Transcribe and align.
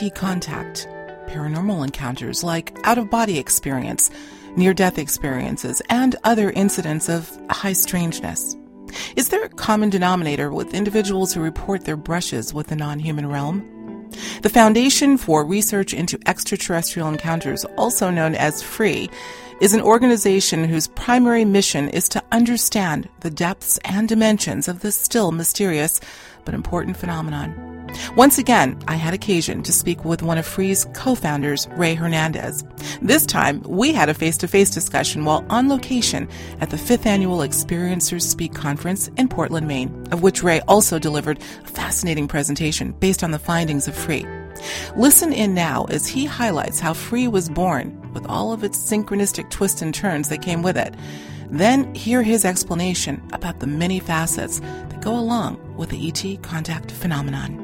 ET 0.00 0.14
contact, 0.14 0.88
paranormal 1.26 1.84
encounters 1.84 2.42
like 2.42 2.78
out 2.84 2.98
of 2.98 3.10
body 3.10 3.38
experience, 3.38 4.10
near 4.56 4.72
death 4.72 4.98
experiences, 4.98 5.82
and 5.90 6.16
other 6.24 6.50
incidents 6.50 7.08
of 7.08 7.30
high 7.50 7.72
strangeness. 7.72 8.56
Is 9.16 9.28
there 9.28 9.44
a 9.44 9.48
common 9.48 9.90
denominator 9.90 10.50
with 10.50 10.74
individuals 10.74 11.32
who 11.32 11.40
report 11.40 11.84
their 11.84 11.96
brushes 11.96 12.54
with 12.54 12.68
the 12.68 12.76
non 12.76 12.98
human 12.98 13.26
realm? 13.26 13.68
The 14.42 14.50
Foundation 14.50 15.16
for 15.16 15.44
Research 15.44 15.94
into 15.94 16.18
Extraterrestrial 16.26 17.08
Encounters, 17.08 17.64
also 17.76 18.10
known 18.10 18.34
as 18.34 18.62
FREE, 18.62 19.10
is 19.60 19.74
an 19.74 19.80
organization 19.80 20.64
whose 20.64 20.88
primary 20.88 21.44
mission 21.44 21.88
is 21.88 22.08
to 22.10 22.22
understand 22.32 23.08
the 23.20 23.30
depths 23.30 23.78
and 23.84 24.08
dimensions 24.08 24.68
of 24.68 24.80
this 24.80 24.96
still 24.96 25.32
mysterious 25.32 26.00
but 26.44 26.54
important 26.54 26.96
phenomenon. 26.96 27.71
Once 28.16 28.38
again, 28.38 28.78
I 28.88 28.94
had 28.94 29.14
occasion 29.14 29.62
to 29.62 29.72
speak 29.72 30.04
with 30.04 30.22
one 30.22 30.38
of 30.38 30.46
FREE's 30.46 30.86
co-founders, 30.94 31.68
Ray 31.76 31.94
Hernandez. 31.94 32.64
This 33.00 33.26
time, 33.26 33.62
we 33.62 33.92
had 33.92 34.08
a 34.08 34.14
face-to-face 34.14 34.70
discussion 34.70 35.24
while 35.24 35.44
on 35.48 35.68
location 35.68 36.28
at 36.60 36.70
the 36.70 36.78
fifth 36.78 37.06
annual 37.06 37.38
Experiencers 37.38 38.22
Speak 38.22 38.54
conference 38.54 39.08
in 39.16 39.28
Portland, 39.28 39.66
Maine, 39.66 40.06
of 40.12 40.22
which 40.22 40.42
Ray 40.42 40.60
also 40.68 40.98
delivered 40.98 41.38
a 41.38 41.66
fascinating 41.66 42.28
presentation 42.28 42.92
based 42.92 43.22
on 43.22 43.30
the 43.30 43.38
findings 43.38 43.88
of 43.88 43.96
FREE. 43.96 44.26
Listen 44.96 45.32
in 45.32 45.54
now 45.54 45.84
as 45.84 46.06
he 46.06 46.24
highlights 46.24 46.80
how 46.80 46.92
FREE 46.92 47.28
was 47.28 47.48
born 47.48 47.98
with 48.12 48.26
all 48.26 48.52
of 48.52 48.64
its 48.64 48.78
synchronistic 48.78 49.50
twists 49.50 49.82
and 49.82 49.94
turns 49.94 50.28
that 50.28 50.42
came 50.42 50.62
with 50.62 50.76
it. 50.76 50.94
Then 51.48 51.94
hear 51.94 52.22
his 52.22 52.44
explanation 52.44 53.22
about 53.32 53.60
the 53.60 53.66
many 53.66 54.00
facets 54.00 54.60
that 54.60 55.02
go 55.02 55.18
along 55.18 55.76
with 55.76 55.90
the 55.90 56.08
ET 56.08 56.42
contact 56.42 56.90
phenomenon. 56.90 57.61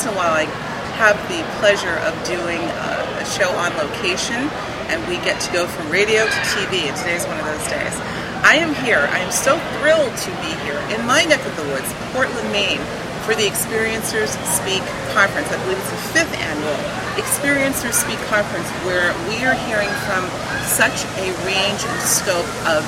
Once 0.00 0.08
in 0.08 0.16
a 0.16 0.24
while, 0.24 0.32
I 0.32 0.48
have 0.96 1.20
the 1.28 1.44
pleasure 1.60 2.00
of 2.08 2.16
doing 2.24 2.56
uh, 2.56 3.20
a 3.20 3.26
show 3.28 3.52
on 3.60 3.68
location, 3.76 4.48
and 4.88 4.96
we 5.12 5.20
get 5.20 5.36
to 5.44 5.52
go 5.52 5.68
from 5.68 5.92
radio 5.92 6.24
to 6.24 6.40
TV, 6.56 6.88
and 6.88 6.96
today's 6.96 7.28
one 7.28 7.36
of 7.36 7.44
those 7.44 7.68
days. 7.68 7.92
I 8.40 8.56
am 8.64 8.72
here. 8.80 9.04
I 9.12 9.20
am 9.20 9.28
so 9.28 9.60
thrilled 9.76 10.16
to 10.24 10.30
be 10.40 10.56
here 10.64 10.80
in 10.96 11.04
my 11.04 11.28
neck 11.28 11.44
of 11.44 11.52
the 11.60 11.68
woods, 11.68 11.84
Portland, 12.16 12.48
Maine, 12.48 12.80
for 13.28 13.36
the 13.36 13.44
Experiencers 13.44 14.32
Speak 14.48 14.80
Conference. 15.12 15.52
I 15.52 15.60
believe 15.68 15.76
it's 15.76 15.92
the 15.92 16.04
fifth 16.16 16.32
annual 16.32 16.80
Experiencers 17.20 18.00
Speak 18.00 18.20
Conference, 18.32 18.72
where 18.88 19.12
we 19.28 19.44
are 19.44 19.56
hearing 19.68 19.92
from 20.08 20.24
such 20.64 21.04
a 21.20 21.28
range 21.44 21.84
and 21.84 22.00
scope 22.00 22.48
of 22.64 22.80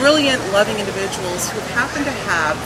brilliant, 0.00 0.40
loving 0.56 0.80
individuals 0.80 1.52
who 1.52 1.60
happen 1.76 2.00
to 2.00 2.16
have 2.32 2.56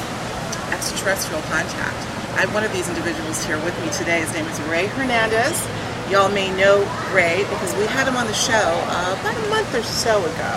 extraterrestrial 0.70 1.42
contact. 1.50 2.15
I 2.36 2.44
have 2.44 2.52
one 2.52 2.68
of 2.68 2.72
these 2.76 2.84
individuals 2.84 3.40
here 3.48 3.56
with 3.64 3.72
me 3.80 3.88
today. 3.96 4.20
His 4.20 4.28
name 4.36 4.44
is 4.44 4.60
Ray 4.68 4.92
Hernandez. 4.92 5.56
Y'all 6.12 6.28
may 6.28 6.52
know 6.52 6.84
Ray 7.16 7.48
because 7.48 7.72
we 7.80 7.88
had 7.88 8.04
him 8.04 8.12
on 8.12 8.28
the 8.28 8.36
show 8.36 8.52
uh, 8.92 9.16
about 9.16 9.32
a 9.32 9.48
month 9.48 9.72
or 9.72 9.80
so 9.80 10.20
ago 10.20 10.52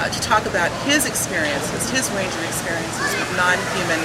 uh, 0.00 0.08
to 0.08 0.18
talk 0.24 0.48
about 0.48 0.72
his 0.88 1.04
experiences, 1.04 1.92
his 1.92 2.08
range 2.16 2.32
of 2.32 2.48
experiences 2.48 3.12
with 3.12 3.28
non-human 3.36 4.00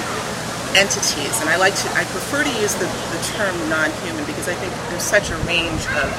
entities. 0.76 1.32
And 1.40 1.48
I 1.48 1.56
like 1.56 1.72
to, 1.80 1.88
I 1.96 2.04
prefer 2.12 2.44
to 2.44 2.54
use 2.60 2.76
the, 2.76 2.84
the 2.84 3.20
term 3.32 3.56
non-human 3.72 4.28
because 4.28 4.44
I 4.44 4.52
think 4.60 4.68
there's 4.92 5.00
such 5.00 5.32
a 5.32 5.38
range 5.48 5.88
of 6.04 6.12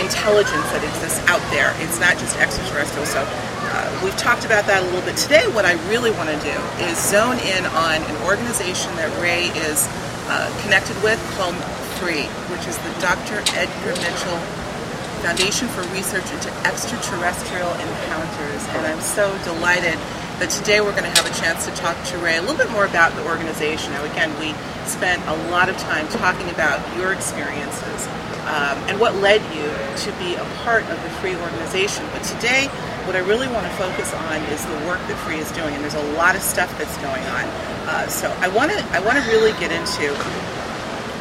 intelligence 0.00 0.64
that 0.72 0.80
exists 0.80 1.20
out 1.28 1.44
there. 1.52 1.76
It's 1.84 2.00
not 2.00 2.16
just 2.16 2.40
extraterrestrial. 2.40 3.04
So 3.04 3.28
uh, 3.28 3.84
we've 4.00 4.16
talked 4.16 4.48
about 4.48 4.64
that 4.72 4.80
a 4.80 4.86
little 4.88 5.04
bit 5.04 5.20
today. 5.20 5.44
What 5.52 5.68
I 5.68 5.76
really 5.92 6.16
want 6.16 6.32
to 6.32 6.40
do 6.40 6.56
is 6.88 6.96
zone 6.96 7.36
in 7.44 7.68
on 7.76 8.00
an 8.00 8.16
organization 8.24 8.88
that 8.96 9.12
Ray 9.20 9.52
is 9.68 9.84
uh, 10.30 10.46
connected 10.62 10.94
with 11.02 11.18
called 11.34 11.58
FREE, 11.98 12.30
which 12.54 12.62
is 12.70 12.78
the 12.86 12.92
Dr. 13.02 13.42
Edgar 13.58 13.98
Mitchell 13.98 14.38
Foundation 15.26 15.66
for 15.68 15.82
Research 15.90 16.24
into 16.30 16.48
Extraterrestrial 16.62 17.68
Encounters. 17.74 18.62
And 18.78 18.86
I'm 18.86 19.02
so 19.02 19.26
delighted 19.42 19.98
that 20.38 20.48
today 20.48 20.80
we're 20.80 20.94
going 20.94 21.04
to 21.04 21.12
have 21.18 21.26
a 21.26 21.34
chance 21.34 21.66
to 21.66 21.72
talk 21.74 21.98
to 22.14 22.18
Ray 22.18 22.38
a 22.38 22.40
little 22.40 22.56
bit 22.56 22.70
more 22.70 22.86
about 22.86 23.12
the 23.18 23.26
organization. 23.26 23.92
Now, 23.92 24.04
again, 24.06 24.30
we 24.38 24.54
spent 24.86 25.20
a 25.26 25.36
lot 25.50 25.68
of 25.68 25.76
time 25.76 26.08
talking 26.08 26.48
about 26.48 26.80
your 26.96 27.12
experiences 27.12 28.06
um, 28.48 28.78
and 28.88 28.98
what 28.98 29.16
led 29.16 29.42
you 29.52 29.66
to 29.66 30.10
be 30.22 30.38
a 30.38 30.46
part 30.62 30.86
of 30.88 30.96
the 31.02 31.10
FREE 31.20 31.36
organization. 31.36 32.06
But 32.14 32.22
today, 32.22 32.70
what 33.10 33.18
I 33.18 33.26
really 33.26 33.50
want 33.50 33.66
to 33.66 33.74
focus 33.74 34.14
on 34.14 34.38
is 34.54 34.62
the 34.70 34.86
work 34.86 35.02
that 35.10 35.18
Free 35.26 35.42
is 35.42 35.50
doing, 35.50 35.74
and 35.74 35.82
there's 35.82 35.98
a 35.98 36.08
lot 36.14 36.38
of 36.38 36.42
stuff 36.46 36.70
that's 36.78 36.94
going 37.02 37.26
on. 37.34 37.42
Uh, 37.90 38.06
so 38.06 38.30
I 38.38 38.46
want 38.46 38.70
to 38.70 38.78
I 38.94 39.02
want 39.02 39.18
to 39.18 39.24
really 39.26 39.50
get 39.58 39.74
into 39.74 40.14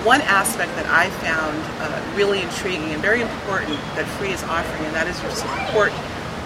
one 0.05 0.21
aspect 0.29 0.69
that 0.77 0.85
I 0.85 1.09
found 1.17 1.57
uh, 1.81 1.89
really 2.13 2.45
intriguing 2.45 2.93
and 2.93 3.01
very 3.01 3.25
important 3.25 3.73
that 3.97 4.05
Free 4.21 4.29
is 4.29 4.45
offering, 4.45 4.85
and 4.85 4.93
that 4.93 5.09
is 5.09 5.17
your 5.25 5.33
support 5.33 5.89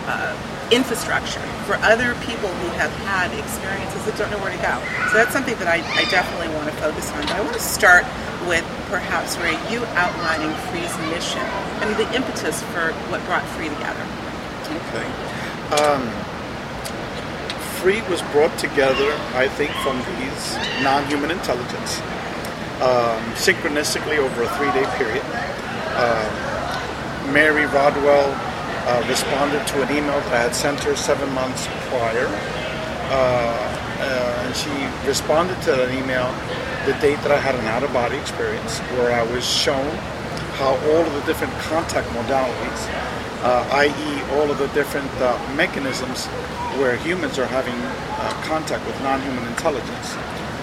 uh, 0.08 0.32
infrastructure 0.72 1.44
for 1.68 1.76
other 1.84 2.16
people 2.24 2.48
who 2.48 2.70
have 2.80 2.96
had 3.04 3.28
experiences 3.36 4.00
that 4.08 4.16
don't 4.16 4.32
know 4.32 4.40
where 4.40 4.56
to 4.56 4.64
go. 4.64 4.80
So 5.12 5.20
that's 5.20 5.36
something 5.36 5.60
that 5.60 5.68
I, 5.68 5.84
I 6.00 6.08
definitely 6.08 6.56
want 6.56 6.72
to 6.72 6.76
focus 6.80 7.12
on. 7.12 7.20
But 7.28 7.36
I 7.36 7.44
want 7.44 7.60
to 7.60 7.68
start 7.68 8.08
with 8.48 8.64
perhaps 8.88 9.36
Ray, 9.44 9.60
you 9.68 9.84
outlining 10.00 10.56
Free's 10.72 10.96
mission 11.12 11.44
and 11.84 11.92
the 12.00 12.08
impetus 12.16 12.64
for 12.72 12.96
what 13.12 13.20
brought 13.28 13.44
Free 13.60 13.68
together. 13.68 14.08
Okay. 14.72 15.33
Um, 15.74 16.08
Free 17.82 18.02
was 18.04 18.22
brought 18.32 18.56
together, 18.60 19.12
I 19.34 19.48
think, 19.48 19.72
from 19.82 19.98
these 20.22 20.56
non-human 20.84 21.32
intelligence, 21.32 22.00
um, 22.80 23.20
synchronistically 23.34 24.20
over 24.20 24.44
a 24.44 24.50
three-day 24.56 24.86
period. 24.98 25.26
Uh, 25.98 27.32
Mary 27.34 27.66
Rodwell 27.66 28.30
uh, 28.86 29.06
responded 29.10 29.66
to 29.68 29.82
an 29.82 29.90
email 29.90 30.20
that 30.22 30.34
I 30.34 30.42
had 30.44 30.54
sent 30.54 30.84
her 30.84 30.96
seven 30.96 31.32
months 31.34 31.68
prior, 31.90 32.28
uh, 33.10 33.80
uh 34.00 34.44
and 34.46 34.56
she 34.56 35.08
responded 35.08 35.60
to 35.64 35.72
that 35.72 35.90
email 35.92 36.30
the 36.86 36.94
date 37.02 37.20
that 37.24 37.32
I 37.32 37.40
had 37.40 37.56
an 37.56 37.66
out-of-body 37.66 38.18
experience, 38.18 38.78
where 38.96 39.12
I 39.12 39.24
was 39.34 39.44
shown 39.44 39.90
how 40.62 40.78
all 40.92 41.02
of 41.02 41.14
the 41.14 41.22
different 41.26 41.54
contact 41.66 42.08
modalities 42.10 43.14
i.e., 43.44 44.22
all 44.36 44.50
of 44.50 44.58
the 44.58 44.68
different 44.70 45.10
uh, 45.20 45.38
mechanisms 45.56 46.28
where 46.80 46.96
humans 46.98 47.38
are 47.38 47.46
having 47.46 47.76
uh, 47.76 48.44
contact 48.48 48.86
with 48.88 49.00
non-human 49.02 49.46
intelligence. 49.48 50.16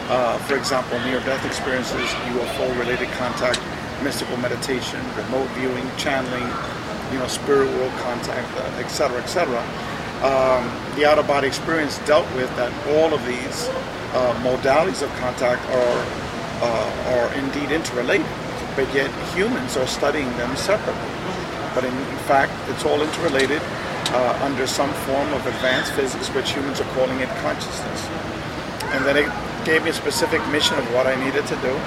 Uh, 0.08 0.38
for 0.48 0.56
example, 0.56 0.98
near-death 1.00 1.44
experiences, 1.44 2.08
UFO-related 2.32 3.08
contact, 3.10 3.60
mystical 4.02 4.36
meditation, 4.38 4.98
remote 5.14 5.46
viewing, 5.50 5.86
channeling, 5.98 6.48
you 7.12 7.18
know, 7.18 7.28
spirit 7.28 7.68
world 7.76 7.92
contact, 8.00 8.48
etc., 8.80 9.18
uh, 9.18 9.22
etc. 9.22 9.58
Um, 10.24 10.64
the 10.96 11.04
out-of-body 11.04 11.46
experience 11.46 11.98
dealt 12.06 12.26
with 12.34 12.48
that 12.56 12.72
all 12.96 13.12
of 13.12 13.24
these 13.26 13.68
uh, 14.16 14.34
modalities 14.42 15.02
of 15.02 15.10
contact 15.20 15.64
are 15.70 16.06
are 16.60 17.32
indeed 17.36 17.70
interrelated, 17.70 18.26
but 18.76 18.86
yet 18.94 19.10
humans 19.34 19.78
are 19.78 19.86
studying 19.86 20.28
them 20.36 20.54
separately 20.56 21.09
but 21.74 21.84
in, 21.84 21.94
in 21.94 22.22
fact, 22.26 22.52
it's 22.68 22.84
all 22.84 23.00
interrelated 23.02 23.62
uh, 24.12 24.38
under 24.42 24.66
some 24.66 24.92
form 25.06 25.32
of 25.32 25.46
advanced 25.46 25.92
physics, 25.92 26.28
which 26.34 26.52
humans 26.52 26.80
are 26.80 26.90
calling 26.94 27.20
it 27.20 27.28
consciousness. 27.40 28.06
And 28.92 29.04
then 29.04 29.16
it 29.16 29.30
gave 29.64 29.84
me 29.84 29.90
a 29.90 29.92
specific 29.92 30.46
mission 30.48 30.78
of 30.78 30.84
what 30.92 31.06
I 31.06 31.14
needed 31.24 31.46
to 31.46 31.56
do. 31.62 31.78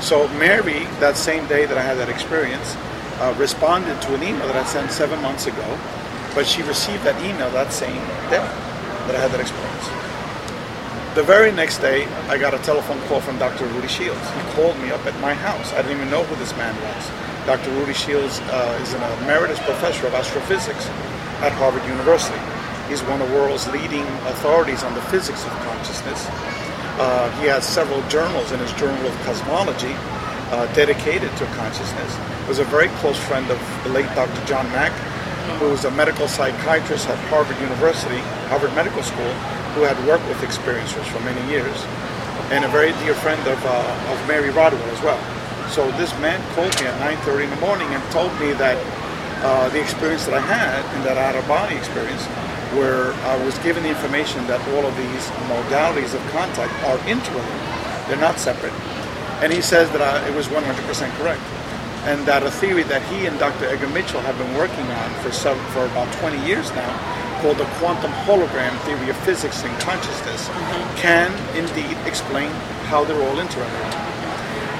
So 0.00 0.28
Mary, 0.38 0.84
that 1.00 1.16
same 1.16 1.46
day 1.48 1.66
that 1.66 1.76
I 1.76 1.82
had 1.82 1.98
that 1.98 2.08
experience, 2.08 2.76
uh, 3.20 3.34
responded 3.36 4.00
to 4.02 4.14
an 4.14 4.22
email 4.22 4.46
that 4.46 4.56
I 4.56 4.64
sent 4.64 4.90
seven 4.92 5.20
months 5.20 5.46
ago, 5.46 5.78
but 6.34 6.46
she 6.46 6.62
received 6.62 7.02
that 7.04 7.18
email 7.24 7.50
that 7.50 7.72
same 7.72 8.00
day 8.30 8.46
that 9.08 9.14
I 9.14 9.20
had 9.20 9.32
that 9.32 9.40
experience. 9.40 10.08
The 11.14 11.24
very 11.24 11.50
next 11.50 11.78
day, 11.78 12.06
I 12.28 12.38
got 12.38 12.54
a 12.54 12.58
telephone 12.58 13.00
call 13.08 13.20
from 13.20 13.38
Dr. 13.38 13.66
Rudy 13.66 13.88
Shields. 13.88 14.22
He 14.30 14.40
called 14.54 14.78
me 14.78 14.90
up 14.92 15.04
at 15.04 15.18
my 15.20 15.34
house. 15.34 15.72
I 15.72 15.82
didn't 15.82 15.98
even 15.98 16.10
know 16.10 16.22
who 16.22 16.36
this 16.36 16.56
man 16.56 16.76
was. 16.78 17.10
Dr. 17.48 17.72
Rudy 17.80 17.94
Shields 17.94 18.40
uh, 18.52 18.78
is 18.84 18.92
an 18.92 19.00
emeritus 19.24 19.58
professor 19.60 20.06
of 20.06 20.12
astrophysics 20.12 20.84
at 21.40 21.48
Harvard 21.56 21.80
University. 21.88 22.36
He's 22.92 23.00
one 23.08 23.24
of 23.24 23.28
the 23.32 23.34
world's 23.40 23.64
leading 23.72 24.04
authorities 24.28 24.84
on 24.84 24.92
the 24.92 25.00
physics 25.08 25.48
of 25.48 25.52
consciousness. 25.64 26.28
Uh, 27.00 27.32
he 27.40 27.48
has 27.48 27.64
several 27.64 28.04
journals 28.12 28.52
in 28.52 28.60
his 28.60 28.70
Journal 28.76 29.00
of 29.00 29.16
Cosmology 29.24 29.96
uh, 30.52 30.68
dedicated 30.76 31.32
to 31.40 31.48
consciousness. 31.56 32.12
He 32.44 32.48
was 32.52 32.58
a 32.58 32.68
very 32.68 32.92
close 33.00 33.16
friend 33.16 33.48
of 33.48 33.56
the 33.80 33.96
late 33.96 34.12
Dr. 34.12 34.44
John 34.44 34.68
Mack, 34.76 34.92
who 35.56 35.70
was 35.72 35.86
a 35.86 35.90
medical 35.92 36.28
psychiatrist 36.28 37.08
at 37.08 37.16
Harvard 37.32 37.56
University, 37.64 38.20
Harvard 38.52 38.76
Medical 38.76 39.00
School, 39.00 39.32
who 39.72 39.88
had 39.88 39.96
worked 40.04 40.28
with 40.28 40.36
experiencers 40.44 41.08
for 41.08 41.20
many 41.24 41.40
years, 41.48 41.80
and 42.52 42.66
a 42.66 42.68
very 42.68 42.92
dear 43.00 43.14
friend 43.14 43.40
of, 43.48 43.56
uh, 43.64 44.12
of 44.12 44.28
Mary 44.28 44.50
Rodwell 44.50 44.84
as 44.92 45.00
well. 45.00 45.37
So 45.70 45.90
this 45.92 46.12
man 46.18 46.40
called 46.54 46.72
me 46.80 46.86
at 46.86 46.96
9:30 47.00 47.44
in 47.44 47.50
the 47.50 47.60
morning 47.60 47.88
and 47.92 48.02
told 48.10 48.32
me 48.40 48.52
that 48.54 48.76
uh, 49.44 49.68
the 49.68 49.80
experience 49.80 50.24
that 50.24 50.34
I 50.34 50.40
had 50.40 50.82
in 50.96 51.04
that 51.04 51.16
out 51.16 51.36
of 51.36 51.46
body 51.46 51.76
experience, 51.76 52.24
where 52.74 53.12
I 53.28 53.36
was 53.44 53.56
given 53.60 53.82
the 53.82 53.88
information 53.88 54.46
that 54.48 54.60
all 54.74 54.84
of 54.84 54.96
these 54.96 55.24
modalities 55.46 56.14
of 56.14 56.22
contact 56.32 56.72
are 56.88 56.98
interrelated, 57.06 57.62
they're 58.08 58.20
not 58.20 58.38
separate. 58.40 58.72
And 59.44 59.52
he 59.52 59.60
says 59.60 59.90
that 59.92 60.02
I, 60.02 60.26
it 60.26 60.34
was 60.34 60.48
100% 60.48 60.64
correct. 61.20 61.40
And 62.10 62.26
that 62.26 62.42
a 62.42 62.50
theory 62.50 62.82
that 62.84 63.02
he 63.12 63.26
and 63.26 63.38
Dr. 63.38 63.66
Edgar 63.66 63.88
Mitchell 63.88 64.20
have 64.22 64.36
been 64.38 64.54
working 64.56 64.86
on 64.90 65.08
for, 65.22 65.30
some, 65.30 65.58
for 65.70 65.84
about 65.86 66.10
20 66.18 66.40
years 66.46 66.72
now, 66.72 66.90
called 67.40 67.58
the 67.58 67.68
quantum 67.78 68.10
hologram 68.26 68.74
theory 68.82 69.10
of 69.10 69.16
physics 69.22 69.62
and 69.62 69.80
consciousness, 69.80 70.48
can 70.96 71.30
indeed 71.54 71.96
explain 72.06 72.50
how 72.90 73.04
they're 73.04 73.22
all 73.22 73.38
interrelated. 73.38 74.17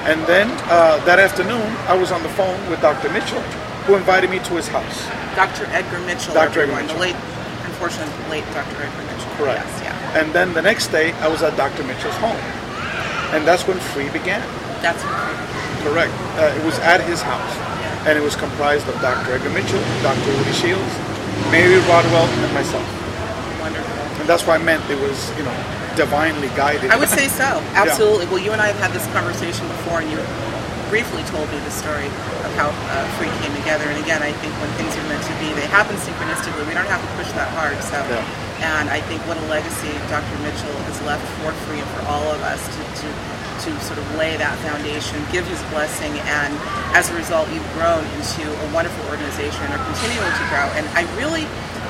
And 0.07 0.23
then 0.27 0.49
uh, 0.71 1.03
that 1.05 1.19
afternoon, 1.19 1.65
I 1.91 1.97
was 1.97 2.13
on 2.13 2.23
the 2.23 2.29
phone 2.31 2.59
with 2.71 2.81
Dr. 2.81 3.11
Mitchell, 3.11 3.43
who 3.85 3.97
invited 3.97 4.31
me 4.31 4.39
to 4.39 4.53
his 4.55 4.69
house. 4.69 5.07
Dr. 5.35 5.67
Edgar 5.75 5.99
Mitchell. 6.07 6.33
Dr. 6.35 6.61
Edgar 6.61 6.77
Mitchell. 6.77 6.95
The 6.97 7.13
late, 7.13 7.19
unfortunately, 7.69 8.15
late 8.31 8.47
Dr. 8.55 8.79
Edgar 8.83 9.05
Mitchell. 9.05 9.31
Correct. 9.37 9.65
Yes, 9.67 9.83
yeah. 9.85 10.19
And 10.21 10.33
then 10.33 10.55
the 10.55 10.63
next 10.63 10.89
day, 10.89 11.13
I 11.21 11.29
was 11.29 11.43
at 11.43 11.57
Dr. 11.57 11.85
Mitchell's 11.85 12.17
home. 12.17 12.39
And 13.37 13.47
that's 13.47 13.67
when 13.69 13.79
Free 13.93 14.09
began. 14.09 14.41
That's 14.81 15.03
incredible. 15.03 15.45
Correct. 15.85 16.13
Uh, 16.41 16.55
it 16.57 16.65
was 16.65 16.79
at 16.81 17.01
his 17.05 17.21
house. 17.21 17.55
And 18.09 18.17
it 18.17 18.23
was 18.23 18.37
comprised 18.37 18.89
of 18.89 18.95
Dr. 19.03 19.35
Edgar 19.35 19.51
Mitchell, 19.51 19.83
Dr. 20.01 20.31
Woody 20.39 20.53
Shields, 20.57 20.93
Mary 21.53 21.77
Rodwell, 21.85 22.25
and 22.25 22.55
myself. 22.55 22.87
wonderful. 23.61 23.93
And 24.23 24.27
that's 24.29 24.47
why 24.47 24.55
I 24.55 24.59
meant 24.63 24.81
it 24.89 24.99
was, 24.99 25.29
you 25.37 25.45
know, 25.45 25.57
divinely 25.99 26.47
guided. 26.55 26.91
I 26.95 26.97
would 26.97 27.11
say 27.11 27.27
so. 27.27 27.59
Absolutely. 27.75 28.27
Well, 28.31 28.39
you 28.39 28.55
and 28.55 28.63
I 28.63 28.71
have 28.71 28.79
had 28.79 28.93
this 28.95 29.03
conversation 29.11 29.67
before, 29.67 29.99
and 29.99 30.07
you 30.07 30.19
briefly 30.95 31.27
told 31.29 31.51
me 31.51 31.59
the 31.67 31.75
story 31.75 32.07
of 32.47 32.51
how 32.55 32.71
uh, 32.71 33.05
Free 33.19 33.29
came 33.43 33.51
together. 33.59 33.85
And 33.91 33.99
again, 33.99 34.23
I 34.23 34.31
think 34.39 34.55
when 34.63 34.71
things 34.79 34.95
are 34.95 35.07
meant 35.11 35.21
to 35.27 35.35
be, 35.43 35.51
they 35.59 35.67
happen 35.67 35.99
synchronistically. 35.99 36.63
We 36.71 36.73
don't 36.79 36.87
have 36.87 37.03
to 37.03 37.11
push 37.19 37.29
that 37.35 37.51
hard. 37.59 37.77
So, 37.83 37.99
Yeah. 38.07 38.23
and 38.79 38.87
I 38.89 39.03
think 39.11 39.21
what 39.27 39.37
a 39.37 39.45
legacy 39.51 39.91
Dr. 40.07 40.39
Mitchell 40.47 40.79
has 40.87 41.03
left 41.03 41.27
for 41.43 41.51
Free 41.67 41.83
and 41.83 41.91
for 41.99 42.07
all 42.07 42.31
of 42.31 42.41
us 42.47 42.63
to. 42.63 42.83
to 43.03 43.09
to 43.67 43.75
sort 43.83 43.99
of 43.99 44.07
lay 44.15 44.37
that 44.39 44.55
foundation, 44.63 45.19
give 45.35 45.43
his 45.51 45.59
blessing, 45.75 46.15
and 46.31 46.55
as 46.95 47.11
a 47.11 47.15
result, 47.19 47.51
you've 47.51 47.67
grown 47.75 48.07
into 48.15 48.47
a 48.47 48.67
wonderful 48.71 49.03
organization 49.11 49.59
and 49.67 49.75
are 49.75 49.83
continuing 49.83 50.31
to 50.31 50.45
grow. 50.47 50.63
And 50.79 50.87
I 50.95 51.03
really 51.19 51.43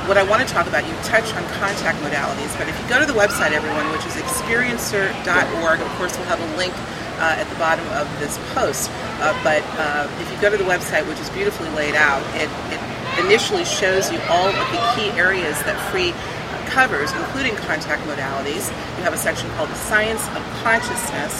what 0.09 0.17
I 0.17 0.25
want 0.25 0.41
to 0.41 0.49
talk 0.49 0.67
about, 0.67 0.89
you 0.89 0.95
touch 1.05 1.29
on 1.37 1.45
contact 1.61 2.01
modalities, 2.01 2.57
but 2.57 2.67
if 2.67 2.73
you 2.81 2.89
go 2.89 2.99
to 2.99 3.05
the 3.05 3.13
website, 3.13 3.53
everyone, 3.53 3.93
which 3.93 4.09
is 4.09 4.17
experiencer.org, 4.17 5.81
of 5.81 5.89
course, 6.01 6.17
we'll 6.17 6.27
have 6.33 6.41
a 6.41 6.57
link 6.57 6.73
uh, 7.21 7.37
at 7.37 7.45
the 7.53 7.59
bottom 7.61 7.85
of 7.93 8.09
this 8.19 8.41
post. 8.57 8.89
Uh, 9.21 9.37
but 9.45 9.61
uh, 9.77 10.09
if 10.25 10.33
you 10.33 10.41
go 10.41 10.49
to 10.49 10.57
the 10.57 10.65
website, 10.65 11.07
which 11.07 11.21
is 11.21 11.29
beautifully 11.37 11.69
laid 11.77 11.95
out, 11.95 12.25
it, 12.41 12.49
it 12.73 12.81
initially 13.21 13.69
shows 13.69 14.11
you 14.11 14.19
all 14.33 14.49
of 14.49 14.57
the 14.73 14.81
key 14.97 15.13
areas 15.13 15.61
that 15.69 15.77
free 15.93 16.17
covers, 16.73 17.13
including 17.13 17.53
contact 17.69 18.01
modalities. 18.09 18.73
You 18.97 19.05
have 19.05 19.13
a 19.13 19.21
section 19.21 19.51
called 19.61 19.69
the 19.69 19.81
Science 19.93 20.25
of 20.33 20.41
Consciousness, 20.65 21.37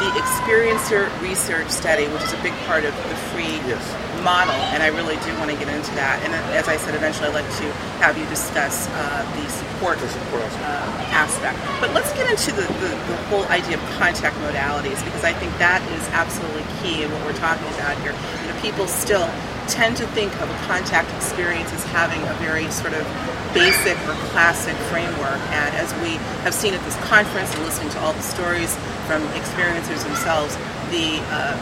the 0.00 0.08
Experiencer 0.16 1.04
Research 1.20 1.68
Study, 1.68 2.08
which 2.08 2.24
is 2.24 2.32
a 2.32 2.42
big 2.42 2.56
part 2.64 2.84
of 2.88 2.96
the 2.96 3.16
free 3.28 3.60
Yes. 3.68 3.84
Model, 4.26 4.58
and 4.74 4.82
I 4.82 4.90
really 4.90 5.14
do 5.22 5.30
want 5.38 5.54
to 5.54 5.56
get 5.56 5.70
into 5.70 5.94
that. 5.94 6.18
And 6.26 6.34
as 6.58 6.66
I 6.66 6.76
said, 6.82 6.98
eventually 6.98 7.30
I'd 7.30 7.38
like 7.38 7.46
to 7.62 7.66
have 8.02 8.18
you 8.18 8.26
discuss 8.26 8.90
uh, 8.90 9.22
the 9.38 9.46
support 9.46 10.02
The 10.02 10.10
support 10.10 10.42
aspect. 10.50 10.66
uh, 10.66 11.22
aspect. 11.22 11.56
But 11.78 11.94
let's 11.94 12.10
get 12.18 12.26
into 12.26 12.50
the, 12.50 12.66
the, 12.82 12.90
the 13.06 13.16
whole 13.30 13.46
idea 13.54 13.78
of 13.78 13.84
contact 14.02 14.34
modalities 14.42 14.98
because 15.06 15.22
I 15.22 15.30
think 15.38 15.54
that 15.62 15.78
is 15.94 16.02
absolutely 16.10 16.66
key 16.82 17.06
in 17.06 17.08
what 17.14 17.22
we're 17.22 17.38
talking 17.38 17.70
about 17.78 17.94
here. 18.02 18.10
You 18.42 18.50
know, 18.50 18.58
people 18.58 18.90
still 18.90 19.30
tend 19.70 19.96
to 20.02 20.06
think 20.18 20.34
of 20.42 20.50
a 20.50 20.58
contact 20.66 21.06
experience 21.14 21.70
as 21.72 21.82
having 21.94 22.18
a 22.26 22.34
very 22.42 22.66
sort 22.74 22.94
of 22.98 23.06
basic 23.54 23.94
or 24.10 24.14
classic 24.34 24.74
framework. 24.90 25.38
And 25.54 25.70
as 25.78 25.94
we 26.02 26.18
have 26.42 26.54
seen 26.54 26.74
at 26.74 26.82
this 26.82 26.98
conference 27.06 27.54
and 27.54 27.62
listening 27.62 27.90
to 27.94 27.98
all 28.02 28.12
the 28.12 28.26
stories 28.26 28.74
from 29.06 29.22
experiencers 29.38 30.02
themselves, 30.02 30.58
the 30.90 31.22
uh, 31.30 31.54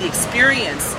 the 0.00 0.06
experience 0.06 0.92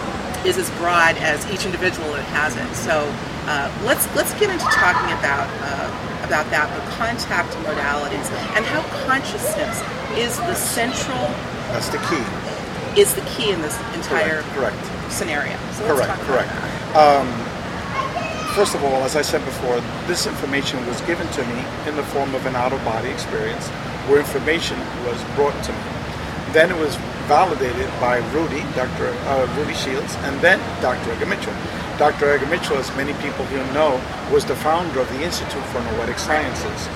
is 0.47 0.57
as 0.57 0.69
broad 0.79 1.17
as 1.19 1.43
each 1.51 1.65
individual 1.65 2.07
that 2.15 2.23
has 2.31 2.55
it. 2.55 2.67
So 2.73 3.03
uh, 3.51 3.67
let's 3.83 4.07
let's 4.15 4.31
get 4.39 4.49
into 4.49 4.65
talking 4.71 5.11
about 5.19 5.47
uh, 5.61 6.25
about 6.25 6.47
that, 6.51 6.67
the 6.71 6.83
contact 6.95 7.51
modalities, 7.67 8.27
and 8.55 8.63
how 8.65 8.81
consciousness 9.05 9.79
is 10.17 10.35
the 10.47 10.55
central 10.55 11.19
That's 11.71 11.89
the 11.89 11.99
key. 12.07 12.23
is 12.99 13.13
the 13.15 13.23
key 13.35 13.51
in 13.51 13.61
this 13.61 13.77
entire 13.93 14.41
Correct. 14.55 14.79
correct. 14.83 15.11
scenario. 15.11 15.55
So 15.75 15.87
Correct, 15.87 16.19
correct. 16.27 16.49
that. 16.49 17.47
First 18.55 18.73
of 18.73 18.83
all, 18.83 19.03
as 19.03 19.15
I 19.15 19.21
said 19.21 19.45
before, 19.45 19.79
this 20.07 20.25
information 20.25 20.83
was 20.87 20.99
given 21.01 21.27
to 21.27 21.45
me 21.45 21.63
in 21.85 21.95
the 21.95 22.01
form 22.09 22.33
of 22.33 22.43
an 22.47 22.55
out-of-body 22.55 23.07
experience 23.09 23.67
where 24.09 24.17
information 24.19 24.79
was 25.05 25.21
brought 25.35 25.53
to 25.65 25.71
me. 25.71 25.79
Then 26.53 26.71
it 26.71 26.77
was 26.77 26.95
validated 27.27 27.87
by 27.99 28.17
Rudy, 28.31 28.61
Dr. 28.73 29.11
Uh, 29.27 29.47
Rudy 29.57 29.73
Shields, 29.73 30.15
and 30.23 30.39
then 30.39 30.59
Dr. 30.81 31.11
Edgar 31.11 31.25
Mitchell. 31.25 31.53
Dr. 31.97 32.29
Edgar 32.29 32.47
Mitchell, 32.47 32.77
as 32.77 32.89
many 32.95 33.13
people 33.21 33.45
here 33.45 33.65
know, 33.73 33.99
was 34.31 34.45
the 34.45 34.55
founder 34.55 35.01
of 35.01 35.09
the 35.09 35.21
Institute 35.23 35.63
for 35.73 35.81
Noetic 35.81 36.17
Sciences. 36.17 36.87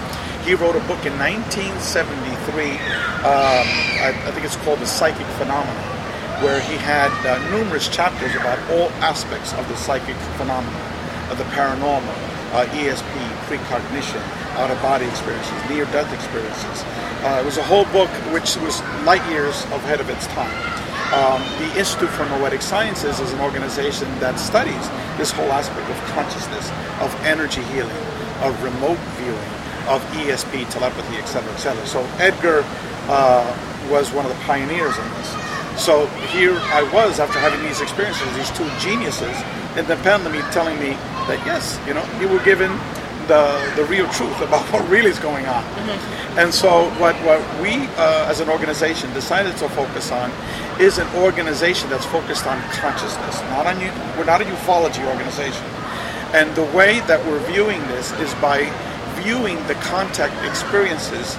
He 0.45 0.55
wrote 0.55 0.75
a 0.75 0.83
book 0.87 1.05
in 1.05 1.13
1973, 1.19 2.71
um, 2.71 3.67
I, 4.01 4.15
I 4.25 4.31
think 4.31 4.45
it's 4.45 4.55
called 4.57 4.79
The 4.79 4.87
Psychic 4.87 5.27
Phenomenon, 5.37 5.75
where 6.41 6.59
he 6.61 6.77
had 6.77 7.11
uh, 7.27 7.37
numerous 7.51 7.87
chapters 7.87 8.33
about 8.35 8.57
all 8.71 8.89
aspects 9.03 9.53
of 9.53 9.67
the 9.67 9.75
psychic 9.75 10.15
phenomenon, 10.37 10.81
of 11.29 11.37
the 11.37 11.45
paranormal, 11.53 12.09
uh, 12.57 12.65
ESP, 12.73 13.13
precognition, 13.45 14.21
out-of-body 14.57 15.05
experiences, 15.05 15.53
near-death 15.69 16.11
experiences. 16.13 16.83
Uh, 17.23 17.39
it 17.41 17.45
was 17.45 17.57
a 17.57 17.63
whole 17.63 17.85
book 17.85 18.09
which 18.33 18.57
was 18.57 18.81
light 19.05 19.23
years 19.29 19.63
ahead 19.71 20.01
of 20.01 20.09
its 20.09 20.27
time. 20.27 20.51
Um, 21.11 21.43
the 21.59 21.67
Institute 21.77 22.09
for 22.09 22.25
Noetic 22.25 22.61
Sciences 22.61 23.19
is 23.19 23.33
an 23.33 23.41
organization 23.41 24.07
that 24.19 24.39
studies 24.39 24.89
this 25.17 25.31
whole 25.31 25.51
aspect 25.51 25.89
of 25.89 25.97
consciousness, 26.15 26.71
of 27.01 27.13
energy 27.25 27.61
healing, 27.75 28.03
of 28.41 28.55
remote 28.63 28.97
viewing, 29.19 29.51
of 29.91 30.01
ESP, 30.15 30.69
telepathy, 30.69 31.17
etc., 31.17 31.51
etc. 31.51 31.85
So 31.85 32.01
Edgar 32.17 32.63
uh, 33.11 33.43
was 33.89 34.11
one 34.13 34.25
of 34.25 34.31
the 34.31 34.41
pioneers 34.45 34.97
in 34.97 35.09
this. 35.19 35.51
So 35.75 36.07
here 36.31 36.55
I 36.71 36.83
was 36.93 37.19
after 37.19 37.39
having 37.39 37.61
these 37.63 37.81
experiences, 37.81 38.27
these 38.35 38.51
two 38.51 38.69
geniuses 38.79 39.35
independently 39.75 40.41
telling 40.51 40.79
me 40.79 40.91
that 41.27 41.41
yes, 41.45 41.79
you 41.87 41.93
know, 41.93 42.05
you 42.19 42.27
were 42.27 42.43
given 42.43 42.71
the 43.27 43.73
the 43.75 43.85
real 43.85 44.07
truth 44.09 44.39
about 44.41 44.65
what 44.71 44.87
really 44.89 45.09
is 45.09 45.19
going 45.19 45.45
on. 45.45 45.63
And 46.37 46.53
so 46.53 46.89
what 46.99 47.15
what 47.23 47.41
we 47.61 47.87
uh, 47.97 48.29
as 48.29 48.39
an 48.39 48.49
organization 48.49 49.11
decided 49.13 49.57
to 49.57 49.69
focus 49.69 50.11
on 50.11 50.31
is 50.79 50.97
an 50.97 51.07
organization 51.17 51.89
that's 51.89 52.05
focused 52.05 52.47
on 52.47 52.61
consciousness. 52.71 53.41
Not 53.51 53.67
on 53.67 53.79
you. 53.79 53.91
We're 54.17 54.25
not 54.25 54.41
a 54.41 54.45
ufology 54.45 55.05
organization. 55.07 55.65
And 56.33 56.53
the 56.55 56.65
way 56.77 57.01
that 57.11 57.19
we're 57.25 57.43
viewing 57.51 57.81
this 57.87 58.11
is 58.19 58.33
by 58.35 58.71
viewing 59.21 59.57
the 59.67 59.75
contact 59.75 60.33
experiences 60.47 61.35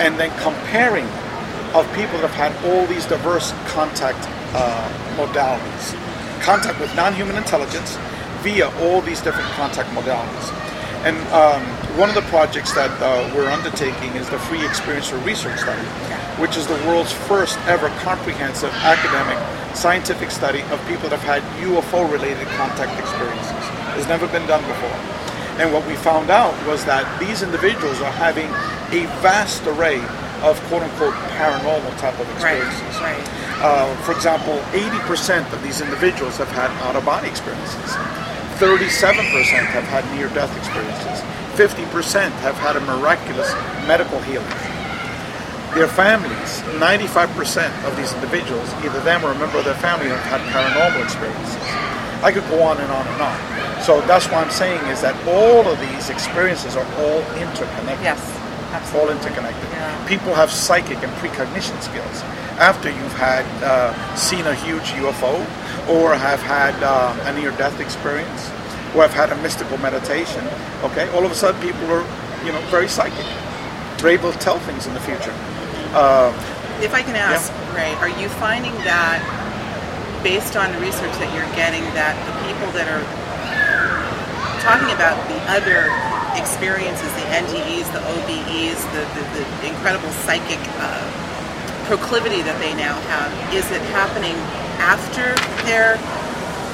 and 0.00 0.18
then 0.18 0.30
comparing 0.42 1.06
of 1.74 1.86
people 1.94 2.18
that 2.18 2.30
have 2.30 2.52
had 2.52 2.52
all 2.66 2.86
these 2.86 3.06
diverse 3.06 3.52
contact 3.66 4.18
uh, 4.54 4.88
modalities. 5.16 5.94
Contact 6.42 6.78
with 6.80 6.94
non-human 6.96 7.36
intelligence 7.36 7.96
via 8.42 8.68
all 8.80 9.00
these 9.00 9.20
different 9.20 9.48
contact 9.52 9.88
modalities. 9.90 10.75
And 11.06 11.16
um, 11.30 11.62
one 11.96 12.08
of 12.08 12.16
the 12.16 12.26
projects 12.34 12.74
that 12.74 12.90
uh, 12.98 13.30
we're 13.30 13.46
undertaking 13.46 14.10
is 14.18 14.28
the 14.28 14.40
Free 14.50 14.58
Experiencer 14.66 15.14
Research 15.24 15.60
Study, 15.62 15.86
which 16.42 16.56
is 16.56 16.66
the 16.66 16.74
world's 16.82 17.12
first 17.30 17.54
ever 17.70 17.86
comprehensive 18.02 18.74
academic 18.82 19.38
scientific 19.76 20.32
study 20.32 20.62
of 20.74 20.82
people 20.90 21.06
that 21.08 21.20
have 21.20 21.22
had 21.22 21.42
UFO-related 21.62 22.48
contact 22.58 22.98
experiences. 22.98 23.62
It's 23.94 24.08
never 24.10 24.26
been 24.26 24.50
done 24.50 24.66
before. 24.66 24.98
And 25.62 25.72
what 25.72 25.86
we 25.86 25.94
found 25.94 26.28
out 26.28 26.52
was 26.66 26.84
that 26.90 27.06
these 27.22 27.42
individuals 27.46 28.00
are 28.02 28.10
having 28.10 28.50
a 28.90 29.06
vast 29.22 29.62
array 29.68 30.02
of 30.42 30.58
quote-unquote 30.66 31.14
paranormal 31.38 31.94
type 32.02 32.18
of 32.18 32.26
Right, 32.42 32.58
experiences. 32.58 32.98
right. 32.98 33.22
Uh, 33.62 33.94
for 34.02 34.10
example, 34.10 34.58
80% 34.74 35.46
of 35.54 35.62
these 35.62 35.80
individuals 35.80 36.36
have 36.38 36.50
had 36.50 36.68
out-of-body 36.82 37.28
experiences. 37.28 37.94
37% 38.56 39.20
have 39.68 39.84
had 39.84 40.04
near-death 40.16 40.48
experiences. 40.56 41.20
50% 41.60 42.32
have 42.40 42.56
had 42.56 42.76
a 42.76 42.80
miraculous 42.80 43.52
medical 43.86 44.20
healing. 44.20 44.48
Their 45.76 45.88
families, 45.88 46.64
95% 46.80 47.68
of 47.84 47.96
these 47.96 48.12
individuals, 48.14 48.72
either 48.80 49.00
them 49.00 49.24
or 49.24 49.32
a 49.32 49.38
member 49.38 49.58
of 49.58 49.64
their 49.64 49.76
family, 49.76 50.08
have 50.08 50.24
had 50.24 50.40
paranormal 50.48 51.04
experiences. 51.04 51.60
I 52.24 52.32
could 52.32 52.48
go 52.48 52.62
on 52.62 52.80
and 52.80 52.90
on 52.90 53.06
and 53.06 53.20
on. 53.20 53.56
So 53.82 54.00
that's 54.08 54.24
what 54.26 54.40
I'm 54.40 54.50
saying 54.50 54.80
is 54.88 55.02
that 55.02 55.12
all 55.28 55.68
of 55.68 55.78
these 55.78 56.08
experiences 56.08 56.76
are 56.76 56.86
all 56.96 57.20
interconnected 57.36 58.02
Yes, 58.02 58.20
all 58.70 58.74
absolutely. 58.74 59.16
interconnected. 59.16 59.68
Yeah. 59.70 60.08
People 60.08 60.34
have 60.34 60.50
psychic 60.50 60.98
and 60.98 61.12
precognition 61.16 61.80
skills. 61.80 62.22
after 62.58 62.88
you've 62.88 63.18
had 63.20 63.44
uh, 63.62 63.92
seen 64.16 64.46
a 64.46 64.54
huge 64.54 64.96
UFO 64.96 65.36
or 65.88 66.14
have 66.14 66.40
had 66.40 66.74
uh, 66.82 67.14
a 67.28 67.32
near-death 67.38 67.80
experience 67.80 68.48
or 68.94 69.02
have 69.02 69.12
had 69.12 69.30
a 69.30 69.36
mystical 69.42 69.76
meditation. 69.78 70.44
Okay, 70.82 71.08
all 71.12 71.24
of 71.24 71.30
a 71.30 71.34
sudden 71.34 71.60
people 71.60 71.84
are, 71.92 72.04
you 72.44 72.52
know, 72.52 72.60
very 72.72 72.88
psychic. 72.88 73.26
They're 73.98 74.12
able 74.12 74.32
to 74.32 74.38
tell 74.38 74.58
things 74.60 74.86
in 74.86 74.94
the 74.94 75.00
future. 75.00 75.32
Uh, 75.92 76.32
if 76.80 76.92
I 76.94 77.02
can 77.02 77.16
ask, 77.16 77.52
yeah. 77.52 77.76
Ray, 77.76 77.92
are 78.00 78.12
you 78.20 78.28
finding 78.40 78.72
that 78.84 79.20
based 80.22 80.56
on 80.56 80.72
the 80.72 80.80
research 80.80 81.12
that 81.20 81.28
you're 81.36 81.48
getting 81.56 81.84
that 81.92 82.16
the 82.24 82.34
people 82.48 82.68
that 82.72 82.88
are 82.88 83.04
talking 84.64 84.90
about 84.92 85.16
the 85.28 85.38
other 85.46 85.86
experiences, 86.36 87.08
the 87.16 87.26
NDEs, 87.32 87.88
the 87.92 88.04
OBEs, 88.04 88.78
the, 88.92 89.02
the, 89.16 89.22
the 89.34 89.68
incredible 89.68 90.10
psychic 90.24 90.60
uh, 90.78 91.02
proclivity 91.86 92.42
that 92.42 92.58
they 92.60 92.74
now 92.74 92.94
have, 93.08 93.30
is 93.54 93.64
it 93.70 93.82
happening 93.94 94.34
after 94.78 95.32
their 95.64 95.96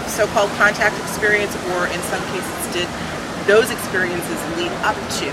so-called 0.09 0.51
contact 0.61 0.99
experience, 1.01 1.55
or 1.73 1.87
in 1.89 2.01
some 2.13 2.21
cases, 2.35 2.61
did 2.73 2.89
those 3.47 3.71
experiences 3.71 4.39
lead 4.57 4.73
up 4.85 4.97
to 5.21 5.29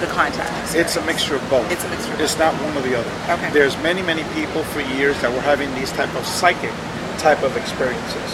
the 0.00 0.08
contact 0.12 0.48
experience? 0.62 0.94
It's 0.94 0.96
a 0.96 1.04
mixture 1.04 1.36
of 1.36 1.44
both. 1.50 1.70
It's 1.70 1.84
a 1.84 1.90
mixture. 1.90 2.14
It's 2.18 2.38
not 2.38 2.54
one 2.62 2.76
or 2.76 2.82
the 2.82 2.96
other. 2.96 3.10
Okay. 3.32 3.50
There's 3.52 3.76
many, 3.82 4.02
many 4.02 4.24
people 4.34 4.62
for 4.72 4.80
years 4.96 5.20
that 5.20 5.32
were 5.32 5.44
having 5.44 5.72
these 5.74 5.92
type 5.92 6.12
of 6.14 6.24
psychic 6.24 6.72
type 7.18 7.42
of 7.42 7.56
experiences, 7.56 8.28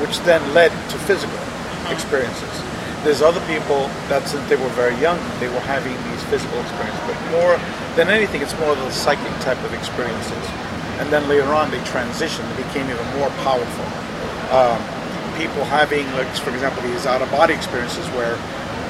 which 0.00 0.18
then 0.24 0.42
led 0.54 0.70
to 0.90 0.96
physical 1.04 1.36
mm-hmm. 1.36 1.92
experiences. 1.92 2.69
There's 3.00 3.22
other 3.22 3.40
people 3.48 3.88
that 4.12 4.28
since 4.28 4.44
they 4.52 4.60
were 4.60 4.68
very 4.76 4.92
young, 5.00 5.16
they 5.40 5.48
were 5.48 5.64
having 5.64 5.96
these 6.12 6.20
physical 6.28 6.60
experiences. 6.60 7.00
But 7.08 7.16
more 7.32 7.56
than 7.96 8.12
anything, 8.12 8.44
it's 8.44 8.52
more 8.60 8.76
of 8.76 8.78
the 8.78 8.92
psychic 8.92 9.32
type 9.40 9.56
of 9.64 9.72
experiences. 9.72 10.44
And 11.00 11.08
then 11.08 11.24
later 11.24 11.48
on, 11.56 11.72
they 11.72 11.80
transitioned 11.88 12.44
and 12.44 12.56
became 12.60 12.84
even 12.92 13.08
more 13.16 13.32
powerful. 13.40 13.88
Um, 14.52 14.76
people 15.40 15.64
having, 15.64 16.04
like, 16.12 16.28
for 16.44 16.52
example, 16.52 16.84
these 16.84 17.08
out-of-body 17.08 17.56
experiences 17.56 18.04
where 18.12 18.36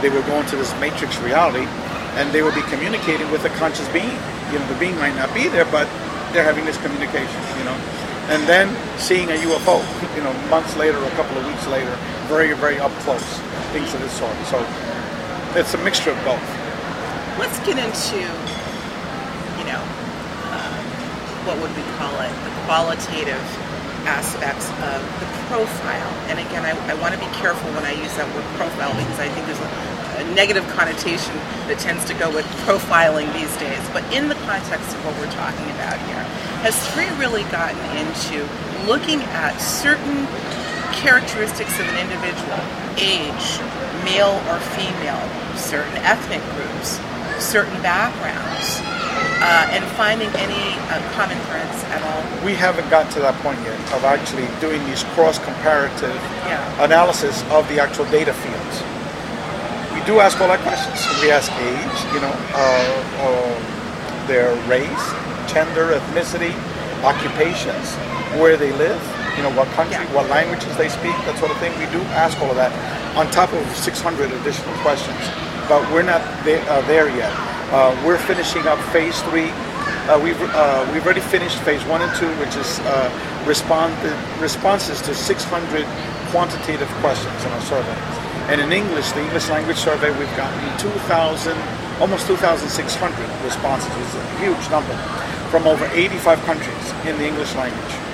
they 0.03 0.11
would 0.11 0.27
go 0.27 0.43
into 0.43 0.59
this 0.59 0.75
matrix 0.83 1.15
reality 1.23 1.71
and 2.19 2.35
they 2.35 2.43
would 2.43 2.59
be 2.59 2.67
communicating 2.67 3.31
with 3.31 3.47
a 3.47 3.53
conscious 3.63 3.87
being. 3.95 4.19
You 4.51 4.59
know, 4.59 4.67
the 4.67 4.79
being 4.83 4.99
might 4.99 5.15
not 5.15 5.31
be 5.31 5.47
there, 5.47 5.71
but 5.71 5.87
they're 6.35 6.43
having 6.43 6.67
this 6.67 6.83
communication, 6.83 7.39
you 7.63 7.63
know. 7.63 7.79
And 8.27 8.43
then 8.51 8.75
seeing 8.99 9.31
a 9.31 9.39
UFO, 9.47 9.79
you 10.19 10.23
know, 10.27 10.35
months 10.51 10.75
later, 10.75 10.99
or 10.99 11.07
a 11.07 11.15
couple 11.15 11.39
of 11.39 11.47
weeks 11.47 11.69
later, 11.71 11.95
very, 12.27 12.53
very 12.59 12.83
up 12.83 12.91
close 13.07 13.39
things 13.71 13.95
of 13.95 14.01
this 14.01 14.13
sort. 14.19 14.35
So 14.47 14.59
it's 15.55 15.75
a 15.75 15.81
mixture 15.83 16.11
of 16.11 16.19
both. 16.25 16.43
Let's 17.39 17.59
get 17.65 17.79
into, 17.79 18.19
you 18.19 19.67
know, 19.67 19.83
uh, 20.51 20.79
what 21.47 21.57
would 21.63 21.75
we 21.75 21.87
call 21.97 22.15
it? 22.21 22.31
The 22.45 22.53
qualitative 22.67 23.41
aspects 24.07 24.69
of 24.83 24.99
the 25.21 25.29
profile. 25.47 26.13
And 26.29 26.39
again, 26.39 26.65
I, 26.65 26.73
I 26.91 26.95
want 27.01 27.15
to 27.15 27.21
be 27.21 27.31
careful 27.37 27.71
when 27.73 27.85
I 27.85 27.93
use 27.93 28.15
that 28.17 28.27
word 28.35 28.45
profile 28.57 28.93
because 28.97 29.19
I 29.21 29.29
think 29.29 29.47
there's 29.47 29.61
a, 29.61 29.71
a 30.23 30.35
negative 30.35 30.67
connotation 30.75 31.35
that 31.69 31.79
tends 31.79 32.05
to 32.07 32.15
go 32.15 32.33
with 32.33 32.47
profiling 32.67 33.31
these 33.33 33.53
days. 33.59 33.81
But 33.93 34.05
in 34.13 34.29
the 34.29 34.39
context 34.47 34.95
of 34.95 35.01
what 35.05 35.15
we're 35.19 35.33
talking 35.33 35.69
about 35.79 35.99
here, 36.11 36.25
has 36.67 36.77
Free 36.93 37.09
really 37.17 37.45
gotten 37.49 37.81
into 37.97 38.45
looking 38.87 39.23
at 39.33 39.57
certain 39.59 40.27
characteristics 41.01 41.81
of 41.81 41.89
an 41.89 41.99
individual 41.99 42.61
age, 43.01 43.61
male 44.05 44.37
or 44.53 44.61
female, 44.77 45.21
certain 45.57 45.97
ethnic 46.05 46.45
groups, 46.53 47.01
certain 47.41 47.77
backgrounds, 47.81 48.81
uh, 49.41 49.73
and 49.73 49.85
finding 49.97 50.29
any 50.37 50.77
uh, 50.93 51.01
common 51.17 51.39
threads 51.49 51.83
at 51.89 52.05
all? 52.05 52.45
We 52.45 52.55
haven't 52.55 52.89
got 52.91 53.11
to 53.13 53.21
that 53.21 53.35
point 53.41 53.59
yet 53.65 53.81
of 53.97 54.05
actually 54.05 54.49
doing 54.61 54.85
these 54.85 55.03
cross 55.17 55.39
comparative 55.39 56.21
yeah. 56.45 56.85
analysis 56.85 57.43
of 57.51 57.67
the 57.69 57.81
actual 57.81 58.05
data 58.13 58.35
fields. 58.35 58.77
We 59.97 60.05
do 60.05 60.21
ask 60.21 60.41
all 60.41 60.49
that 60.49 60.61
questions. 60.61 61.01
We 61.25 61.31
ask 61.33 61.51
age, 61.53 61.99
you 62.13 62.21
know, 62.21 62.35
uh, 62.53 62.93
uh 63.25 64.27
their 64.29 64.55
race, 64.69 65.07
gender, 65.51 65.91
ethnicity, 65.97 66.55
occupations, 67.03 67.97
where 68.39 68.57
they 68.57 68.71
live, 68.73 69.01
you 69.37 69.43
know, 69.43 69.53
what 69.57 69.69
country, 69.79 69.95
yeah. 69.95 70.15
what 70.15 70.29
languages 70.29 70.75
they 70.77 70.89
speak, 70.89 71.15
that 71.27 71.37
sort 71.39 71.51
of 71.51 71.59
thing. 71.59 71.73
We 71.79 71.87
do 71.93 72.01
ask 72.15 72.39
all 72.41 72.51
of 72.51 72.57
that 72.57 72.73
on 73.17 73.31
top 73.31 73.53
of 73.53 73.65
600 73.77 74.33
additional 74.33 74.75
questions, 74.83 75.21
but 75.69 75.83
we're 75.93 76.07
not 76.07 76.23
there, 76.45 76.63
uh, 76.71 76.81
there 76.87 77.09
yet. 77.09 77.33
Uh, 77.71 77.95
we're 78.05 78.19
finishing 78.19 78.67
up 78.67 78.79
phase 78.91 79.21
three. 79.31 79.51
Uh, 80.11 80.19
we've 80.19 80.41
uh, 80.41 80.83
we've 80.93 81.05
already 81.05 81.21
finished 81.21 81.59
phase 81.63 81.85
one 81.85 82.03
and 82.03 82.11
two, 82.19 82.31
which 82.43 82.57
is 82.57 82.81
uh, 82.81 83.07
respond 83.47 83.95
responses 84.41 85.01
to 85.03 85.15
600 85.15 85.87
quantitative 86.31 86.89
questions 86.99 87.45
in 87.45 87.51
our 87.53 87.61
survey. 87.63 88.21
And 88.51 88.61
in 88.61 88.73
English, 88.73 89.13
the 89.13 89.23
English 89.23 89.49
language 89.49 89.77
survey, 89.77 90.11
we've 90.19 90.37
gotten 90.37 90.59
2,000, 90.79 91.55
almost 92.01 92.27
2,600 92.27 92.67
responses, 93.45 93.87
which 93.95 94.07
is 94.07 94.15
a 94.17 94.39
huge 94.43 94.71
number, 94.71 94.97
from 95.55 95.69
over 95.69 95.87
85 95.93 96.43
countries 96.43 96.87
in 97.07 97.17
the 97.19 97.27
English 97.27 97.55
language. 97.55 98.10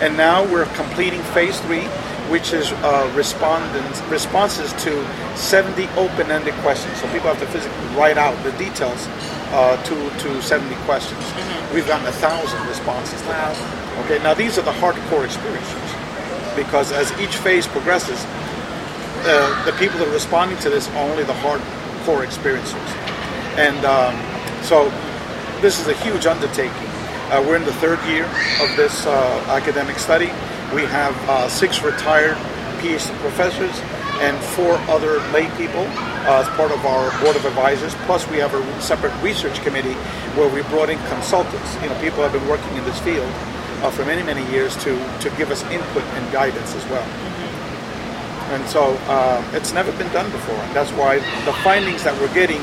And 0.00 0.16
now 0.16 0.44
we're 0.44 0.66
completing 0.74 1.22
phase 1.34 1.58
three, 1.60 1.84
which 2.30 2.52
is 2.52 2.70
uh, 2.72 3.12
respondents 3.16 4.00
responses 4.02 4.72
to 4.84 4.92
70 5.36 5.88
open-ended 5.96 6.54
questions. 6.62 7.00
So 7.00 7.10
people 7.12 7.28
have 7.28 7.40
to 7.40 7.46
physically 7.46 7.86
write 7.96 8.16
out 8.16 8.40
the 8.44 8.52
details 8.52 9.08
uh, 9.50 9.82
to 9.82 9.94
to 10.22 10.42
70 10.42 10.74
questions. 10.84 11.20
Mm-hmm. 11.20 11.74
We've 11.74 11.86
gotten 11.86 12.06
a 12.06 12.12
thousand 12.12 12.64
responses. 12.68 13.20
Wow. 13.22 14.04
Okay, 14.04 14.22
now 14.22 14.34
these 14.34 14.58
are 14.58 14.62
the 14.62 14.72
hardcore 14.72 15.24
experiences 15.24 15.88
because 16.54 16.92
as 16.92 17.10
each 17.20 17.36
phase 17.36 17.66
progresses, 17.66 18.24
uh, 19.26 19.64
the 19.64 19.72
people 19.72 19.98
that 19.98 20.08
are 20.08 20.12
responding 20.12 20.58
to 20.58 20.70
this 20.70 20.88
are 20.90 21.10
only 21.10 21.24
the 21.24 21.32
hardcore 21.32 22.26
experiencers, 22.26 22.90
and 23.58 23.84
um, 23.84 24.14
so 24.62 24.90
this 25.60 25.80
is 25.80 25.88
a 25.88 25.94
huge 26.04 26.26
undertaking. 26.26 26.87
Uh, 27.28 27.44
we're 27.46 27.56
in 27.56 27.64
the 27.64 27.74
third 27.74 28.02
year 28.08 28.24
of 28.58 28.74
this 28.74 29.04
uh, 29.04 29.44
academic 29.48 29.98
study. 29.98 30.32
We 30.74 30.88
have 30.88 31.14
uh, 31.28 31.46
six 31.46 31.82
retired 31.82 32.38
PhD 32.80 33.12
professors 33.20 33.78
and 34.24 34.34
four 34.56 34.76
other 34.88 35.20
lay 35.28 35.50
people 35.58 35.84
uh, 36.24 36.40
as 36.40 36.48
part 36.56 36.72
of 36.72 36.86
our 36.86 37.10
board 37.20 37.36
of 37.36 37.44
advisors. 37.44 37.94
Plus, 38.06 38.26
we 38.30 38.38
have 38.38 38.54
a 38.54 38.80
separate 38.80 39.12
research 39.22 39.60
committee 39.60 39.92
where 40.40 40.48
we 40.48 40.62
brought 40.70 40.88
in 40.88 40.98
consultants. 41.12 41.74
You 41.82 41.90
know, 41.90 42.00
people 42.00 42.22
have 42.22 42.32
been 42.32 42.48
working 42.48 42.74
in 42.78 42.84
this 42.84 42.98
field 43.00 43.30
uh, 43.84 43.90
for 43.90 44.06
many, 44.06 44.22
many 44.22 44.50
years 44.50 44.74
to 44.84 44.96
to 45.20 45.28
give 45.36 45.50
us 45.50 45.62
input 45.64 46.04
and 46.16 46.32
guidance 46.32 46.74
as 46.74 46.84
well. 46.86 47.04
Mm-hmm. 47.04 48.54
And 48.54 48.68
so 48.70 48.96
uh, 49.04 49.44
it's 49.52 49.74
never 49.74 49.92
been 49.98 50.10
done 50.14 50.30
before, 50.32 50.56
and 50.56 50.74
that's 50.74 50.92
why 50.92 51.18
the 51.44 51.52
findings 51.62 52.04
that 52.04 52.18
we're 52.18 52.32
getting 52.32 52.62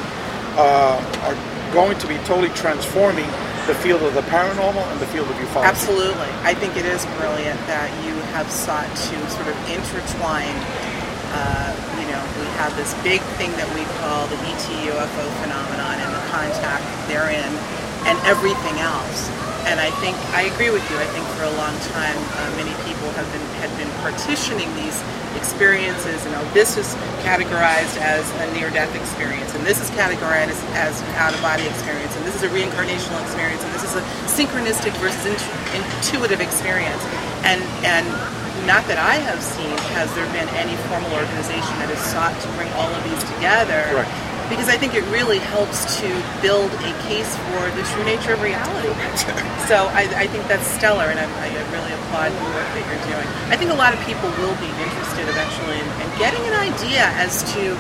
are 0.58 1.38
going 1.74 1.98
to 2.00 2.08
be 2.08 2.18
totally 2.26 2.50
transforming 2.54 3.28
the 3.68 3.76
field 3.82 4.04
of 4.04 4.14
the 4.14 4.22
paranormal 4.30 4.86
and 4.94 5.00
the 5.00 5.10
field 5.10 5.28
of 5.28 5.36
ufology. 5.38 5.66
Absolutely. 5.66 6.30
I 6.46 6.54
think 6.54 6.78
it 6.78 6.86
is 6.86 7.06
brilliant 7.18 7.58
that 7.66 7.90
you 8.06 8.14
have 8.38 8.50
sought 8.52 8.86
to 8.86 9.16
sort 9.34 9.50
of 9.50 9.58
intertwine. 9.66 10.54
Uh, 11.34 11.74
you 11.98 12.06
know, 12.08 12.22
we 12.38 12.46
have 12.62 12.76
this 12.78 12.94
big 13.02 13.22
thing 13.42 13.50
that 13.58 13.66
we 13.74 13.82
call 13.98 14.30
the 14.30 14.38
ET 14.46 14.66
UFO 14.94 15.26
phenomenon 15.42 15.98
and 15.98 16.12
the 16.14 16.24
contact 16.30 16.86
therein 17.10 17.50
and 18.06 18.18
everything 18.30 18.78
else. 18.86 19.34
And 19.66 19.82
I 19.82 19.90
think 19.98 20.14
I 20.38 20.46
agree 20.46 20.70
with 20.70 20.86
you. 20.94 20.98
I 21.02 21.10
think 21.10 21.26
for 21.34 21.50
a 21.50 21.56
long 21.58 21.74
time, 21.90 22.18
uh, 22.38 22.54
many 22.54 22.70
people 22.86 23.10
have 23.18 23.26
been 23.34 23.46
had 23.58 23.74
been 23.82 23.90
partitioning 24.06 24.70
these 24.78 25.02
experiences. 25.36 26.24
You 26.26 26.32
know, 26.32 26.44
this 26.54 26.78
is 26.78 26.96
categorized 27.24 27.98
as 28.02 28.24
a 28.42 28.54
near-death 28.54 28.96
experience, 28.96 29.54
and 29.56 29.66
this 29.66 29.82
is 29.82 29.90
categorized 29.92 30.52
as, 30.52 30.64
as 30.76 31.02
an 31.02 31.16
out-of-body 31.16 31.68
experience, 31.68 32.16
and 32.16 32.26
this 32.26 32.36
is 32.36 32.44
a 32.44 32.50
reincarnational 32.50 33.22
experience, 33.24 33.64
and 33.64 33.74
this 33.74 33.84
is 33.84 33.96
a 33.96 34.04
synchronistic 34.30 34.94
versus 34.98 35.26
intuitive 35.74 36.42
experience. 36.42 37.02
And 37.46 37.62
and 37.86 38.08
not 38.66 38.88
that 38.90 38.98
I 38.98 39.22
have 39.22 39.42
seen 39.44 39.78
has 39.94 40.10
there 40.16 40.26
been 40.34 40.50
any 40.58 40.74
formal 40.90 41.14
organization 41.14 41.76
that 41.78 41.94
has 41.94 42.02
sought 42.10 42.34
to 42.34 42.48
bring 42.58 42.72
all 42.74 42.90
of 42.90 43.04
these 43.06 43.22
together. 43.36 43.86
Correct 43.94 44.35
because 44.50 44.70
I 44.70 44.78
think 44.78 44.94
it 44.94 45.04
really 45.10 45.40
helps 45.40 45.98
to 46.02 46.10
build 46.42 46.70
a 46.86 46.94
case 47.10 47.30
for 47.50 47.64
the 47.74 47.84
true 47.94 48.06
nature 48.06 48.34
of 48.34 48.42
reality. 48.42 48.90
so 49.70 49.90
I, 49.90 50.06
I 50.14 50.26
think 50.30 50.46
that's 50.48 50.66
stellar, 50.78 51.10
and 51.10 51.18
I, 51.18 51.26
I, 51.26 51.50
really 51.74 51.92
applaud 51.92 52.32
the 52.32 52.48
work 52.56 52.70
that 52.78 52.84
you're 52.88 53.04
doing. 53.10 53.28
I 53.52 53.58
think 53.58 53.74
a 53.74 53.76
lot 53.76 53.92
of 53.92 54.00
people 54.06 54.30
will 54.40 54.56
be 54.62 54.70
interested 54.80 55.28
eventually 55.28 55.76
in, 55.82 55.88
in 56.00 56.10
getting 56.22 56.40
an 56.48 56.56
idea 56.56 57.10
as 57.20 57.44
to 57.58 57.76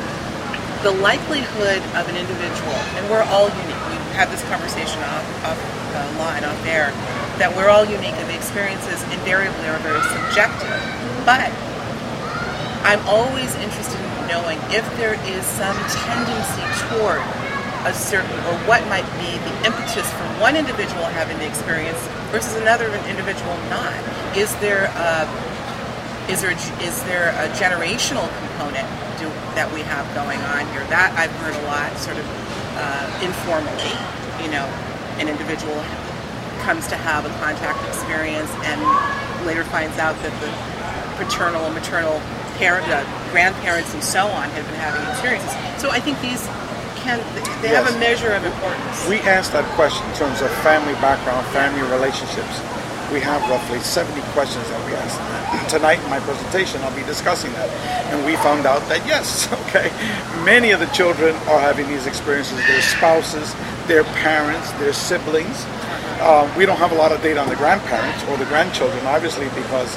the 0.84 0.91
likelihood 1.00 1.81
of 1.95 2.10
an 2.10 2.17
individual, 2.17 2.75
and 2.98 3.07
we're 3.10 3.24
all 3.29 3.48
unique. 3.48 3.81
We 3.89 3.98
had 4.17 4.27
this 4.34 4.43
conversation 4.50 5.00
off, 5.05 5.25
off 5.45 5.60
the 5.93 6.03
line, 6.19 6.43
off 6.43 6.60
air, 6.65 6.91
that 7.38 7.53
we're 7.55 7.69
all 7.69 7.86
unique, 7.86 8.17
and 8.17 8.27
the 8.29 8.36
experiences 8.36 9.01
invariably 9.15 9.65
are 9.69 9.79
very 9.79 10.01
subjective. 10.12 10.81
But 11.24 11.50
I'm 12.86 13.01
always 13.10 13.50
interested 13.57 13.98
in 13.98 14.04
knowing 14.27 14.58
if 14.72 14.86
there 14.98 15.15
is 15.29 15.46
some 15.46 15.77
tendency 16.05 16.65
toward 16.89 17.22
a 17.86 17.94
certain, 17.94 18.34
or 18.50 18.58
what 18.65 18.82
might 18.89 19.05
be 19.22 19.29
the 19.46 19.53
impetus 19.70 20.10
for 20.17 20.25
one 20.41 20.55
individual 20.58 21.05
having 21.13 21.38
the 21.38 21.46
experience 21.46 22.01
versus 22.34 22.55
another 22.58 22.89
individual 23.05 23.53
not? 23.70 23.94
Is 24.36 24.50
there 24.58 24.89
a, 24.89 25.29
is 26.29 26.41
there 26.41 26.58
is 26.82 27.03
there 27.05 27.29
a 27.38 27.48
generational 27.53 28.25
component 28.41 28.89
do, 29.22 29.29
that 29.53 29.70
we 29.70 29.82
have 29.86 30.03
going 30.17 30.41
on 30.58 30.65
here? 30.74 30.82
That 30.89 31.13
I've 31.13 31.34
heard 31.46 31.53
a 31.53 31.65
lot, 31.70 31.94
sort 32.01 32.17
of 32.17 32.25
uh, 32.75 33.05
informally. 33.22 33.94
You 34.41 34.50
know, 34.50 34.65
an 35.22 35.29
individual 35.29 35.77
comes 36.65 36.88
to 36.89 36.98
have 36.98 37.25
a 37.25 37.34
contact 37.38 37.77
experience 37.88 38.50
and 38.65 38.82
later 39.46 39.63
finds 39.70 39.98
out 40.01 40.17
that 40.25 40.34
the 40.41 40.50
paternal 41.22 41.62
and 41.70 41.75
maternal 41.75 42.17
parent, 42.58 42.89
grandparents, 43.36 43.94
and 43.94 44.01
so 44.01 44.24
on 44.32 44.48
have 44.56 44.63
been 44.63 44.80
having 44.80 45.04
experiences. 45.12 45.51
So 45.75 45.92
I 45.92 46.00
think 46.00 46.15
these 46.24 46.39
can 47.04 47.20
they 47.60 47.75
yes. 47.75 47.84
have 47.84 47.92
a 47.92 48.00
measure 48.00 48.32
of 48.32 48.48
importance. 48.48 48.96
We 49.12 49.20
asked 49.27 49.51
that 49.51 49.68
question 49.75 50.08
in 50.08 50.15
terms 50.15 50.39
of 50.39 50.48
family 50.63 50.96
background, 51.04 51.44
family 51.51 51.84
relationships. 51.92 52.63
We 53.12 53.20
have 53.20 53.44
roughly 53.51 53.84
70 53.84 54.24
questions 54.32 54.63
that 54.72 54.80
we 54.88 54.96
asked. 54.96 55.20
Tonight 55.75 56.00
in 56.00 56.10
my 56.10 56.24
presentation, 56.24 56.80
I'll 56.82 56.96
be 56.96 57.04
discussing 57.04 57.51
that. 57.60 57.68
And 58.15 58.24
we 58.24 58.39
found 58.39 58.63
out 58.65 58.82
that 58.88 59.04
yes, 59.04 59.51
okay, 59.68 59.92
many 60.48 60.72
of 60.72 60.80
the 60.80 60.89
children 60.96 61.36
are 61.51 61.60
having 61.60 61.92
these 61.92 62.08
experiences. 62.08 62.56
Their 62.72 62.82
spouses, 62.82 63.51
their 63.92 64.08
parents, 64.24 64.72
their 64.80 64.96
siblings. 64.96 65.68
Uh, 66.24 66.48
we 66.56 66.65
don't 66.65 66.80
have 66.80 66.96
a 66.96 67.00
lot 67.04 67.12
of 67.12 67.20
data 67.20 67.44
on 67.44 67.51
the 67.51 67.60
grandparents 67.60 68.24
or 68.32 68.39
the 68.39 68.48
grandchildren, 68.48 69.04
obviously, 69.06 69.51
because 69.60 69.92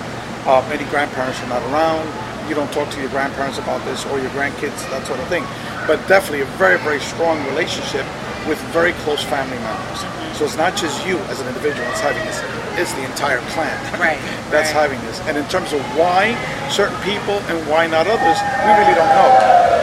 uh, 0.50 0.59
many 0.68 0.83
grandparents 0.90 1.38
are 1.47 1.49
not 1.54 1.62
around. 1.71 2.02
You 2.49 2.55
don't 2.55 2.73
talk 2.73 2.90
to 2.90 3.00
your 3.00 3.11
grandparents 3.11 3.59
about 3.59 3.85
this 3.85 4.07
or 4.07 4.19
your 4.19 4.31
grandkids, 4.31 4.88
that 4.90 5.07
sort 5.07 5.21
of 5.21 5.28
thing 5.28 5.45
but 5.88 5.97
definitely 6.07 6.43
a 6.43 6.50
very, 6.61 6.78
very 6.85 7.00
strong 7.00 7.43
relationship 7.49 8.05
with 8.47 8.61
very 8.76 8.93
close 9.09 9.25
family 9.25 9.57
members. 9.57 10.05
So 10.37 10.45
it's 10.45 10.57
not 10.57 10.76
just 10.76 11.05
you 11.09 11.17
as 11.33 11.40
an 11.40 11.49
individual 11.49 11.83
that's 11.88 12.05
having 12.05 12.23
this, 12.28 12.45
it's 12.76 12.93
the 12.93 13.05
entire 13.09 13.40
clan 13.57 13.75
right, 13.99 14.21
that's 14.52 14.71
right. 14.76 14.85
having 14.85 15.00
this. 15.09 15.19
And 15.25 15.37
in 15.37 15.49
terms 15.49 15.73
of 15.73 15.81
why 15.97 16.37
certain 16.69 17.00
people 17.00 17.40
and 17.49 17.57
why 17.67 17.88
not 17.88 18.07
others, 18.07 18.37
we 18.37 18.71
really 18.76 18.95
don't 18.95 19.11
know 19.17 19.33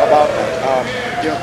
about 0.05 0.29
that. 0.29 0.53
Um, 0.69 0.85
you 1.25 1.29
know, 1.33 1.41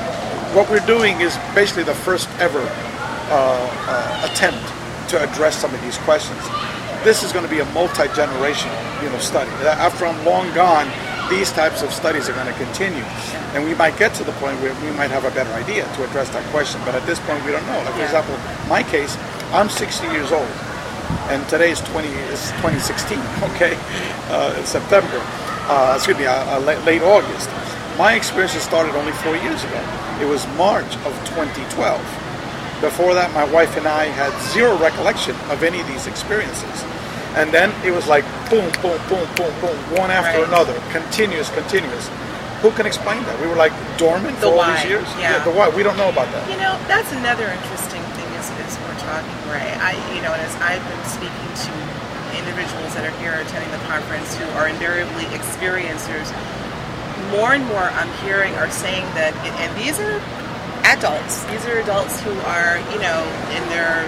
what 0.54 0.70
we're 0.70 0.86
doing 0.86 1.20
is 1.20 1.36
basically 1.58 1.82
the 1.82 1.98
first 2.06 2.30
ever 2.38 2.62
uh, 2.62 3.66
uh, 3.90 4.30
attempt 4.30 4.62
to 5.10 5.20
address 5.20 5.58
some 5.58 5.74
of 5.74 5.82
these 5.82 5.98
questions. 6.06 6.40
This 7.02 7.24
is 7.24 7.32
going 7.32 7.44
to 7.44 7.50
be 7.50 7.58
a 7.58 7.66
multi-generational, 7.74 9.02
you 9.02 9.10
know, 9.10 9.18
study. 9.18 9.50
After 9.66 10.06
I'm 10.06 10.24
long 10.24 10.54
gone, 10.54 10.86
these 11.32 11.50
types 11.52 11.82
of 11.82 11.90
studies 11.92 12.28
are 12.28 12.34
going 12.34 12.46
to 12.46 12.58
continue. 12.60 13.04
And 13.56 13.64
we 13.64 13.74
might 13.74 13.96
get 13.96 14.12
to 14.20 14.24
the 14.24 14.32
point 14.32 14.60
where 14.60 14.74
we 14.84 14.90
might 14.96 15.10
have 15.10 15.24
a 15.24 15.30
better 15.30 15.50
idea 15.52 15.84
to 15.96 16.04
address 16.04 16.28
that 16.30 16.44
question. 16.52 16.80
But 16.84 16.94
at 16.94 17.06
this 17.06 17.18
point, 17.20 17.42
we 17.44 17.52
don't 17.52 17.64
know. 17.66 17.80
Like, 17.88 17.94
for 17.96 18.04
example, 18.04 18.36
my 18.68 18.82
case, 18.82 19.16
I'm 19.50 19.68
60 19.68 20.06
years 20.12 20.30
old. 20.30 20.52
And 21.32 21.40
today 21.48 21.70
is 21.70 21.80
20 21.80 22.08
is 22.28 22.52
2016, 22.60 23.18
okay? 23.56 23.80
Uh, 24.28 24.52
September, 24.64 25.20
uh, 25.72 25.94
excuse 25.96 26.18
me, 26.18 26.26
uh, 26.26 26.56
uh 26.56 26.60
late 26.84 27.02
August. 27.02 27.48
My 27.96 28.12
experience 28.14 28.52
started 28.60 28.94
only 28.94 29.12
four 29.24 29.36
years 29.36 29.64
ago. 29.64 29.80
It 30.20 30.28
was 30.28 30.46
March 30.60 30.92
of 31.08 31.12
2012. 31.32 31.96
Before 32.80 33.14
that, 33.14 33.32
my 33.32 33.44
wife 33.52 33.76
and 33.76 33.86
I 33.86 34.04
had 34.04 34.32
zero 34.52 34.76
recollection 34.76 35.36
of 35.48 35.62
any 35.62 35.80
of 35.80 35.86
these 35.88 36.06
experiences. 36.06 36.84
And 37.34 37.48
then 37.52 37.72
it 37.84 37.92
was 37.92 38.06
like 38.08 38.24
boom, 38.52 38.68
boom, 38.84 39.00
boom, 39.08 39.24
boom, 39.36 39.52
boom, 39.60 39.76
one 39.96 40.10
after 40.10 40.44
right. 40.44 40.48
another, 40.48 40.76
continuous, 40.92 41.48
continuous. 41.50 42.10
Who 42.60 42.70
can 42.76 42.86
explain 42.86 43.24
that? 43.24 43.40
We 43.40 43.48
were 43.48 43.56
like 43.56 43.72
dormant 43.96 44.36
the 44.38 44.52
for 44.52 44.56
why. 44.56 44.68
all 44.68 44.76
these 44.76 44.86
years. 44.86 45.08
Yeah. 45.16 45.40
yeah. 45.40 45.44
the 45.44 45.50
why. 45.50 45.72
We 45.72 45.82
don't 45.82 45.96
know 45.96 46.12
about 46.12 46.28
that. 46.36 46.44
You 46.46 46.60
know, 46.60 46.76
that's 46.86 47.10
another 47.16 47.48
interesting 47.48 48.04
thing 48.14 48.28
as, 48.36 48.46
as 48.62 48.76
we're 48.84 49.00
talking, 49.00 49.34
Ray. 49.48 49.66
I, 49.80 49.96
you 50.14 50.20
know, 50.20 50.30
as 50.36 50.52
I've 50.60 50.84
been 50.84 51.04
speaking 51.08 51.50
to 51.66 51.72
individuals 52.36 52.92
that 52.94 53.08
are 53.08 53.16
here 53.18 53.34
attending 53.34 53.72
the 53.72 53.82
conference 53.88 54.36
who 54.36 54.46
are 54.60 54.68
invariably 54.68 55.24
experiencers, 55.32 56.30
more 57.32 57.56
and 57.56 57.64
more 57.66 57.88
I'm 57.96 58.12
hearing 58.22 58.52
are 58.60 58.70
saying 58.70 59.08
that, 59.16 59.32
and 59.58 59.72
these 59.80 59.96
are 59.98 60.20
adults. 60.84 61.42
These 61.48 61.64
are 61.64 61.80
adults 61.80 62.20
who 62.20 62.36
are, 62.44 62.76
you 62.92 63.00
know, 63.00 63.24
in 63.56 63.62
their 63.72 64.04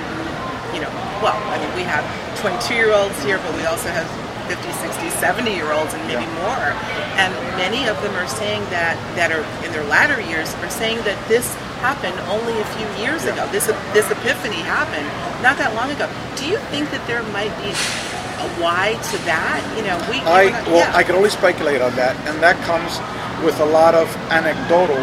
you 0.74 0.82
know, 0.82 0.90
well, 1.22 1.38
I 1.54 1.56
mean, 1.62 1.70
we 1.78 1.86
have 1.86 2.02
22 2.44 2.74
year 2.74 2.92
olds 2.92 3.16
here, 3.24 3.38
but 3.38 3.56
we 3.56 3.64
also 3.64 3.88
have 3.88 4.04
50, 4.52 4.68
60, 4.76 5.08
70 5.16 5.48
year 5.56 5.72
olds 5.72 5.96
and 5.96 6.02
maybe 6.04 6.28
yeah. 6.28 6.44
more. 6.44 6.68
And 7.16 7.32
many 7.56 7.88
of 7.88 7.96
them 8.04 8.12
are 8.20 8.28
saying 8.28 8.60
that, 8.68 9.00
that 9.16 9.32
are 9.32 9.40
in 9.64 9.72
their 9.72 9.82
latter 9.88 10.20
years, 10.20 10.52
are 10.60 10.68
saying 10.68 11.00
that 11.08 11.16
this 11.24 11.48
happened 11.80 12.20
only 12.28 12.52
a 12.60 12.68
few 12.76 12.84
years 13.00 13.24
yeah. 13.24 13.32
ago. 13.32 13.48
This, 13.48 13.72
this 13.96 14.12
epiphany 14.12 14.60
happened 14.60 15.08
not 15.40 15.56
that 15.56 15.72
long 15.72 15.88
ago. 15.88 16.04
Do 16.36 16.44
you 16.44 16.60
think 16.68 16.92
that 16.92 17.00
there 17.08 17.24
might 17.32 17.48
be 17.64 17.72
a 17.72 18.46
why 18.60 18.92
to 18.92 19.16
that? 19.24 19.64
You 19.80 19.88
know, 19.88 19.96
we. 20.12 20.20
I, 20.28 20.52
well, 20.68 20.84
yeah. 20.84 20.92
I 20.92 21.00
can 21.00 21.16
only 21.16 21.32
speculate 21.32 21.80
on 21.80 21.96
that, 21.96 22.12
and 22.28 22.36
that 22.44 22.60
comes 22.68 23.00
with 23.40 23.56
a 23.60 23.68
lot 23.72 23.96
of 23.96 24.04
anecdotal 24.28 25.00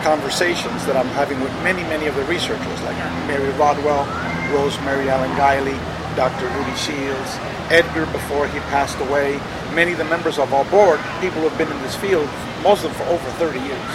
conversations 0.00 0.88
that 0.88 0.96
I'm 0.96 1.12
having 1.12 1.36
with 1.44 1.52
many, 1.60 1.84
many 1.92 2.08
of 2.08 2.16
the 2.16 2.24
researchers, 2.24 2.80
like 2.88 2.96
Mary 3.28 3.52
Rodwell, 3.60 4.08
Rosemary 4.56 5.12
Ellen 5.12 5.28
Guiley, 5.36 5.76
Dr. 6.16 6.48
Rudy 6.48 6.74
Shields, 6.76 7.36
Edgar 7.70 8.06
before 8.06 8.46
he 8.48 8.58
passed 8.70 8.98
away, 9.00 9.40
many 9.74 9.92
of 9.92 9.98
the 9.98 10.04
members 10.04 10.38
of 10.38 10.52
our 10.52 10.64
board, 10.66 11.00
people 11.20 11.40
who 11.42 11.48
have 11.48 11.58
been 11.58 11.70
in 11.70 11.82
this 11.82 11.96
field, 11.96 12.28
most 12.62 12.84
of 12.84 12.92
them 12.92 13.06
for 13.06 13.12
over 13.12 13.30
30 13.38 13.60
years. 13.60 13.92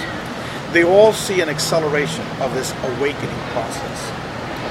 They 0.73 0.83
all 0.83 1.13
see 1.13 1.41
an 1.41 1.49
acceleration 1.49 2.25
of 2.41 2.53
this 2.53 2.73
awakening 2.97 3.43
process. 3.53 3.99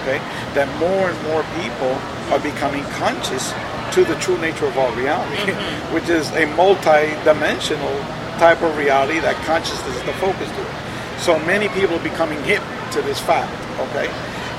Okay? 0.02 0.18
That 0.54 0.66
more 0.78 1.10
and 1.10 1.18
more 1.28 1.44
people 1.62 1.94
are 2.34 2.40
becoming 2.40 2.82
conscious 2.98 3.52
to 3.94 4.04
the 4.04 4.16
true 4.16 4.38
nature 4.38 4.66
of 4.66 4.76
our 4.78 4.90
reality, 4.96 5.52
mm-hmm. 5.52 5.94
which 5.94 6.08
is 6.08 6.30
a 6.32 6.46
multi-dimensional 6.56 7.98
type 8.40 8.62
of 8.62 8.76
reality 8.76 9.20
that 9.20 9.36
consciousness 9.44 9.94
is 9.94 10.02
the 10.02 10.14
focus 10.14 10.50
to 10.50 10.62
it. 10.62 11.20
So 11.20 11.38
many 11.46 11.68
people 11.68 11.94
are 11.94 12.02
becoming 12.02 12.42
hip 12.42 12.62
to 12.92 13.02
this 13.02 13.20
fact, 13.20 13.52
okay? 13.78 14.10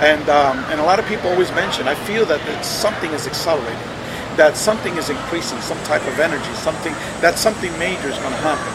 And, 0.03 0.27
um, 0.27 0.59
and 0.67 0.81
a 0.81 0.83
lot 0.83 0.99
of 0.99 1.07
people 1.07 1.29
always 1.29 1.49
mention, 1.51 1.87
I 1.87 1.95
feel 1.95 2.25
that 2.25 2.43
something 2.65 3.09
is 3.11 3.25
accelerating, 3.25 3.87
that 4.35 4.57
something 4.57 4.91
is 4.97 5.09
increasing, 5.09 5.61
some 5.61 5.79
type 5.87 6.03
of 6.03 6.19
energy, 6.19 6.51
something, 6.59 6.91
that 7.23 7.39
something 7.39 7.71
major 7.79 8.11
is 8.11 8.19
going 8.19 8.35
to 8.35 8.43
happen. 8.43 8.67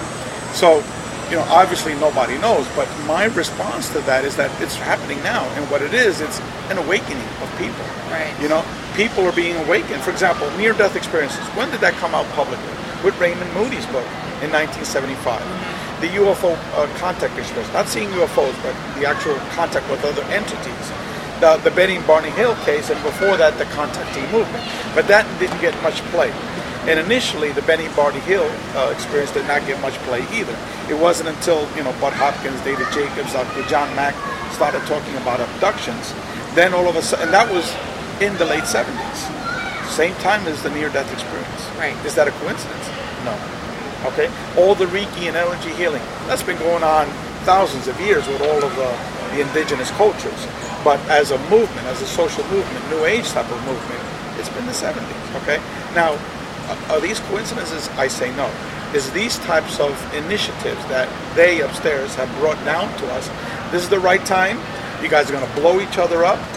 So, 0.56 0.80
you 1.28 1.36
know, 1.36 1.44
obviously 1.52 1.92
nobody 2.00 2.38
knows, 2.38 2.64
but 2.72 2.88
my 3.04 3.26
response 3.36 3.92
to 3.92 4.00
that 4.08 4.24
is 4.24 4.40
that 4.40 4.48
it's 4.62 4.74
happening 4.76 5.20
now. 5.20 5.44
And 5.60 5.68
what 5.68 5.82
it 5.82 5.92
is, 5.92 6.22
it's 6.22 6.40
an 6.72 6.78
awakening 6.78 7.28
of 7.44 7.52
people. 7.60 7.84
Right. 8.08 8.32
You 8.40 8.48
know, 8.48 8.64
people 8.96 9.28
are 9.28 9.36
being 9.36 9.56
awakened. 9.68 10.00
For 10.00 10.10
example, 10.10 10.48
near 10.56 10.72
death 10.72 10.96
experiences. 10.96 11.44
When 11.52 11.68
did 11.68 11.84
that 11.84 11.92
come 12.00 12.14
out 12.14 12.24
publicly? 12.32 12.72
With 13.04 13.12
Raymond 13.20 13.52
Moody's 13.52 13.84
book 13.92 14.08
in 14.40 14.48
1975. 14.48 15.20
Mm-hmm. 15.20 16.00
The 16.00 16.08
UFO 16.24 16.56
uh, 16.56 16.88
contact 16.96 17.36
experience, 17.36 17.70
not 17.74 17.84
seeing 17.84 18.08
UFOs, 18.16 18.56
but 18.64 18.72
the 18.96 19.04
actual 19.04 19.36
contact 19.52 19.84
with 19.90 20.00
other 20.08 20.24
entities 20.32 20.88
the, 21.40 21.56
the 21.58 21.70
Betty 21.70 21.98
Barney 22.06 22.30
Hill 22.30 22.54
case, 22.64 22.90
and 22.90 23.02
before 23.02 23.36
that, 23.36 23.58
the 23.58 23.64
contactee 23.76 24.30
movement. 24.32 24.64
But 24.94 25.06
that 25.08 25.24
didn't 25.38 25.60
get 25.60 25.74
much 25.82 26.00
play. 26.10 26.30
And 26.88 26.98
initially, 26.98 27.52
the 27.52 27.62
Betty 27.62 27.88
Barney 27.94 28.20
Hill 28.20 28.48
uh, 28.74 28.90
experience 28.94 29.32
did 29.32 29.46
not 29.46 29.66
get 29.66 29.80
much 29.80 29.94
play 30.08 30.24
either. 30.32 30.56
It 30.88 30.98
wasn't 30.98 31.28
until 31.28 31.68
you 31.76 31.84
know 31.84 31.92
Bud 32.00 32.14
Hopkins, 32.14 32.60
David 32.62 32.86
Jacobs, 32.92 33.32
Dr. 33.32 33.62
John 33.68 33.94
Mack 33.94 34.14
started 34.54 34.80
talking 34.86 35.14
about 35.16 35.40
abductions. 35.40 36.14
Then 36.54 36.72
all 36.72 36.88
of 36.88 36.96
a 36.96 37.02
sudden, 37.02 37.26
and 37.26 37.34
that 37.34 37.50
was 37.52 37.68
in 38.22 38.34
the 38.38 38.44
late 38.44 38.64
70s, 38.64 38.88
same 39.90 40.14
time 40.16 40.46
as 40.46 40.62
the 40.62 40.70
near-death 40.70 41.12
experience. 41.12 41.62
Right. 41.76 41.94
Is 42.06 42.14
that 42.14 42.26
a 42.26 42.32
coincidence? 42.42 42.86
No. 43.22 43.34
Okay. 44.10 44.30
All 44.56 44.74
the 44.74 44.86
Reiki 44.86 45.28
and 45.28 45.36
energy 45.36 45.70
healing 45.74 46.02
that's 46.26 46.42
been 46.42 46.58
going 46.58 46.82
on 46.82 47.06
thousands 47.44 47.86
of 47.86 48.00
years 48.00 48.26
with 48.26 48.40
all 48.42 48.62
of 48.62 48.74
the, 48.76 48.90
the 49.34 49.40
indigenous 49.40 49.90
cultures. 49.92 50.46
But 50.84 51.00
as 51.08 51.30
a 51.30 51.38
movement, 51.50 51.86
as 51.86 52.00
a 52.02 52.06
social 52.06 52.44
movement, 52.44 52.90
New 52.90 53.04
Age 53.04 53.28
type 53.30 53.50
of 53.50 53.60
movement, 53.66 54.00
it's 54.38 54.48
been 54.50 54.66
the 54.66 54.72
70s. 54.72 55.42
Okay. 55.42 55.60
Now, 55.94 56.16
are 56.90 57.00
these 57.00 57.20
coincidences? 57.20 57.88
I 57.90 58.08
say 58.08 58.34
no. 58.36 58.50
Is 58.94 59.10
these 59.12 59.38
types 59.40 59.80
of 59.80 59.92
initiatives 60.14 60.82
that 60.86 61.08
they 61.34 61.60
upstairs 61.60 62.14
have 62.14 62.30
brought 62.38 62.62
down 62.64 62.88
to 62.98 63.06
us? 63.12 63.28
This 63.70 63.82
is 63.82 63.88
the 63.88 64.00
right 64.00 64.24
time. 64.24 64.58
You 65.02 65.08
guys 65.08 65.28
are 65.30 65.32
going 65.32 65.46
to 65.46 65.60
blow 65.60 65.80
each 65.80 65.98
other 65.98 66.24
up. 66.24 66.38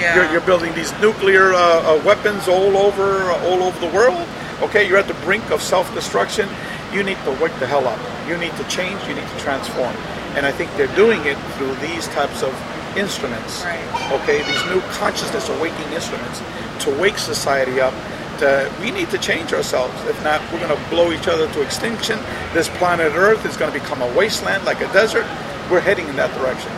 Yeah. 0.00 0.14
you're, 0.16 0.32
you're, 0.32 0.40
building 0.40 0.72
these 0.72 0.90
nuclear 1.02 1.52
uh, 1.52 1.58
uh, 1.58 2.02
weapons 2.06 2.48
all 2.48 2.78
over 2.78 3.30
uh, 3.30 3.50
all 3.50 3.62
over 3.62 3.78
the 3.78 3.92
world. 3.94 4.26
Okay, 4.62 4.88
you're 4.88 4.96
at 4.96 5.06
the 5.06 5.20
brink 5.24 5.50
of 5.50 5.60
self-destruction. 5.60 6.48
You 6.94 7.02
need 7.02 7.18
to 7.24 7.32
wake 7.32 7.52
the 7.58 7.66
hell 7.66 7.86
up. 7.86 8.00
You 8.26 8.38
need 8.38 8.56
to 8.56 8.64
change. 8.68 8.98
You 9.06 9.14
need 9.14 9.28
to 9.28 9.38
transform. 9.38 9.94
And 10.36 10.46
I 10.46 10.52
think 10.52 10.70
they're 10.76 10.94
doing 10.94 11.20
it 11.26 11.36
through 11.56 11.74
these 11.76 12.06
types 12.08 12.42
of 12.42 12.54
instruments. 12.96 13.64
Right. 13.64 14.20
Okay, 14.22 14.38
these 14.38 14.64
new 14.66 14.80
consciousness 14.92 15.48
awakening 15.48 15.92
instruments 15.92 16.42
to 16.84 16.90
wake 17.00 17.18
society 17.18 17.80
up. 17.80 17.94
To, 18.38 18.72
we 18.80 18.90
need 18.90 19.10
to 19.10 19.18
change 19.18 19.52
ourselves. 19.52 19.94
If 20.06 20.22
not, 20.24 20.40
we're 20.52 20.60
going 20.60 20.74
to 20.74 20.88
blow 20.88 21.12
each 21.12 21.28
other 21.28 21.46
to 21.52 21.62
extinction. 21.62 22.18
This 22.54 22.68
planet 22.78 23.12
Earth 23.14 23.44
is 23.44 23.56
going 23.56 23.72
to 23.72 23.78
become 23.78 24.00
a 24.00 24.16
wasteland, 24.16 24.64
like 24.64 24.80
a 24.80 24.90
desert. 24.92 25.26
We're 25.70 25.80
heading 25.80 26.08
in 26.08 26.16
that 26.16 26.34
direction. 26.38 26.72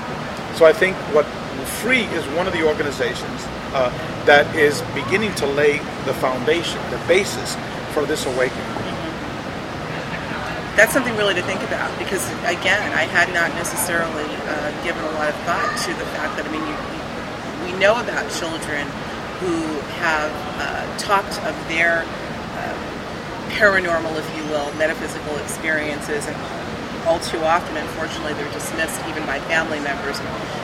So 0.57 0.67
I 0.67 0.73
think 0.73 0.97
what 1.15 1.25
Free 1.83 2.03
is 2.03 2.25
one 2.37 2.47
of 2.47 2.53
the 2.53 2.67
organizations 2.67 3.47
uh, 3.73 3.91
that 4.27 4.55
is 4.57 4.83
beginning 4.95 5.35
to 5.37 5.47
lay 5.47 5.79
the 6.05 6.15
foundation, 6.15 6.81
the 6.91 7.01
basis 7.07 7.57
for 7.95 8.05
this 8.05 8.27
awakening. 8.27 8.82
That's 10.77 10.93
something 10.93 11.15
really 11.17 11.35
to 11.35 11.43
think 11.43 11.61
about 11.63 11.93
because, 11.99 12.25
again, 12.49 12.81
I 12.97 13.05
had 13.05 13.29
not 13.35 13.53
necessarily 13.55 14.25
uh, 14.25 14.85
given 14.85 15.05
a 15.05 15.13
lot 15.21 15.29
of 15.29 15.37
thought 15.45 15.69
to 15.85 15.91
the 15.93 16.09
fact 16.17 16.37
that, 16.41 16.47
I 16.47 16.51
mean, 16.51 16.65
you, 16.65 16.77
we 17.69 17.79
know 17.79 18.01
about 18.01 18.25
children 18.33 18.89
who 19.45 19.61
have 20.01 20.33
uh, 20.57 20.97
talked 20.97 21.37
of 21.45 21.53
their 21.69 22.05
uh, 22.09 22.77
paranormal, 23.53 24.17
if 24.17 24.29
you 24.37 24.45
will, 24.49 24.73
metaphysical 24.81 25.37
experiences 25.39 26.27
and 26.27 26.37
all 27.07 27.19
too 27.21 27.43
often, 27.45 27.77
unfortunately, 27.77 28.35
they're 28.35 28.53
dismissed 28.53 29.01
even 29.09 29.27
by 29.27 29.41
family 29.51 29.81
members. 29.81 30.21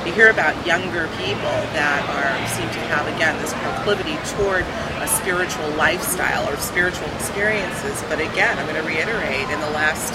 You 0.07 0.13
hear 0.13 0.31
about 0.31 0.55
younger 0.67 1.09
people 1.19 1.57
that 1.75 2.01
are 2.15 2.33
seem 2.55 2.71
to 2.71 2.83
have 2.95 3.07
again 3.15 3.37
this 3.43 3.53
proclivity 3.61 4.17
toward 4.39 4.63
a 5.03 5.09
spiritual 5.09 5.69
lifestyle 5.75 6.49
or 6.49 6.57
spiritual 6.57 7.09
experiences. 7.19 8.03
But 8.09 8.21
again, 8.21 8.57
I'm 8.59 8.67
going 8.67 8.81
to 8.81 8.87
reiterate 8.87 9.51
in 9.51 9.61
the 9.61 9.71
last 9.71 10.15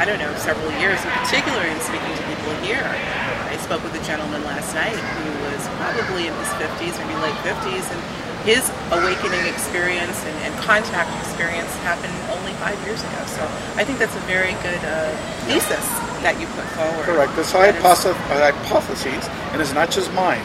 I 0.00 0.08
don't 0.08 0.18
know 0.18 0.32
several 0.40 0.72
years, 0.80 0.96
in 1.04 1.10
particular, 1.12 1.60
in 1.60 1.76
speaking 1.84 2.08
to 2.16 2.24
people 2.24 2.56
here. 2.64 2.80
I 2.80 3.56
spoke 3.60 3.84
with 3.84 3.92
a 3.92 4.04
gentleman 4.08 4.40
last 4.48 4.72
night 4.72 4.96
who 4.96 5.28
was 5.44 5.60
probably 5.76 6.24
in 6.24 6.32
his 6.40 6.48
50s, 6.56 6.96
maybe 7.04 7.20
late 7.20 7.36
50s, 7.44 7.84
and 7.84 8.00
his 8.44 8.64
awakening 8.90 9.44
experience 9.46 10.16
and, 10.24 10.36
and, 10.44 10.54
contact 10.64 11.10
experience 11.20 11.68
happened 11.82 12.14
only 12.30 12.52
five 12.60 12.78
years 12.86 13.00
ago. 13.02 13.20
So 13.26 13.42
I 13.76 13.84
think 13.84 13.98
that's 13.98 14.14
a 14.14 14.24
very 14.30 14.52
good 14.62 14.80
uh, 14.84 15.12
thesis 15.44 15.84
that 16.22 16.38
you 16.40 16.46
put 16.54 16.64
forward. 16.76 17.04
Correct. 17.04 17.34
This 17.36 17.52
hypothesis, 17.52 18.16
hypotheses, 18.28 19.28
and 19.52 19.60
it's 19.60 19.72
not 19.72 19.90
just 19.90 20.12
mine. 20.12 20.42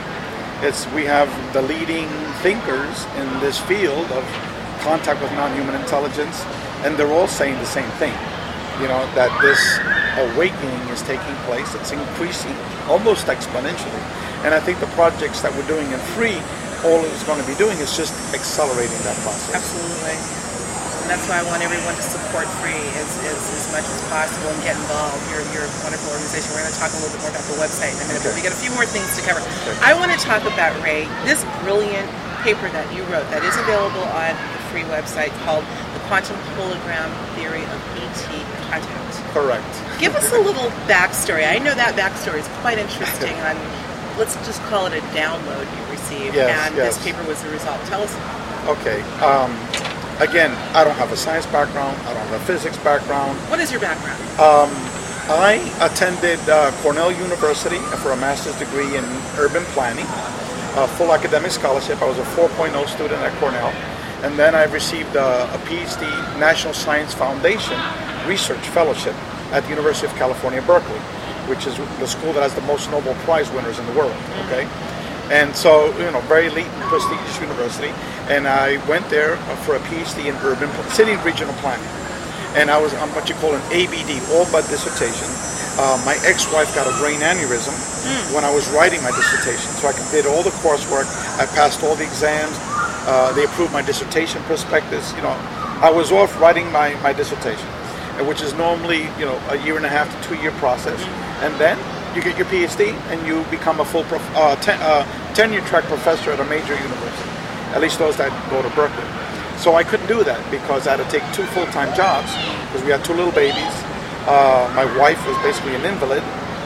It's 0.64 0.88
we 0.92 1.04
have 1.04 1.30
the 1.54 1.62
leading 1.62 2.08
thinkers 2.42 3.06
in 3.20 3.28
this 3.40 3.60
field 3.60 4.08
of 4.12 4.24
contact 4.82 5.22
with 5.22 5.32
non-human 5.34 5.76
intelligence, 5.76 6.44
and 6.84 6.96
they're 6.98 7.12
all 7.12 7.28
saying 7.28 7.56
the 7.60 7.70
same 7.70 7.90
thing. 8.02 8.16
You 8.82 8.88
know 8.88 9.04
that 9.16 9.32
this 9.40 9.62
awakening 10.32 10.84
is 10.90 11.02
taking 11.04 11.36
place. 11.48 11.76
It's 11.76 11.92
increasing 11.92 12.56
almost 12.88 13.28
exponentially, 13.28 14.04
and 14.44 14.54
I 14.54 14.60
think 14.60 14.80
the 14.80 14.92
projects 14.98 15.42
that 15.42 15.54
we're 15.54 15.68
doing 15.68 15.92
in 15.92 16.00
free 16.16 16.40
all 16.86 17.02
it's 17.02 17.26
going 17.26 17.42
to 17.42 17.48
be 17.50 17.58
doing 17.58 17.78
is 17.82 17.98
just 17.98 18.14
accelerating 18.34 18.98
that 19.02 19.18
process. 19.26 19.58
Absolutely. 19.58 20.18
And 21.06 21.14
that's 21.14 21.26
why 21.30 21.38
I 21.42 21.46
want 21.46 21.62
everyone 21.62 21.94
to 21.94 22.06
support 22.06 22.50
free 22.62 22.82
as, 22.98 23.10
as, 23.30 23.38
as 23.38 23.66
much 23.70 23.86
as 23.86 24.02
possible 24.10 24.50
and 24.50 24.58
get 24.66 24.74
involved. 24.74 25.22
You're, 25.30 25.46
you're 25.54 25.66
a 25.66 25.74
wonderful 25.86 26.14
organization. 26.14 26.50
We're 26.54 26.66
going 26.66 26.74
to 26.74 26.82
talk 26.82 26.94
a 26.94 26.98
little 26.98 27.14
bit 27.14 27.22
more 27.26 27.34
about 27.34 27.46
the 27.46 27.58
website 27.62 27.94
in 27.94 28.02
a 28.02 28.08
minute, 28.10 28.26
okay. 28.26 28.34
but 28.34 28.38
we 28.38 28.42
got 28.42 28.54
a 28.54 28.62
few 28.62 28.74
more 28.74 28.90
things 28.90 29.06
to 29.18 29.22
cover. 29.22 29.42
Okay. 29.42 29.78
I 29.86 29.94
want 29.98 30.14
to 30.14 30.20
talk 30.22 30.46
about, 30.50 30.74
Ray, 30.82 31.06
this 31.30 31.46
brilliant 31.62 32.10
paper 32.42 32.70
that 32.74 32.90
you 32.94 33.02
wrote 33.10 33.26
that 33.34 33.42
is 33.42 33.54
available 33.58 34.06
on 34.14 34.34
the 34.34 34.62
free 34.70 34.86
website 34.90 35.34
called 35.46 35.66
The 35.94 36.02
Quantum 36.10 36.38
Hologram 36.58 37.10
Theory 37.38 37.66
of 37.70 37.78
ET 38.02 38.22
Contact. 38.70 39.14
Correct. 39.34 39.74
Give 40.02 40.14
us 40.18 40.34
a 40.34 40.42
little 40.42 40.74
backstory. 40.90 41.46
I 41.46 41.58
know 41.62 41.74
that 41.74 41.94
backstory 41.94 42.42
is 42.42 42.50
quite 42.66 42.78
interesting 42.78 43.34
on 43.50 43.58
let's 44.18 44.36
just 44.46 44.62
call 44.64 44.86
it 44.88 44.94
a 44.94 45.02
download 45.12 45.66
you 45.66 45.92
received, 45.92 46.36
yes, 46.36 46.68
and 46.68 46.76
yes. 46.76 46.96
this 46.96 47.06
paper 47.06 47.24
was 47.28 47.42
the 47.44 47.50
result. 47.50 47.80
Tell 47.86 48.02
us. 48.02 48.14
Okay. 48.68 49.02
Um, 49.22 49.52
again, 50.20 50.52
I 50.76 50.84
don't 50.84 50.96
have 50.96 51.12
a 51.12 51.18
science 51.18 51.46
background. 51.48 51.98
I 52.08 52.14
don't 52.14 52.28
have 52.28 52.42
a 52.42 52.46
physics 52.46 52.78
background. 52.78 53.38
What 53.50 53.60
is 53.60 53.72
your 53.72 53.82
background? 53.82 54.20
Um, 54.40 54.72
I 55.28 55.60
attended 55.82 56.40
uh, 56.50 56.72
Cornell 56.82 57.12
University 57.12 57.80
for 58.02 58.12
a 58.12 58.18
master's 58.18 58.58
degree 58.60 58.96
in 58.96 59.04
urban 59.38 59.64
planning, 59.74 60.06
a 60.78 60.88
full 60.88 61.14
academic 61.14 61.52
scholarship. 61.52 62.02
I 62.02 62.08
was 62.08 62.20
a 62.20 62.24
4.0 62.24 62.88
student 62.88 63.22
at 63.22 63.34
Cornell. 63.40 63.74
And 64.24 64.40
then 64.40 64.56
I 64.56 64.64
received 64.66 65.16
a, 65.16 65.44
a 65.54 65.58
PhD 65.66 66.02
National 66.40 66.74
Science 66.74 67.14
Foundation 67.14 67.78
Research 68.28 68.66
Fellowship 68.70 69.14
at 69.52 69.64
the 69.64 69.70
University 69.70 70.08
of 70.08 70.14
California, 70.14 70.62
Berkeley 70.62 71.00
which 71.48 71.68
is 71.68 71.78
the 71.78 72.08
school 72.08 72.34
that 72.34 72.44
has 72.44 72.54
the 72.54 72.66
most 72.68 72.90
Nobel 72.92 73.16
Prize 73.26 73.52
winners 73.52 73.80
in 73.80 73.86
the 73.86 73.94
world. 73.94 74.16
Okay, 74.46 74.68
and 75.32 75.56
so 75.56 75.90
you 75.98 76.12
know, 76.12 76.22
very 76.30 76.48
elite, 76.48 76.70
prestigious 76.86 77.42
university. 77.42 77.90
And 78.30 78.48
I 78.48 78.78
went 78.88 79.08
there 79.10 79.38
for 79.66 79.76
a 79.76 79.80
PhD 79.90 80.30
in 80.30 80.36
urban 80.46 80.70
city 80.90 81.12
and 81.14 81.24
regional 81.26 81.54
planning. 81.62 81.86
And 82.58 82.70
I 82.70 82.82
was 82.82 82.94
on 82.96 83.10
what 83.10 83.28
you 83.28 83.36
call 83.36 83.54
an 83.54 83.62
ABD, 83.74 84.22
all 84.32 84.46
but 84.52 84.66
dissertation. 84.70 85.28
Uh, 85.78 86.02
my 86.06 86.16
ex-wife 86.24 86.74
got 86.74 86.88
a 86.88 86.96
brain 87.02 87.20
aneurysm 87.20 87.74
mm. 87.74 88.34
when 88.34 88.46
I 88.46 88.54
was 88.54 88.70
writing 88.72 89.04
my 89.04 89.12
dissertation, 89.12 89.68
so 89.76 89.90
I 89.90 89.94
did 90.10 90.26
all 90.26 90.42
the 90.42 90.56
coursework. 90.64 91.04
I 91.38 91.46
passed 91.48 91.84
all 91.84 91.96
the 91.96 92.06
exams. 92.06 92.56
Uh, 93.08 93.34
they 93.36 93.44
approved 93.44 93.74
my 93.74 93.82
dissertation 93.82 94.42
prospectus. 94.44 95.14
You 95.16 95.24
know, 95.24 95.36
I 95.84 95.92
was 95.92 96.14
off 96.14 96.40
writing 96.40 96.72
my, 96.72 96.96
my 97.04 97.12
dissertation, 97.12 97.68
which 98.26 98.42
is 98.42 98.54
normally 98.54 99.04
you 99.20 99.26
know 99.26 99.38
a 99.50 99.58
year 99.66 99.76
and 99.76 99.86
a 99.86 99.90
half 99.90 100.08
to 100.08 100.30
two 100.30 100.42
year 100.42 100.52
process. 100.52 101.02
Mm 101.04 101.25
and 101.44 101.54
then 101.60 101.78
you 102.16 102.22
get 102.22 102.38
your 102.38 102.48
PhD 102.48 102.94
and 103.12 103.26
you 103.28 103.44
become 103.52 103.80
a 103.80 103.86
full 103.86 104.06
uh, 104.10 104.56
ten, 104.58 104.80
uh, 104.82 105.04
tenure 105.34 105.62
track 105.62 105.84
professor 105.86 106.32
at 106.32 106.40
a 106.40 106.46
major 106.46 106.76
university. 106.76 107.30
At 107.76 107.82
least 107.82 108.00
those 108.00 108.16
that 108.18 108.32
go 108.50 108.62
to 108.62 108.70
Berkeley. 108.76 109.04
So 109.60 109.76
I 109.76 109.84
couldn't 109.84 110.08
do 110.08 110.24
that 110.24 110.40
because 110.52 110.88
I 110.88 110.96
had 110.96 111.04
to 111.04 111.10
take 111.12 111.24
two 111.34 111.44
full-time 111.52 111.96
jobs 111.96 112.32
because 112.68 112.84
we 112.84 112.92
had 112.92 113.04
two 113.04 113.14
little 113.14 113.32
babies. 113.32 113.76
Uh, 114.28 114.72
my 114.76 114.86
wife 114.98 115.20
was 115.28 115.36
basically 115.44 115.76
an 115.76 115.84
invalid. 115.84 116.24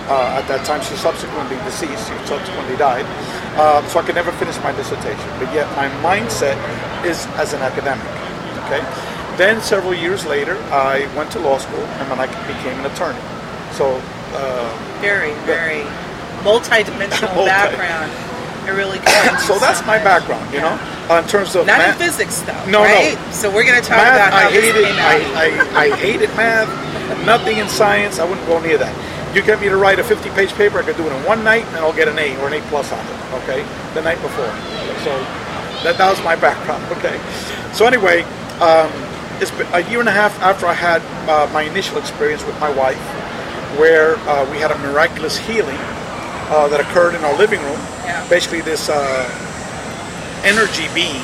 Uh, 0.10 0.41
at 0.41 0.47
that 0.49 0.65
time, 0.65 0.82
she 0.82 0.95
subsequently 0.97 1.58
deceased. 1.65 2.10
She 2.10 2.15
subsequently 2.25 2.77
died. 2.77 3.05
Uh, 3.58 3.86
so 3.88 3.99
I 3.99 4.03
could 4.03 4.15
never 4.15 4.32
finish 4.34 4.58
my 4.62 4.73
dissertation. 4.73 5.29
But 5.38 5.53
yet 5.53 5.69
my 5.77 5.89
mindset 6.01 6.58
is 7.05 7.25
as 7.38 7.53
an 7.53 7.62
academic. 7.62 8.10
Okay. 8.65 8.82
Then 9.38 9.62
several 9.62 9.93
years 9.93 10.25
later, 10.25 10.58
I 10.73 11.05
went 11.15 11.32
to 11.34 11.39
law 11.39 11.58
school 11.58 11.86
and 12.01 12.12
then 12.12 12.19
I 12.19 12.27
became 12.45 12.77
an 12.79 12.86
attorney. 12.89 13.21
So 13.73 14.01
uh, 14.33 14.99
very, 15.01 15.33
very 15.45 15.83
multi-dimensional 16.43 17.33
multi. 17.35 17.49
background. 17.49 18.11
It 18.67 18.71
really 18.71 18.99
comes. 18.99 19.43
so 19.47 19.57
that's 19.59 19.85
my 19.85 19.97
background, 20.03 20.51
you 20.53 20.59
yeah. 20.59 20.75
know, 20.75 21.15
uh, 21.15 21.21
in 21.21 21.27
terms 21.27 21.55
of 21.55 21.65
not 21.65 21.79
math. 21.79 21.99
in 21.99 22.07
physics 22.07 22.41
though. 22.41 22.65
No, 22.69 22.81
right? 22.83 23.15
no. 23.15 23.31
So 23.31 23.49
we're 23.49 23.65
going 23.65 23.81
to 23.81 23.87
talk 23.87 23.97
math, 23.97 24.15
about 24.15 24.33
how 24.33 24.47
I 24.47 24.51
hated. 24.51 24.85
I, 24.85 25.15
I, 25.33 25.85
I 25.85 25.95
hated 25.95 26.29
math. 26.35 26.69
Nothing 27.25 27.57
in 27.57 27.67
science. 27.67 28.19
I 28.19 28.25
wouldn't 28.25 28.45
go 28.47 28.61
near 28.61 28.77
that. 28.77 28.93
You 29.35 29.43
get 29.43 29.61
me 29.61 29.69
to 29.69 29.77
write 29.77 29.99
a 29.99 30.03
50-page 30.03 30.53
paper, 30.53 30.79
I 30.79 30.83
could 30.83 30.97
do 30.97 31.05
it 31.05 31.13
in 31.13 31.23
one 31.23 31.43
night, 31.43 31.63
and 31.65 31.77
I'll 31.77 31.93
get 31.93 32.07
an 32.07 32.17
A 32.17 32.35
or 32.41 32.47
an 32.47 32.53
A 32.53 32.61
plus 32.69 32.91
on 32.91 33.05
it. 33.05 33.43
Okay, 33.43 33.61
the 33.93 34.01
night 34.01 34.19
before. 34.21 34.49
So 35.05 35.13
that, 35.83 35.97
that 35.97 36.09
was 36.09 36.23
my 36.23 36.35
background. 36.35 36.83
Okay. 36.99 37.19
So 37.73 37.85
anyway, 37.85 38.23
um, 38.59 38.91
been 39.39 39.67
a 39.73 39.89
year 39.89 39.99
and 39.99 40.09
a 40.09 40.11
half 40.11 40.37
after 40.41 40.65
I 40.65 40.73
had 40.73 41.01
uh, 41.29 41.49
my 41.53 41.61
initial 41.61 41.97
experience 41.97 42.43
with 42.43 42.59
my 42.59 42.69
wife 42.69 42.99
where 43.77 44.15
uh, 44.29 44.49
we 44.51 44.58
had 44.58 44.71
a 44.71 44.77
miraculous 44.79 45.38
healing 45.38 45.77
uh, 46.49 46.67
that 46.69 46.79
occurred 46.79 47.15
in 47.15 47.23
our 47.23 47.38
living 47.38 47.62
room. 47.62 47.79
Yeah. 48.03 48.27
Basically, 48.29 48.62
this 48.62 48.89
uh, 48.89 49.25
energy 50.43 50.88
being, 50.93 51.21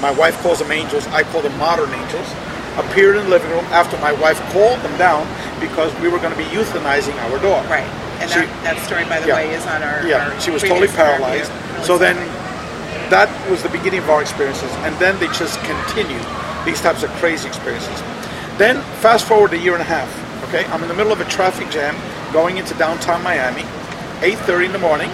my 0.00 0.10
wife 0.10 0.36
calls 0.42 0.58
them 0.58 0.70
angels, 0.70 1.06
I 1.08 1.22
call 1.24 1.42
them 1.42 1.56
modern 1.58 1.90
angels, 1.90 2.28
appeared 2.76 3.16
in 3.16 3.24
the 3.24 3.30
living 3.30 3.50
room 3.50 3.64
after 3.72 3.96
my 3.98 4.12
wife 4.12 4.38
called 4.52 4.80
them 4.80 4.96
down 4.98 5.24
because 5.60 5.94
we 6.00 6.08
were 6.08 6.18
going 6.18 6.32
to 6.32 6.38
be 6.38 6.48
euthanizing 6.52 7.16
our 7.24 7.38
dog. 7.40 7.64
Right. 7.70 7.88
And 8.20 8.30
she, 8.30 8.40
that, 8.40 8.76
that, 8.76 8.84
story, 8.84 9.04
by 9.04 9.20
the 9.20 9.28
yeah, 9.28 9.36
way, 9.36 9.54
is 9.54 9.66
on 9.66 9.82
our. 9.82 10.06
Yeah, 10.06 10.32
our 10.32 10.40
she 10.40 10.50
was 10.50 10.62
totally 10.62 10.88
paralyzed. 10.88 11.52
So 11.84 11.98
then 11.98 12.16
that 13.10 13.28
was 13.50 13.62
the 13.62 13.68
beginning 13.68 14.00
of 14.00 14.10
our 14.10 14.20
experiences, 14.20 14.70
and 14.84 14.96
then 14.96 15.18
they 15.20 15.28
just 15.36 15.60
continued 15.64 16.24
these 16.64 16.80
types 16.80 17.02
of 17.02 17.10
crazy 17.20 17.46
experiences. 17.46 18.00
Then, 18.58 18.80
fast 19.04 19.28
forward 19.28 19.52
a 19.52 19.58
year 19.58 19.74
and 19.74 19.82
a 19.82 19.86
half, 19.86 20.08
Okay, 20.44 20.64
I'm 20.66 20.82
in 20.82 20.88
the 20.88 20.94
middle 20.94 21.12
of 21.12 21.20
a 21.20 21.24
traffic 21.24 21.70
jam 21.70 21.96
going 22.32 22.58
into 22.58 22.74
downtown 22.74 23.22
Miami, 23.22 23.62
8:30 24.20 24.66
in 24.66 24.72
the 24.72 24.78
morning. 24.78 25.10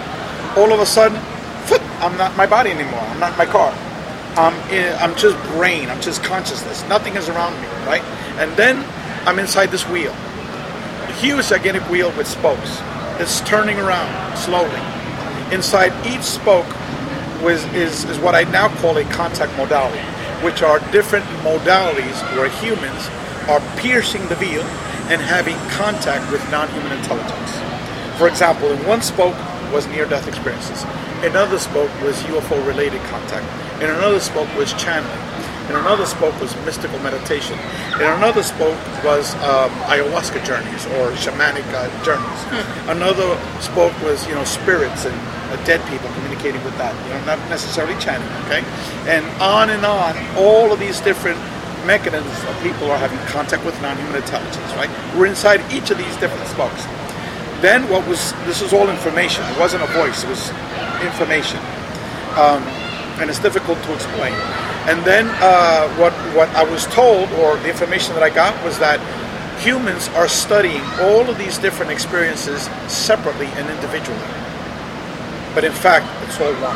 All 0.55 0.71
of 0.71 0.79
a 0.79 0.85
sudden, 0.85 1.19
I'm 2.03 2.17
not 2.17 2.35
my 2.35 2.45
body 2.45 2.69
anymore. 2.69 2.99
I'm 2.99 3.19
not 3.19 3.37
my 3.37 3.45
car. 3.45 3.73
I'm 4.35 4.53
in, 4.69 4.93
I'm 4.99 5.15
just 5.15 5.37
brain. 5.53 5.89
I'm 5.89 6.01
just 6.01 6.23
consciousness. 6.23 6.83
Nothing 6.89 7.15
is 7.15 7.29
around 7.29 7.53
me, 7.61 7.67
right? 7.87 8.03
And 8.37 8.51
then 8.57 8.83
I'm 9.25 9.39
inside 9.39 9.71
this 9.71 9.87
wheel, 9.87 10.11
a 10.11 11.13
huge 11.13 11.47
gigantic 11.47 11.83
wheel 11.89 12.11
with 12.17 12.27
spokes. 12.27 12.81
It's 13.19 13.39
turning 13.41 13.79
around 13.79 14.37
slowly. 14.37 14.81
Inside 15.53 15.93
each 16.05 16.23
spoke 16.23 16.67
was 17.41 17.63
is, 17.73 18.03
is 18.05 18.17
what 18.19 18.35
I 18.35 18.43
now 18.51 18.67
call 18.81 18.97
a 18.97 19.05
contact 19.05 19.55
modality, 19.55 20.03
which 20.43 20.61
are 20.61 20.79
different 20.91 21.25
modalities 21.41 22.19
where 22.35 22.49
humans 22.49 23.07
are 23.47 23.61
piercing 23.77 24.27
the 24.27 24.35
wheel 24.35 24.63
and 25.11 25.21
having 25.21 25.55
contact 25.69 26.31
with 26.31 26.39
non-human 26.51 26.91
intelligence. 26.97 27.51
For 28.17 28.27
example, 28.27 28.69
in 28.71 28.85
one 28.87 29.01
spoke 29.01 29.35
was 29.73 29.87
near-death 29.87 30.27
experiences. 30.27 30.85
Another 31.23 31.57
spoke 31.57 31.89
was 32.01 32.15
UFO-related 32.23 33.01
contact. 33.09 33.45
And 33.81 33.91
another 33.91 34.19
spoke 34.19 34.47
was 34.55 34.71
channeling. 34.73 35.19
In 35.69 35.75
another 35.75 36.05
spoke 36.05 36.39
was 36.41 36.53
mystical 36.65 36.99
meditation. 36.99 37.57
In 37.95 38.03
another 38.03 38.43
spoke 38.43 38.77
was 39.03 39.33
um, 39.35 39.71
ayahuasca 39.87 40.43
journeys 40.45 40.85
or 40.99 41.11
shamanic 41.15 41.63
uh, 41.71 41.87
journeys. 42.03 42.39
Hmm. 42.51 42.89
Another 42.91 43.39
spoke 43.61 43.95
was 44.03 44.27
you 44.27 44.35
know 44.35 44.43
spirits 44.43 45.05
and 45.05 45.15
uh, 45.15 45.63
dead 45.63 45.79
people 45.89 46.11
communicating 46.15 46.61
with 46.65 46.77
that. 46.77 46.93
You 47.07 47.13
know, 47.15 47.25
not 47.25 47.39
necessarily 47.49 47.95
channeling. 47.99 48.31
Okay, 48.43 48.59
and 49.07 49.25
on 49.41 49.69
and 49.69 49.85
on. 49.85 50.17
All 50.35 50.73
of 50.73 50.79
these 50.79 50.99
different 50.99 51.39
mechanisms 51.85 52.43
of 52.45 52.53
people 52.61 52.91
are 52.91 52.97
having 52.97 53.19
contact 53.27 53.65
with 53.65 53.79
non-human 53.81 54.15
intelligence. 54.15 54.73
Right? 54.75 54.89
We're 55.15 55.27
inside 55.27 55.61
each 55.71 55.91
of 55.91 55.97
these 55.97 56.15
different 56.17 56.47
spokes. 56.47 56.85
Then 57.61 57.87
what 57.89 58.07
was 58.07 58.33
this 58.43 58.61
was 58.61 58.73
all 58.73 58.89
information. 58.89 59.43
It 59.45 59.59
wasn't 59.59 59.83
a 59.83 59.91
voice. 59.95 60.23
It 60.23 60.29
was 60.29 60.49
information. 61.01 61.59
Um, 62.35 62.63
and 63.21 63.29
it's 63.29 63.39
difficult 63.39 63.81
to 63.83 63.93
explain. 63.93 64.33
And 64.89 65.03
then 65.05 65.29
uh, 65.39 65.87
what 65.95 66.11
what 66.35 66.49
I 66.49 66.63
was 66.63 66.85
told, 66.87 67.31
or 67.39 67.55
the 67.57 67.69
information 67.69 68.13
that 68.15 68.23
I 68.23 68.29
got, 68.29 68.51
was 68.65 68.79
that 68.79 68.99
humans 69.61 70.09
are 70.09 70.27
studying 70.27 70.81
all 70.99 71.29
of 71.29 71.37
these 71.37 71.57
different 71.57 71.91
experiences 71.91 72.63
separately 72.91 73.47
and 73.55 73.69
individually. 73.69 74.19
But 75.53 75.63
in 75.63 75.71
fact, 75.71 76.05
it's 76.27 76.39
all 76.41 76.53
one. 76.59 76.75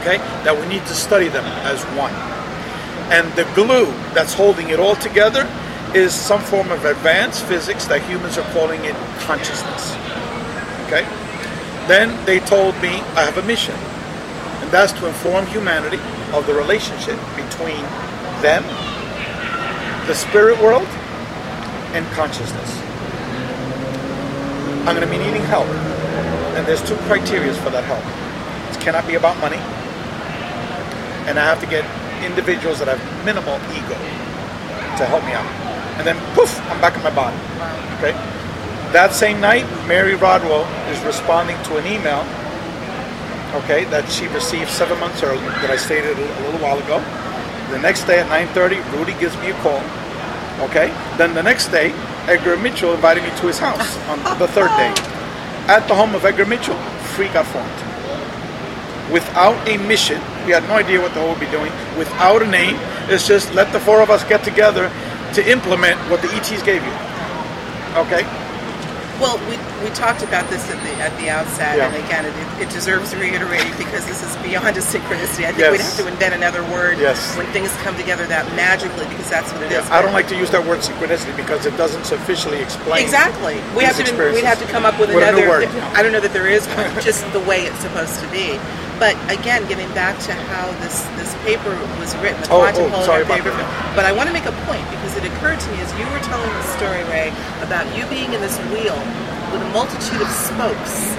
Okay, 0.00 0.18
that 0.44 0.56
we 0.58 0.66
need 0.66 0.84
to 0.86 0.94
study 0.94 1.28
them 1.28 1.44
as 1.68 1.84
one. 1.98 2.31
And 3.12 3.30
the 3.34 3.44
glue 3.54 3.86
that's 4.14 4.32
holding 4.32 4.70
it 4.70 4.80
all 4.80 4.96
together 4.96 5.46
is 5.94 6.14
some 6.14 6.40
form 6.40 6.70
of 6.70 6.86
advanced 6.86 7.44
physics 7.44 7.84
that 7.86 8.00
humans 8.08 8.38
are 8.38 8.50
calling 8.52 8.82
it 8.86 8.94
consciousness. 9.20 9.92
Okay? 10.86 11.04
Then 11.86 12.24
they 12.24 12.40
told 12.40 12.74
me 12.76 13.04
I 13.12 13.28
have 13.28 13.36
a 13.36 13.42
mission 13.42 13.74
and 14.62 14.70
that's 14.70 14.92
to 14.92 15.06
inform 15.06 15.44
humanity 15.46 16.00
of 16.32 16.46
the 16.46 16.54
relationship 16.54 17.18
between 17.36 17.82
them, 18.40 18.64
the 20.06 20.14
spirit 20.14 20.58
world, 20.62 20.88
and 21.92 22.06
consciousness. 22.12 22.80
I'm 24.88 24.96
going 24.96 25.06
to 25.06 25.10
be 25.10 25.18
needing 25.18 25.42
help. 25.42 25.68
And 26.56 26.66
there's 26.66 26.82
two 26.82 26.96
criteria 27.04 27.52
for 27.54 27.68
that 27.70 27.84
help. 27.84 28.02
It 28.74 28.80
cannot 28.80 29.06
be 29.06 29.16
about 29.16 29.38
money. 29.38 29.58
And 31.28 31.38
I 31.38 31.44
have 31.44 31.60
to 31.60 31.66
get 31.66 31.84
individuals 32.24 32.78
that 32.78 32.88
have 32.88 33.00
minimal 33.24 33.56
ego 33.74 33.98
to 34.98 35.04
help 35.06 35.24
me 35.24 35.32
out. 35.32 35.46
And 35.98 36.06
then 36.06 36.16
poof, 36.34 36.58
I'm 36.70 36.80
back 36.80 36.96
in 36.96 37.02
my 37.02 37.14
body. 37.14 37.36
Okay? 37.98 38.12
That 38.92 39.12
same 39.12 39.40
night, 39.40 39.64
Mary 39.86 40.14
Rodwell 40.14 40.64
is 40.92 41.00
responding 41.04 41.56
to 41.64 41.76
an 41.76 41.86
email 41.86 42.26
okay, 43.54 43.84
that 43.86 44.08
she 44.08 44.28
received 44.28 44.70
seven 44.70 44.98
months 44.98 45.22
earlier 45.22 45.48
that 45.60 45.70
I 45.70 45.76
stated 45.76 46.16
a 46.16 46.40
little 46.44 46.60
while 46.60 46.78
ago. 46.78 47.00
The 47.70 47.78
next 47.78 48.04
day 48.04 48.20
at 48.20 48.28
9.30, 48.28 48.80
Rudy 48.92 49.12
gives 49.20 49.36
me 49.38 49.50
a 49.50 49.54
call, 49.60 49.80
okay? 50.68 50.88
Then 51.16 51.34
the 51.34 51.42
next 51.42 51.68
day, 51.68 51.92
Edgar 52.28 52.56
Mitchell 52.56 52.94
invited 52.94 53.22
me 53.22 53.30
to 53.30 53.46
his 53.46 53.58
house 53.58 53.96
on 54.08 54.18
the 54.38 54.48
third 54.48 54.70
day. 54.76 54.92
At 55.68 55.86
the 55.88 55.94
home 55.94 56.14
of 56.14 56.24
Edgar 56.24 56.46
Mitchell, 56.46 56.76
Free 57.14 57.28
got 57.28 57.46
formed. 57.46 57.68
Without 59.12 59.56
a 59.68 59.76
mission, 59.76 60.20
we 60.46 60.52
had 60.52 60.62
no 60.64 60.74
idea 60.74 61.00
what 61.00 61.14
the 61.14 61.20
hell 61.20 61.30
we'd 61.34 61.40
be 61.40 61.50
doing. 61.50 61.72
Without 61.98 62.42
a 62.42 62.46
name, 62.46 62.76
it's 63.08 63.26
just 63.26 63.52
let 63.54 63.72
the 63.72 63.80
four 63.80 64.02
of 64.02 64.10
us 64.10 64.24
get 64.24 64.44
together 64.44 64.90
to 65.34 65.50
implement 65.50 65.98
what 66.10 66.20
the 66.22 66.28
ETs 66.34 66.62
gave 66.62 66.82
you. 66.82 66.92
Okay? 67.96 68.24
Well, 69.20 69.38
we, 69.46 69.54
we 69.86 69.94
talked 69.94 70.22
about 70.22 70.50
this 70.50 70.68
at 70.68 70.82
the 70.82 70.90
at 70.98 71.14
the 71.20 71.30
outset, 71.30 71.76
yeah. 71.76 71.86
and 71.86 71.94
again, 72.04 72.26
it, 72.26 72.66
it, 72.66 72.70
deserves 72.74 73.14
reiterating 73.14 73.70
because 73.78 74.04
this 74.04 74.18
is 74.18 74.34
beyond 74.42 74.76
a 74.80 74.80
synchronicity. 74.80 75.46
I 75.46 75.54
think 75.54 75.58
yes. 75.58 75.70
we'd 75.70 75.80
have 75.80 75.96
to 76.02 76.08
invent 76.08 76.34
another 76.34 76.62
word 76.74 76.98
yes. 76.98 77.36
when 77.36 77.46
things 77.54 77.70
come 77.86 77.94
together 77.94 78.26
that 78.26 78.50
magically, 78.56 79.06
because 79.06 79.30
that's 79.30 79.52
what 79.52 79.62
it 79.62 79.70
yeah. 79.70 79.84
is. 79.84 79.90
I 79.90 80.02
don't 80.02 80.12
like 80.12 80.26
to 80.28 80.36
use 80.36 80.50
that 80.50 80.66
word 80.66 80.80
synchronicity 80.80 81.36
because 81.36 81.66
it 81.66 81.76
doesn't 81.76 82.04
sufficiently 82.04 82.60
explain. 82.60 83.04
Exactly. 83.04 83.62
We 83.76 83.84
have 83.84 83.94
to. 83.94 84.32
We'd 84.34 84.42
have 84.42 84.58
to 84.58 84.66
come 84.66 84.84
up 84.84 84.98
with, 84.98 85.14
with 85.14 85.22
another. 85.22 85.48
word. 85.48 85.68
I 85.94 86.02
don't 86.02 86.10
know 86.10 86.20
that 86.20 86.32
there 86.32 86.48
is 86.48 86.66
one. 86.74 86.90
just 87.00 87.22
the 87.32 87.40
way 87.46 87.66
it's 87.66 87.78
supposed 87.78 88.18
to 88.20 88.28
be. 88.32 88.58
But 89.02 89.18
again, 89.26 89.66
getting 89.66 89.90
back 89.98 90.14
to 90.30 90.32
how 90.54 90.70
this, 90.78 91.02
this 91.18 91.34
paper 91.42 91.74
was 91.98 92.14
written, 92.22 92.38
the 92.38 92.54
oh, 92.54 92.62
oh 92.62 92.70
quantum 92.70 92.94
oh, 92.94 93.02
sorry 93.02 93.26
paper. 93.26 93.50
But 93.98 94.06
I 94.06 94.14
want 94.14 94.30
to 94.30 94.32
make 94.32 94.46
a 94.46 94.54
point 94.62 94.86
because 94.94 95.18
it 95.18 95.26
occurred 95.26 95.58
to 95.58 95.68
me 95.74 95.82
as 95.82 95.90
you 95.98 96.06
were 96.14 96.22
telling 96.22 96.46
the 96.46 96.62
story, 96.78 97.02
Ray, 97.10 97.34
about 97.66 97.82
you 97.98 98.06
being 98.06 98.30
in 98.30 98.38
this 98.38 98.54
wheel 98.70 98.94
with 99.50 99.58
a 99.58 99.70
multitude 99.74 100.22
of 100.22 100.30
spokes, 100.30 101.10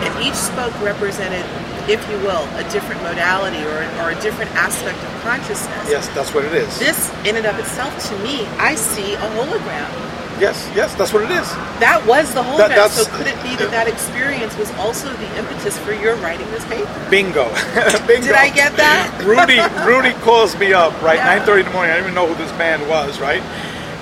and 0.00 0.08
each 0.24 0.32
spoke 0.32 0.72
represented, 0.80 1.44
if 1.92 2.00
you 2.08 2.16
will, 2.24 2.48
a 2.56 2.64
different 2.72 3.04
modality 3.04 3.60
or, 3.68 3.84
or 4.00 4.16
a 4.16 4.18
different 4.24 4.48
aspect 4.56 4.96
of 5.04 5.12
consciousness. 5.20 5.92
Yes, 5.92 6.08
that's 6.16 6.32
what 6.32 6.48
it 6.48 6.56
is. 6.56 6.72
This, 6.78 7.12
in 7.28 7.36
and 7.36 7.44
of 7.44 7.58
itself, 7.60 7.92
to 8.08 8.16
me, 8.24 8.48
I 8.56 8.76
see 8.76 9.12
a 9.12 9.28
hologram. 9.36 9.92
Yes, 10.40 10.70
yes, 10.74 10.94
that's 10.94 11.12
what 11.12 11.24
it 11.24 11.30
is. 11.30 11.46
That 11.84 12.02
was 12.06 12.32
the 12.32 12.42
whole 12.42 12.56
that, 12.56 12.90
So 12.90 13.04
could 13.12 13.26
it 13.26 13.36
be 13.42 13.56
that 13.56 13.70
that 13.70 13.86
experience 13.88 14.56
was 14.56 14.70
also 14.80 15.12
the 15.12 15.38
impetus 15.38 15.78
for 15.78 15.92
your 15.92 16.16
writing 16.16 16.50
this 16.50 16.64
paper? 16.64 16.88
Bingo. 17.10 17.44
Bingo. 18.08 18.32
Did 18.32 18.40
I 18.40 18.48
get 18.48 18.74
that? 18.76 19.12
Rudy 19.28 19.60
Rudy 19.84 20.16
calls 20.24 20.56
me 20.56 20.72
up, 20.72 20.96
right? 21.02 21.20
Yeah. 21.20 21.44
9.30 21.44 21.60
in 21.60 21.66
the 21.66 21.72
morning. 21.72 21.92
I 21.92 21.94
didn't 22.00 22.12
even 22.12 22.14
know 22.14 22.26
who 22.26 22.34
this 22.42 22.56
man 22.56 22.80
was, 22.88 23.20
right? 23.20 23.42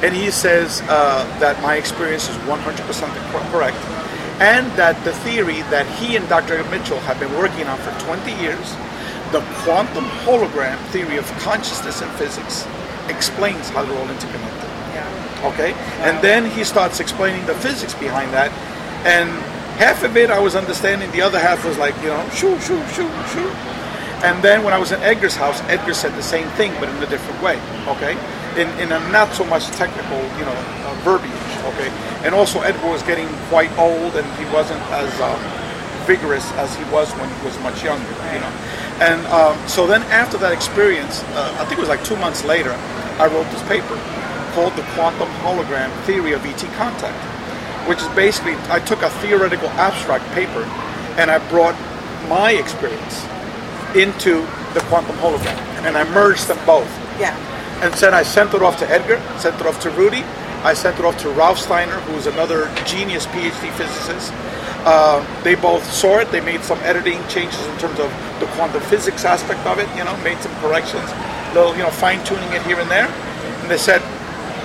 And 0.07 0.15
he 0.15 0.31
says 0.31 0.81
uh, 0.87 1.27
that 1.41 1.61
my 1.61 1.75
experience 1.75 2.31
is 2.31 2.37
100% 2.47 3.51
correct 3.51 3.77
and 4.41 4.71
that 4.79 4.95
the 5.03 5.13
theory 5.27 5.63
that 5.67 5.87
he 5.99 6.15
and 6.15 6.29
Dr. 6.29 6.63
Mitchell 6.71 7.01
have 7.01 7.19
been 7.19 7.33
working 7.35 7.67
on 7.67 7.77
for 7.79 7.91
20 8.07 8.31
years, 8.41 8.71
the 9.33 9.43
quantum 9.67 10.05
hologram 10.23 10.79
theory 10.95 11.17
of 11.17 11.27
consciousness 11.43 12.03
and 12.03 12.11
physics, 12.13 12.67
explains 13.09 13.69
how 13.71 13.85
they're 13.85 13.99
all 13.99 14.09
interconnected. 14.09 14.68
Okay? 15.45 15.73
And 16.01 16.23
then 16.23 16.51
he 16.51 16.65
starts 16.65 17.01
explaining 17.01 17.45
the 17.47 17.55
physics 17.55 17.95
behind 17.95 18.33
that. 18.33 18.51
And 19.07 19.29
half 19.79 20.03
of 20.03 20.17
it 20.17 20.31
I 20.31 20.41
was 20.41 20.57
understanding, 20.57 21.11
the 21.13 21.23
other 21.23 21.39
half 21.39 21.65
was 21.65 21.79
like, 21.79 21.97
you 22.03 22.09
know, 22.09 22.29
shoo, 22.31 22.59
shoo, 22.61 22.83
shoo, 22.89 23.09
shoo. 23.33 23.51
And 24.27 24.43
then 24.43 24.65
when 24.65 24.75
I 24.75 24.79
was 24.79 24.91
in 24.91 25.01
Edgar's 25.01 25.37
house, 25.37 25.61
Edgar 25.71 25.95
said 25.95 26.13
the 26.15 26.23
same 26.23 26.49
thing, 26.59 26.73
but 26.81 26.89
in 26.89 26.97
a 27.03 27.07
different 27.07 27.41
way. 27.41 27.55
Okay? 27.87 28.19
In, 28.61 28.69
in 28.81 28.91
a 28.91 28.99
not 29.11 29.33
so 29.33 29.45
much 29.45 29.67
technical, 29.79 30.19
you 30.39 30.45
know, 30.45 30.59
uh, 30.59 31.01
verbiage. 31.07 31.31
Okay? 31.75 31.89
And 32.27 32.35
also, 32.35 32.61
Edgar 32.63 32.91
was 32.91 33.03
getting 33.05 33.29
quite 33.47 33.71
old 33.79 34.17
and 34.17 34.27
he 34.35 34.45
wasn't 34.53 34.83
as 34.91 35.09
um, 35.21 35.39
vigorous 36.09 36.51
as 36.53 36.75
he 36.75 36.83
was 36.91 37.13
when 37.13 37.31
he 37.31 37.45
was 37.45 37.57
much 37.61 37.85
younger, 37.85 38.11
you 38.35 38.41
know. 38.41 38.53
And 38.99 39.25
um, 39.29 39.55
so 39.69 39.87
then 39.87 40.03
after 40.11 40.37
that 40.39 40.53
experience, 40.53 41.23
uh, 41.39 41.55
I 41.61 41.65
think 41.67 41.79
it 41.79 41.87
was 41.87 41.89
like 41.89 42.03
two 42.03 42.17
months 42.17 42.45
later, 42.45 42.73
I 43.23 43.29
wrote 43.31 43.47
this 43.53 43.63
paper 43.69 43.95
called 44.55 44.75
the 44.77 44.83
quantum 44.95 45.29
hologram 45.43 45.91
theory 46.05 46.33
of 46.33 46.45
ET 46.45 46.61
contact, 46.77 47.19
which 47.89 48.01
is 48.01 48.09
basically 48.09 48.55
I 48.69 48.81
took 48.81 49.03
a 49.03 49.11
theoretical 49.23 49.69
abstract 49.71 50.25
paper 50.35 50.65
and 51.17 51.31
I 51.31 51.39
brought 51.49 51.75
my 52.29 52.53
experience 52.53 53.25
into 53.95 54.43
the 54.75 54.81
quantum 54.89 55.17
hologram 55.17 55.59
and 55.87 55.97
I 55.97 56.05
merged 56.13 56.49
them 56.49 56.59
both. 56.67 56.91
Yeah. 57.19 57.37
And 57.83 57.95
then 57.95 58.15
I 58.15 58.23
sent 58.23 58.55
it 58.55 58.63
off 58.63 58.79
to 58.81 58.91
Edgar, 58.91 59.21
sent 59.39 59.61
it 59.61 59.67
off 59.67 59.81
to 59.83 59.91
Rudy, 59.91 60.25
I 60.65 60.75
sent 60.75 60.99
it 60.99 61.05
off 61.05 61.17
to 61.19 61.31
Ralph 61.31 61.59
Steiner, 61.59 62.01
who 62.01 62.15
is 62.15 62.27
another 62.27 62.67
genius 62.85 63.27
PhD 63.27 63.71
physicist. 63.79 64.33
Uh, 64.83 65.23
they 65.45 65.55
both 65.55 65.85
saw 65.85 66.19
it. 66.19 66.33
They 66.33 66.41
made 66.41 66.63
some 66.63 66.79
editing 66.81 67.23
changes 67.29 67.65
in 67.65 67.79
terms 67.79 68.01
of 68.01 68.11
the 68.41 68.47
quantum 68.59 68.83
physics 68.83 69.25
aspect 69.25 69.65
of 69.67 69.79
it. 69.79 69.89
You 69.97 70.05
know, 70.05 70.17
made 70.25 70.39
some 70.39 70.55
corrections, 70.57 71.07
little 71.55 71.73
you 71.77 71.83
know 71.83 71.91
fine 71.91 72.25
tuning 72.25 72.51
it 72.53 72.63
here 72.63 72.79
and 72.81 72.91
there. 72.91 73.07
And 73.07 73.71
they 73.71 73.79
said, 73.79 74.03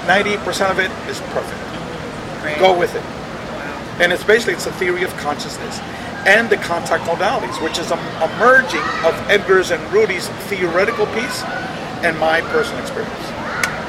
98% 0.06 0.72
of 0.72 0.80
it 0.80 0.92
is 1.10 1.20
perfect. 1.32 1.60
Great. 2.42 2.60
Go 2.60 2.78
with 2.78 2.94
it. 2.96 3.04
Wow. 3.04 3.98
And 4.02 4.12
it's 4.12 4.24
basically 4.24 4.54
it's 4.54 4.66
a 4.66 4.74
theory 4.74 5.04
of 5.04 5.16
consciousness 5.18 5.80
and 6.26 6.50
the 6.50 6.58
contact 6.58 7.04
modalities, 7.04 7.62
which 7.62 7.78
is 7.78 7.92
a, 7.92 7.96
a 7.96 8.28
merging 8.40 8.84
of 9.04 9.14
Edgar's 9.30 9.72
and 9.72 9.82
Rudy's 9.92 10.28
theoretical 10.48 11.06
piece 11.08 11.44
and 12.04 12.18
my 12.20 12.42
personal 12.52 12.82
experience. 12.82 13.12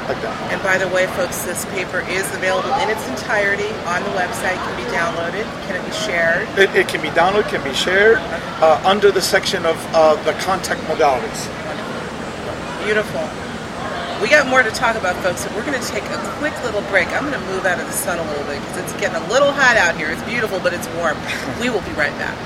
Like 0.05 0.21
that. 0.21 0.37
And 0.53 0.61
by 0.61 0.77
the 0.77 0.87
way, 0.93 1.07
folks, 1.17 1.41
this 1.43 1.65
paper 1.73 2.05
is 2.07 2.29
available 2.35 2.71
in 2.77 2.89
its 2.89 3.01
entirety 3.09 3.71
on 3.89 4.03
the 4.03 4.13
website. 4.13 4.53
It 4.53 4.61
Can 4.61 4.77
be 4.77 4.87
downloaded. 4.93 5.45
Can 5.65 5.81
it 5.81 5.85
be 5.85 5.91
shared? 5.91 6.47
It, 6.59 6.69
it 6.75 6.87
can 6.87 7.01
be 7.01 7.09
downloaded. 7.09 7.49
Can 7.49 7.63
be 7.63 7.73
shared 7.73 8.19
uh, 8.61 8.79
under 8.85 9.11
the 9.11 9.21
section 9.21 9.65
of 9.65 9.75
uh, 9.95 10.13
the 10.23 10.33
contact 10.43 10.81
modalities. 10.81 11.49
Beautiful. 12.85 13.44
We 14.21 14.29
got 14.29 14.47
more 14.47 14.63
to 14.63 14.71
talk 14.71 14.95
about, 14.95 15.15
folks, 15.17 15.41
so 15.41 15.53
we're 15.55 15.65
going 15.65 15.79
to 15.79 15.87
take 15.87 16.03
a 16.03 16.35
quick 16.37 16.53
little 16.63 16.81
break. 16.83 17.07
I'm 17.09 17.29
going 17.29 17.33
to 17.33 17.47
move 17.47 17.65
out 17.65 17.79
of 17.79 17.85
the 17.85 17.91
sun 17.91 18.17
a 18.17 18.23
little 18.23 18.45
bit 18.45 18.61
because 18.61 18.77
it's 18.77 18.93
getting 19.01 19.21
a 19.21 19.27
little 19.27 19.51
hot 19.51 19.75
out 19.75 19.97
here. 19.97 20.09
It's 20.09 20.23
beautiful, 20.23 20.59
but 20.61 20.73
it's 20.73 20.87
warm. 20.95 21.17
we 21.61 21.69
will 21.69 21.81
be 21.81 21.91
right 21.91 22.17
back. 22.17 22.37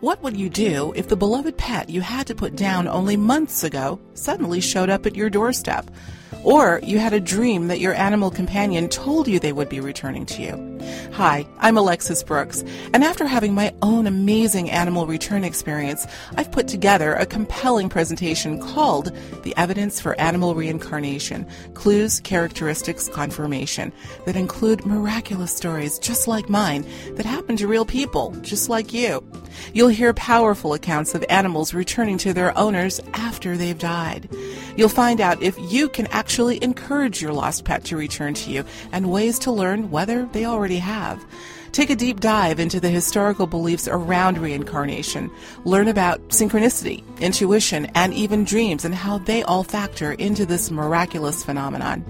What 0.00 0.22
would 0.22 0.36
you 0.36 0.48
do 0.48 0.94
if 0.96 1.08
the 1.08 1.16
beloved 1.16 1.58
pet 1.58 1.90
you 1.90 2.00
had 2.00 2.26
to 2.28 2.34
put 2.34 2.56
down 2.56 2.88
only 2.88 3.16
months 3.16 3.62
ago 3.62 4.00
suddenly 4.14 4.60
showed 4.60 4.88
up 4.88 5.04
at 5.04 5.14
your 5.14 5.28
doorstep? 5.28 5.90
Or 6.44 6.80
you 6.82 6.98
had 6.98 7.12
a 7.12 7.20
dream 7.20 7.68
that 7.68 7.80
your 7.80 7.94
animal 7.94 8.30
companion 8.30 8.88
told 8.88 9.28
you 9.28 9.38
they 9.38 9.52
would 9.52 9.68
be 9.68 9.80
returning 9.80 10.26
to 10.26 10.42
you? 10.42 10.72
Hi, 11.12 11.46
I'm 11.58 11.76
Alexis 11.76 12.24
Brooks, 12.24 12.64
and 12.92 13.04
after 13.04 13.26
having 13.26 13.54
my 13.54 13.72
own 13.82 14.06
amazing 14.06 14.70
animal 14.70 15.06
return 15.06 15.44
experience, 15.44 16.06
I've 16.36 16.50
put 16.50 16.66
together 16.66 17.14
a 17.14 17.26
compelling 17.26 17.88
presentation 17.88 18.60
called 18.60 19.12
The 19.42 19.54
Evidence 19.56 20.00
for 20.00 20.18
Animal 20.18 20.54
Reincarnation 20.56 21.46
Clues, 21.74 22.18
Characteristics, 22.20 23.08
Confirmation 23.08 23.92
that 24.26 24.34
include 24.34 24.84
miraculous 24.84 25.54
stories 25.54 25.98
just 26.00 26.26
like 26.26 26.48
mine 26.48 26.84
that 27.12 27.26
happen 27.26 27.56
to 27.58 27.68
real 27.68 27.84
people 27.84 28.32
just 28.40 28.68
like 28.68 28.92
you. 28.92 29.24
You'll 29.72 29.88
hear 29.88 30.12
powerful 30.14 30.74
accounts 30.74 31.14
of 31.14 31.24
animals 31.28 31.74
returning 31.74 32.18
to 32.18 32.32
their 32.32 32.56
owners 32.58 33.00
after 33.14 33.56
they've 33.56 33.78
died. 33.78 34.28
You'll 34.76 34.88
find 34.88 35.20
out 35.20 35.42
if 35.42 35.56
you 35.70 35.88
can 35.88 36.06
actually 36.06 36.21
encourage 36.62 37.20
your 37.20 37.32
lost 37.32 37.64
pet 37.64 37.84
to 37.84 37.96
return 37.96 38.34
to 38.34 38.50
you 38.50 38.64
and 38.92 39.10
ways 39.10 39.38
to 39.40 39.52
learn 39.52 39.90
whether 39.90 40.26
they 40.26 40.44
already 40.44 40.78
have. 40.78 41.24
Take 41.72 41.88
a 41.88 41.96
deep 41.96 42.20
dive 42.20 42.60
into 42.60 42.80
the 42.80 42.90
historical 42.90 43.46
beliefs 43.46 43.88
around 43.88 44.36
reincarnation. 44.36 45.30
Learn 45.64 45.88
about 45.88 46.20
synchronicity, 46.28 47.02
intuition, 47.18 47.86
and 47.94 48.12
even 48.12 48.44
dreams 48.44 48.84
and 48.84 48.94
how 48.94 49.16
they 49.16 49.42
all 49.42 49.64
factor 49.64 50.12
into 50.12 50.44
this 50.44 50.70
miraculous 50.70 51.42
phenomenon. 51.42 52.04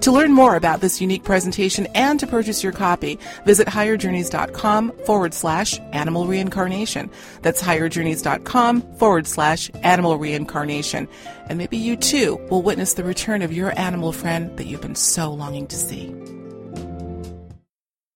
To 0.00 0.10
learn 0.10 0.32
more 0.32 0.56
about 0.56 0.80
this 0.80 1.00
unique 1.00 1.22
presentation 1.22 1.86
and 1.94 2.18
to 2.18 2.26
purchase 2.26 2.64
your 2.64 2.72
copy, 2.72 3.20
visit 3.44 3.68
higherjourneys.com 3.68 4.90
forward 5.06 5.32
slash 5.32 5.78
animal 5.92 6.26
reincarnation. 6.26 7.08
That's 7.42 7.62
higherjourneys.com 7.62 8.96
forward 8.96 9.28
slash 9.28 9.70
animal 9.84 10.18
reincarnation. 10.18 11.06
And 11.48 11.56
maybe 11.56 11.76
you 11.76 11.96
too 11.96 12.44
will 12.50 12.62
witness 12.62 12.94
the 12.94 13.04
return 13.04 13.42
of 13.42 13.52
your 13.52 13.78
animal 13.78 14.10
friend 14.10 14.56
that 14.56 14.66
you've 14.66 14.80
been 14.80 14.96
so 14.96 15.32
longing 15.32 15.68
to 15.68 15.76
see. 15.76 16.12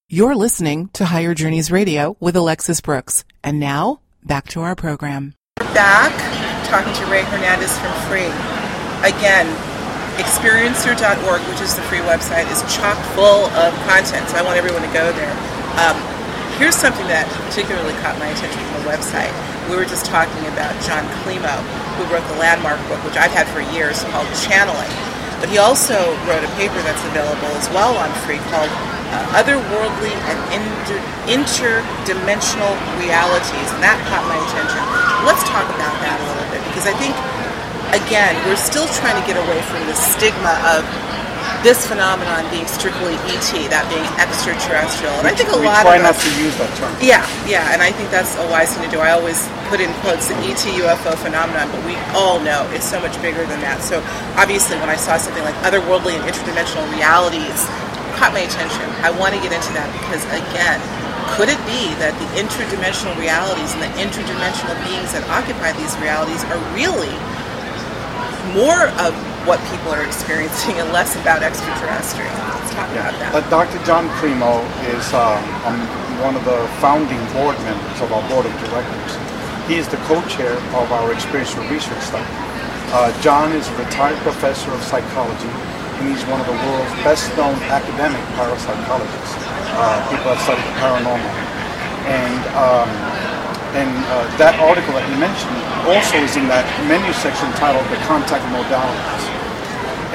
You're 0.09 0.41
listening 0.41 0.89
to 0.97 1.05
Higher 1.05 1.37
Journeys 1.37 1.69
Radio 1.69 2.17
with 2.17 2.33
Alexis 2.33 2.81
Brooks. 2.81 3.29
And 3.45 3.61
now, 3.61 4.01
back 4.25 4.49
to 4.57 4.65
our 4.65 4.73
program. 4.73 5.37
We're 5.61 5.69
back 5.77 6.17
talking 6.65 6.97
to 6.97 7.05
Ray 7.13 7.29
Hernandez 7.29 7.77
from 7.77 7.93
Free. 8.09 8.33
Again, 9.05 9.45
experiencer.org, 10.17 11.45
which 11.53 11.61
is 11.61 11.77
the 11.77 11.85
free 11.93 12.01
website, 12.09 12.49
is 12.49 12.65
chock 12.73 12.97
full 13.13 13.53
of 13.53 13.77
content, 13.85 14.25
so 14.33 14.41
I 14.41 14.43
want 14.49 14.57
everyone 14.57 14.81
to 14.81 14.93
go 14.97 15.13
there. 15.13 15.35
Um, 15.77 16.01
here's 16.57 16.73
something 16.73 17.05
that 17.13 17.29
particularly 17.45 17.93
caught 18.01 18.17
my 18.17 18.33
attention 18.33 18.65
from 18.65 18.81
the 18.81 18.89
website. 18.89 19.29
We 19.69 19.77
were 19.77 19.85
just 19.85 20.09
talking 20.09 20.41
about 20.49 20.73
Jon 20.89 21.05
Klimo, 21.21 21.53
who 22.01 22.09
wrote 22.09 22.25
the 22.33 22.41
landmark 22.41 22.81
book, 22.89 23.05
which 23.05 23.21
I've 23.21 23.37
had 23.37 23.45
for 23.53 23.61
years, 23.77 24.01
called 24.09 24.25
Channeling. 24.41 25.18
But 25.39 25.49
he 25.49 25.59
also 25.59 25.95
wrote 26.27 26.43
a 26.43 26.51
paper 26.59 26.79
that's 26.83 27.03
available 27.07 27.51
as 27.55 27.71
well 27.71 27.95
on 27.95 28.11
free 28.27 28.43
called 28.51 28.71
uh, 29.15 29.39
Otherworldly 29.39 30.13
and 30.29 30.39
inter- 30.51 31.03
Interdimensional 31.31 32.75
Realities, 32.99 33.69
and 33.73 33.81
that 33.81 33.97
caught 34.11 34.27
my 34.27 34.37
attention. 34.37 34.83
Let's 35.25 35.45
talk 35.47 35.65
about 35.71 35.95
that 36.03 36.19
a 36.19 36.25
little 36.27 36.49
bit 36.51 36.61
because 36.69 36.85
I 36.91 36.95
think, 36.99 37.15
again, 37.95 38.35
we're 38.51 38.61
still 38.61 38.89
trying 38.99 39.17
to 39.17 39.25
get 39.25 39.39
away 39.39 39.63
from 39.71 39.87
the 39.87 39.97
stigma 39.97 40.59
of 40.75 40.83
this 41.67 41.87
phenomenon 41.87 42.47
being 42.55 42.67
strictly 42.71 43.19
ET, 43.31 43.51
that 43.75 43.85
being 43.91 44.07
extraterrestrial. 44.21 45.15
And 45.19 45.27
I 45.27 45.35
think 45.35 45.51
a 45.51 45.59
we 45.59 45.67
lot 45.67 45.83
try 45.83 45.99
of 45.99 46.07
not 46.07 46.15
us, 46.15 46.23
to 46.23 46.31
use 46.39 46.55
that 46.63 46.71
term. 46.79 46.91
yeah, 47.03 47.27
yeah, 47.51 47.75
and 47.75 47.83
I 47.83 47.91
think 47.91 48.11
that's 48.15 48.39
a 48.39 48.47
wise 48.47 48.71
thing 48.75 48.87
to 48.87 48.91
do. 48.91 49.03
I 49.03 49.11
always 49.13 49.43
put 49.67 49.83
in 49.83 49.91
quotes 50.07 50.31
the 50.31 50.39
ET 50.47 50.63
UFO 50.79 51.19
phenomenon, 51.19 51.67
but 51.75 51.83
we 51.83 51.99
all 52.15 52.39
know 52.39 52.63
it's 52.71 52.87
so 52.87 53.03
much 53.03 53.19
bigger 53.21 53.43
than 53.47 53.59
that. 53.67 53.83
So 53.83 53.99
obviously, 54.39 54.79
when 54.79 54.89
I 54.89 54.97
saw 54.97 55.19
something 55.19 55.43
like 55.43 55.57
otherworldly 55.67 56.15
and 56.15 56.23
interdimensional 56.25 56.87
realities, 56.95 57.67
caught 58.19 58.35
my 58.35 58.43
attention. 58.43 58.83
I 59.07 59.15
want 59.15 59.35
to 59.35 59.41
get 59.43 59.55
into 59.55 59.71
that 59.79 59.87
because 59.95 60.23
again, 60.35 60.83
could 61.39 61.47
it 61.47 61.61
be 61.71 61.95
that 62.03 62.15
the 62.19 62.29
interdimensional 62.35 63.15
realities 63.15 63.71
and 63.79 63.83
the 63.85 63.93
interdimensional 64.01 64.75
beings 64.87 65.15
that 65.15 65.23
occupy 65.31 65.71
these 65.79 65.95
realities 66.03 66.43
are 66.51 66.59
really 66.75 67.13
more 68.57 68.91
of 68.99 69.13
what 69.49 69.59
people 69.73 69.89
are 69.89 70.05
experiencing 70.05 70.77
and 70.77 70.93
less 70.93 71.17
about 71.25 71.41
extraterrestrial? 71.43 72.29
Let's 72.53 72.69
talk 72.77 72.85
about 72.93 73.17
that. 73.17 73.33
But 73.33 73.49
Dr. 73.49 73.81
Jon 73.89 74.05
Klimo 74.21 74.61
is 74.93 75.01
um, 75.17 75.41
um, 75.65 75.81
one 76.21 76.37
of 76.37 76.45
the 76.45 76.61
founding 76.85 77.17
board 77.33 77.57
members 77.65 77.97
of 78.05 78.13
our 78.13 78.21
board 78.29 78.45
of 78.45 78.53
directors. 78.69 79.17
He 79.65 79.81
is 79.81 79.89
the 79.89 79.97
co-chair 80.05 80.53
of 80.77 80.93
our 80.93 81.17
experiential 81.17 81.65
research 81.73 82.05
study. 82.05 82.29
Uh, 82.93 83.09
John 83.25 83.57
is 83.57 83.65
a 83.73 83.77
retired 83.81 84.21
professor 84.21 84.69
of 84.69 84.85
psychology, 84.85 85.49
and 85.97 86.13
he's 86.13 86.21
one 86.29 86.45
of 86.45 86.47
the 86.49 86.57
world's 86.69 86.93
best-known 87.01 87.57
academic 87.73 88.21
parapsychologists. 88.37 89.33
Uh, 89.81 89.97
people 90.13 90.29
have 90.29 90.41
studied 90.45 90.65
the 90.69 90.77
paranormal, 90.77 91.33
and 92.05 92.41
um, 92.53 92.89
and 93.77 93.93
uh, 94.13 94.25
that 94.37 94.57
article 94.61 94.93
that 94.93 95.05
you 95.09 95.17
mentioned 95.21 95.57
also 95.89 96.17
is 96.21 96.37
in 96.37 96.49
that 96.49 96.65
menu 96.89 97.13
section 97.17 97.49
titled 97.57 97.85
"The 97.93 98.01
Contact 98.09 98.45
Modalities." 98.53 99.38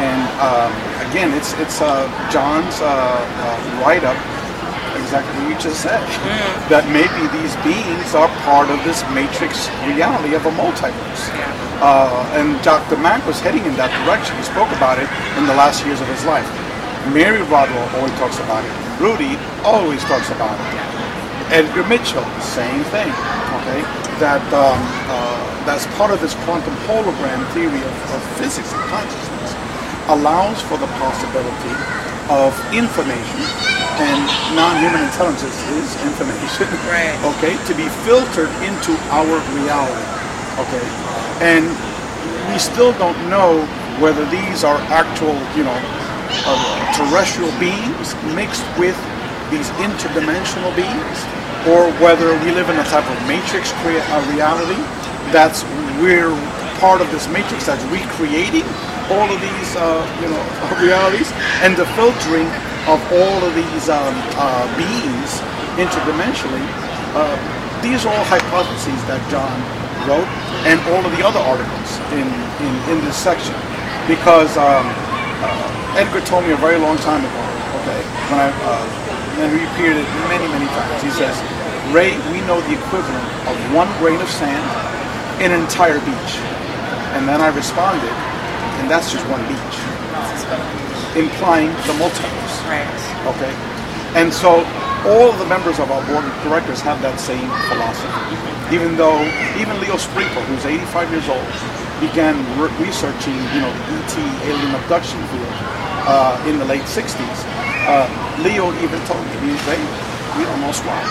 And 0.03 0.23
um, 0.43 0.71
again, 1.07 1.31
it's 1.31 1.55
it's 1.63 1.79
uh, 1.79 2.03
John's 2.27 2.75
uh, 2.83 2.91
uh, 2.91 3.79
write-up, 3.79 4.19
exactly 4.99 5.31
what 5.39 5.47
you 5.47 5.57
just 5.63 5.79
said, 5.79 6.03
that 6.67 6.83
maybe 6.91 7.23
these 7.39 7.55
beings 7.63 8.11
are 8.11 8.27
part 8.43 8.67
of 8.67 8.83
this 8.83 8.99
matrix 9.15 9.71
reality 9.87 10.35
of 10.35 10.43
a 10.43 10.53
multiverse. 10.59 11.23
Uh, 11.79 12.35
and 12.35 12.59
Dr. 12.67 12.99
Mack 12.99 13.23
was 13.23 13.39
heading 13.39 13.63
in 13.63 13.75
that 13.79 13.91
direction. 14.03 14.35
He 14.35 14.43
spoke 14.43 14.71
about 14.75 14.99
it 14.99 15.07
in 15.39 15.47
the 15.47 15.55
last 15.55 15.87
years 15.87 15.99
of 16.03 16.07
his 16.11 16.23
life. 16.27 16.47
Mary 17.15 17.43
Rodwell 17.47 17.87
always 17.95 18.15
talks 18.19 18.39
about 18.43 18.63
it. 18.67 18.73
Rudy 18.99 19.35
always 19.63 20.03
talks 20.11 20.31
about 20.35 20.55
it. 20.55 20.67
Edgar 21.51 21.87
Mitchell, 21.87 22.23
same 22.43 22.83
thing. 22.91 23.11
Okay, 23.63 23.81
that 24.19 24.43
um, 24.51 24.79
uh, 25.11 25.43
that's 25.63 25.87
part 25.95 26.11
of 26.11 26.19
this 26.19 26.35
quantum 26.43 26.75
hologram 26.87 27.39
theory 27.55 27.79
of, 27.79 27.95
of 28.15 28.21
physics 28.39 28.71
and 28.71 28.83
consciousness 28.91 29.42
allows 30.09 30.59
for 30.67 30.77
the 30.77 30.87
possibility 30.99 31.75
of 32.31 32.51
information 32.73 33.39
and 34.03 34.19
non-human 34.57 35.03
intelligence 35.03 35.55
is 35.77 35.87
information 36.07 36.65
Right. 36.89 37.13
okay 37.37 37.53
to 37.67 37.73
be 37.75 37.87
filtered 38.07 38.49
into 38.65 38.95
our 39.13 39.37
reality 39.53 40.07
okay 40.59 40.85
and 41.43 41.63
we 42.51 42.57
still 42.59 42.91
don't 42.99 43.17
know 43.29 43.63
whether 44.01 44.25
these 44.31 44.63
are 44.63 44.77
actual 44.89 45.35
you 45.55 45.63
know 45.63 45.79
uh, 46.47 46.57
terrestrial 46.97 47.51
beings 47.59 48.15
mixed 48.33 48.65
with 48.79 48.97
these 49.51 49.69
interdimensional 49.83 50.73
beings 50.75 51.17
or 51.69 51.91
whether 52.03 52.33
we 52.43 52.51
live 52.51 52.69
in 52.69 52.77
a 52.79 52.87
type 52.91 53.05
of 53.07 53.17
matrix 53.27 53.71
crea- 53.83 54.01
uh, 54.11 54.19
reality 54.33 54.79
that's 55.31 55.63
we're 56.01 56.33
part 56.81 56.99
of 56.99 57.09
this 57.11 57.27
matrix 57.29 57.67
that's 57.67 57.83
recreating 57.93 58.65
all 59.11 59.27
of 59.27 59.39
these 59.41 59.69
uh, 59.75 60.03
you 60.21 60.29
know 60.29 60.43
realities 60.85 61.31
and 61.65 61.75
the 61.75 61.85
filtering 61.97 62.47
of 62.87 62.99
all 63.11 63.39
of 63.43 63.53
these 63.55 63.89
um, 63.89 64.15
uh, 64.39 64.63
beings 64.77 65.39
interdimensionally 65.79 66.63
uh, 67.15 67.35
these 67.81 68.05
are 68.05 68.13
all 68.15 68.27
hypotheses 68.27 68.99
that 69.11 69.19
John 69.27 69.51
wrote 70.07 70.27
and 70.63 70.79
all 70.91 71.03
of 71.03 71.11
the 71.15 71.23
other 71.23 71.39
articles 71.39 71.99
in, 72.15 72.27
in, 72.63 72.73
in 72.95 72.97
this 73.03 73.15
section. 73.19 73.55
Because 74.07 74.55
um, 74.55 74.87
Edgar 75.99 76.23
told 76.23 76.47
me 76.47 76.51
a 76.51 76.59
very 76.59 76.79
long 76.79 76.97
time 77.03 77.23
ago 77.23 77.43
okay 77.83 78.01
when 78.31 78.39
I 78.39 78.47
and 79.43 79.51
repeated 79.51 79.97
it 79.97 80.07
many 80.29 80.47
many 80.47 80.69
times 80.77 81.01
he 81.01 81.09
says 81.09 81.35
Ray 81.91 82.15
we 82.31 82.39
know 82.47 82.61
the 82.61 82.75
equivalent 82.79 83.27
of 83.49 83.55
one 83.73 83.89
grain 83.99 84.21
of 84.21 84.29
sand 84.29 84.63
in 85.43 85.51
an 85.51 85.61
entire 85.61 85.99
beach. 85.99 86.33
And 87.17 87.27
then 87.27 87.41
I 87.41 87.53
responded 87.53 88.13
and 88.83 88.91
that's 88.91 89.07
just 89.11 89.23
one 89.31 89.39
beach 89.47 89.77
implying 91.15 91.69
the 91.87 91.95
multiverse 92.01 92.53
Right. 92.67 92.87
Okay? 93.35 93.53
And 94.19 94.33
so 94.33 94.63
all 95.05 95.29
of 95.29 95.37
the 95.39 95.45
members 95.45 95.79
of 95.79 95.91
our 95.91 96.01
board 96.07 96.23
of 96.23 96.33
directors 96.43 96.79
have 96.81 97.01
that 97.01 97.19
same 97.19 97.47
philosophy. 97.67 98.75
Even 98.75 98.95
though, 98.95 99.19
even 99.59 99.75
Leo 99.83 99.97
Sprinkle, 99.97 100.41
who's 100.47 100.65
85 100.65 101.11
years 101.11 101.27
old, 101.27 101.47
began 101.99 102.39
re- 102.57 102.71
researching, 102.79 103.35
you 103.53 103.61
know, 103.61 103.71
the 103.71 103.93
ET 103.99 104.15
alien 104.47 104.73
abduction 104.79 105.19
field 105.27 105.55
uh, 106.07 106.39
in 106.47 106.57
the 106.57 106.65
late 106.65 106.87
60s. 106.87 107.19
Uh, 107.87 108.07
Leo 108.41 108.71
even 108.79 108.99
told 109.05 109.21
me, 109.27 109.51
he's 109.51 109.59
hey, 109.67 109.79
we 110.39 110.47
don't 110.47 110.61
know 110.63 110.71
squat. 110.71 111.03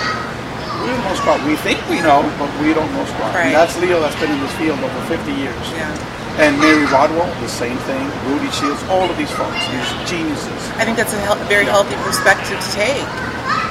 We 0.83 0.89
don't 0.89 1.05
know 1.05 1.15
squat. 1.21 1.39
We 1.47 1.55
think 1.61 1.79
we 1.87 2.01
know, 2.01 2.25
but 2.41 2.49
we 2.65 2.73
don't 2.73 2.91
know 2.97 3.05
squat. 3.05 3.37
Right. 3.37 3.53
And 3.53 3.55
that's 3.55 3.77
Leo 3.79 4.01
that's 4.01 4.19
been 4.19 4.33
in 4.33 4.41
this 4.41 4.55
field 4.57 4.81
over 4.81 5.01
50 5.07 5.31
years. 5.37 5.65
Yeah. 5.77 6.22
And 6.41 6.57
Mary 6.61 6.89
Rodwell, 6.89 7.29
the 7.45 7.49
same 7.49 7.77
thing. 7.85 8.01
Rudy 8.25 8.49
Schild, 8.49 8.81
all 8.89 9.05
of 9.05 9.17
these 9.21 9.31
folks, 9.33 9.61
these 9.69 9.91
geniuses. 10.09 10.61
I 10.81 10.85
think 10.85 10.97
that's 10.97 11.13
a 11.13 11.21
very 11.45 11.69
healthy 11.69 11.97
perspective 12.01 12.57
to 12.57 12.69
take. 12.73 13.05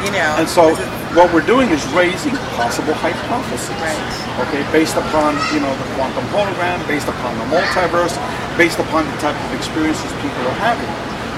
You 0.06 0.14
know. 0.14 0.38
And 0.38 0.50
so 0.50 0.74
what 1.18 1.34
we're 1.34 1.46
doing 1.46 1.70
is 1.70 1.82
raising 1.94 2.38
possible 2.58 2.94
hypotheses. 2.94 3.74
Right. 3.82 3.98
Okay, 4.48 4.62
based 4.72 4.96
upon, 4.96 5.34
you 5.54 5.60
know, 5.60 5.74
the 5.74 5.88
quantum 5.98 6.26
hologram, 6.30 6.82
based 6.88 7.10
upon 7.10 7.38
the 7.38 7.48
multiverse, 7.50 8.16
based 8.58 8.80
upon 8.80 9.06
the 9.10 9.18
type 9.18 9.38
of 9.38 9.50
experiences 9.58 10.10
people 10.22 10.44
are 10.48 10.60
having. 10.62 10.90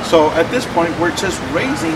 So 0.03 0.29
at 0.35 0.47
this 0.51 0.67
point 0.75 0.91
we're 0.99 1.15
just 1.15 1.39
raising 1.55 1.95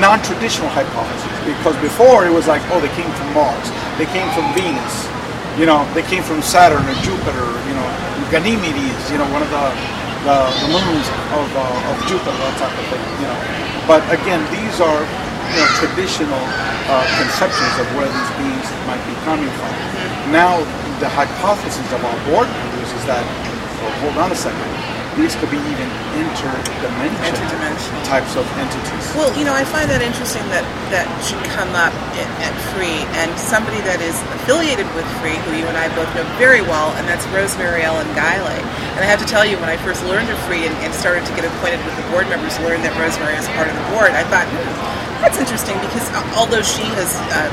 non-traditional 0.00 0.70
hypotheses 0.72 1.34
because 1.44 1.76
before 1.82 2.24
it 2.24 2.32
was 2.32 2.48
like, 2.48 2.62
oh, 2.72 2.80
they 2.80 2.92
came 2.96 3.10
from 3.12 3.28
Mars, 3.34 3.68
they 4.00 4.08
came 4.08 4.24
from 4.32 4.46
Venus, 4.56 5.10
you 5.60 5.66
know, 5.66 5.84
they 5.92 6.02
came 6.08 6.22
from 6.22 6.40
Saturn 6.40 6.80
or 6.80 6.96
Jupiter, 7.04 7.50
you 7.68 7.74
know, 7.76 7.88
Ganymedes, 8.32 9.12
you 9.12 9.18
know, 9.20 9.28
one 9.28 9.44
of 9.44 9.50
the 9.52 9.64
the, 10.24 10.36
the 10.64 10.68
moons 10.70 11.06
of, 11.34 11.46
uh, 11.52 11.90
of 11.90 11.96
Jupiter, 12.06 12.30
that 12.30 12.54
type 12.56 12.72
of 12.78 12.86
thing, 12.88 13.02
you 13.20 13.26
know. 13.28 13.38
But 13.90 14.00
again, 14.08 14.40
these 14.54 14.78
are 14.80 15.02
you 15.04 15.56
know 15.60 15.68
traditional 15.82 16.40
uh, 16.88 17.04
conceptions 17.20 17.74
of 17.76 17.86
where 17.92 18.08
these 18.08 18.32
beings 18.40 18.68
might 18.88 19.02
be 19.04 19.14
coming 19.28 19.50
from. 19.60 19.72
Now, 20.32 20.64
the 21.02 21.10
hypothesis 21.12 21.84
of 21.92 22.00
our 22.06 22.18
board 22.30 22.48
members 22.48 22.88
is 22.94 23.04
that, 23.04 23.20
well, 23.82 23.92
hold 24.00 24.16
on 24.16 24.30
a 24.32 24.38
second, 24.38 24.70
these 25.16 25.36
could 25.36 25.50
be 25.52 25.60
even 25.60 25.88
interdimensional, 26.16 27.28
Interdimensional. 27.28 28.00
types 28.08 28.32
of 28.36 28.48
entities. 28.56 29.04
Well, 29.12 29.28
you 29.36 29.44
know, 29.44 29.52
I 29.52 29.64
find 29.64 29.84
that 29.92 30.00
interesting 30.00 30.40
that 30.48 30.64
that 30.88 31.04
should 31.20 31.40
come 31.52 31.68
up 31.76 31.92
at, 32.16 32.52
Free, 32.72 33.04
and 33.20 33.28
somebody 33.36 33.76
that 33.84 34.00
is 34.00 34.16
affiliated 34.40 34.88
with 34.96 35.04
Free, 35.20 35.36
who 35.44 35.52
you 35.60 35.68
and 35.68 35.76
I 35.76 35.92
both 35.92 36.08
know 36.16 36.24
very 36.40 36.64
well, 36.64 36.88
and 36.96 37.04
that's 37.04 37.28
Rosemary 37.36 37.84
Ellen 37.84 38.08
Guiley. 38.16 38.56
And 38.96 39.04
I 39.04 39.08
have 39.08 39.20
to 39.20 39.28
tell 39.28 39.44
you, 39.44 39.60
when 39.60 39.68
I 39.68 39.76
first 39.84 40.00
learned 40.08 40.32
of 40.32 40.40
Free 40.48 40.64
and, 40.64 40.72
and 40.80 40.88
started 40.96 41.28
to 41.28 41.32
get 41.36 41.44
acquainted 41.44 41.84
with 41.84 41.92
the 42.00 42.06
board 42.08 42.24
members, 42.32 42.56
learned 42.64 42.80
that 42.88 42.96
Rosemary 42.96 43.36
is 43.36 43.44
part 43.52 43.68
of 43.68 43.76
the 43.76 43.86
board, 43.92 44.16
I 44.16 44.24
thought, 44.32 44.48
hmm, 44.48 44.72
that's 45.20 45.36
interesting 45.36 45.76
because 45.84 46.08
uh, 46.16 46.24
although 46.40 46.64
she 46.64 46.88
has 46.96 47.12
uh, 47.36 47.52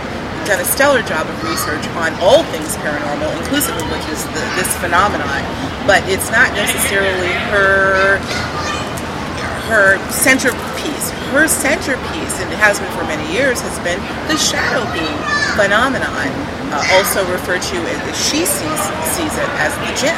done 0.50 0.60
a 0.60 0.66
stellar 0.66 1.06
job 1.06 1.30
of 1.30 1.38
research 1.45 1.86
on 2.02 2.10
all 2.26 2.41
things 2.50 2.74
paranormal, 2.82 3.30
inclusive 3.38 3.78
of 3.78 3.86
which 3.93 4.02
is 4.10 4.26
the, 4.34 4.41
this 4.58 4.70
phenomenon, 4.82 5.45
but 5.86 6.02
it's 6.10 6.34
not 6.34 6.50
necessarily 6.58 7.30
her 7.54 8.18
her 9.70 10.02
centerpiece. 10.10 11.14
Her 11.30 11.45
centerpiece, 11.45 12.34
and 12.41 12.50
it 12.50 12.58
has 12.58 12.82
been 12.82 12.89
for 12.97 13.06
many 13.06 13.22
years, 13.30 13.62
has 13.62 13.78
been 13.86 14.02
the 14.26 14.34
shadow 14.34 14.82
being 14.89 15.14
phenomenon, 15.54 16.26
uh, 16.74 16.82
also 16.97 17.22
referred 17.30 17.62
to 17.70 17.78
as 17.86 18.02
she 18.18 18.50
sees, 18.50 18.82
sees 19.14 19.30
it 19.38 19.52
as 19.62 19.70
the 19.86 19.93
jinn. 19.93 20.18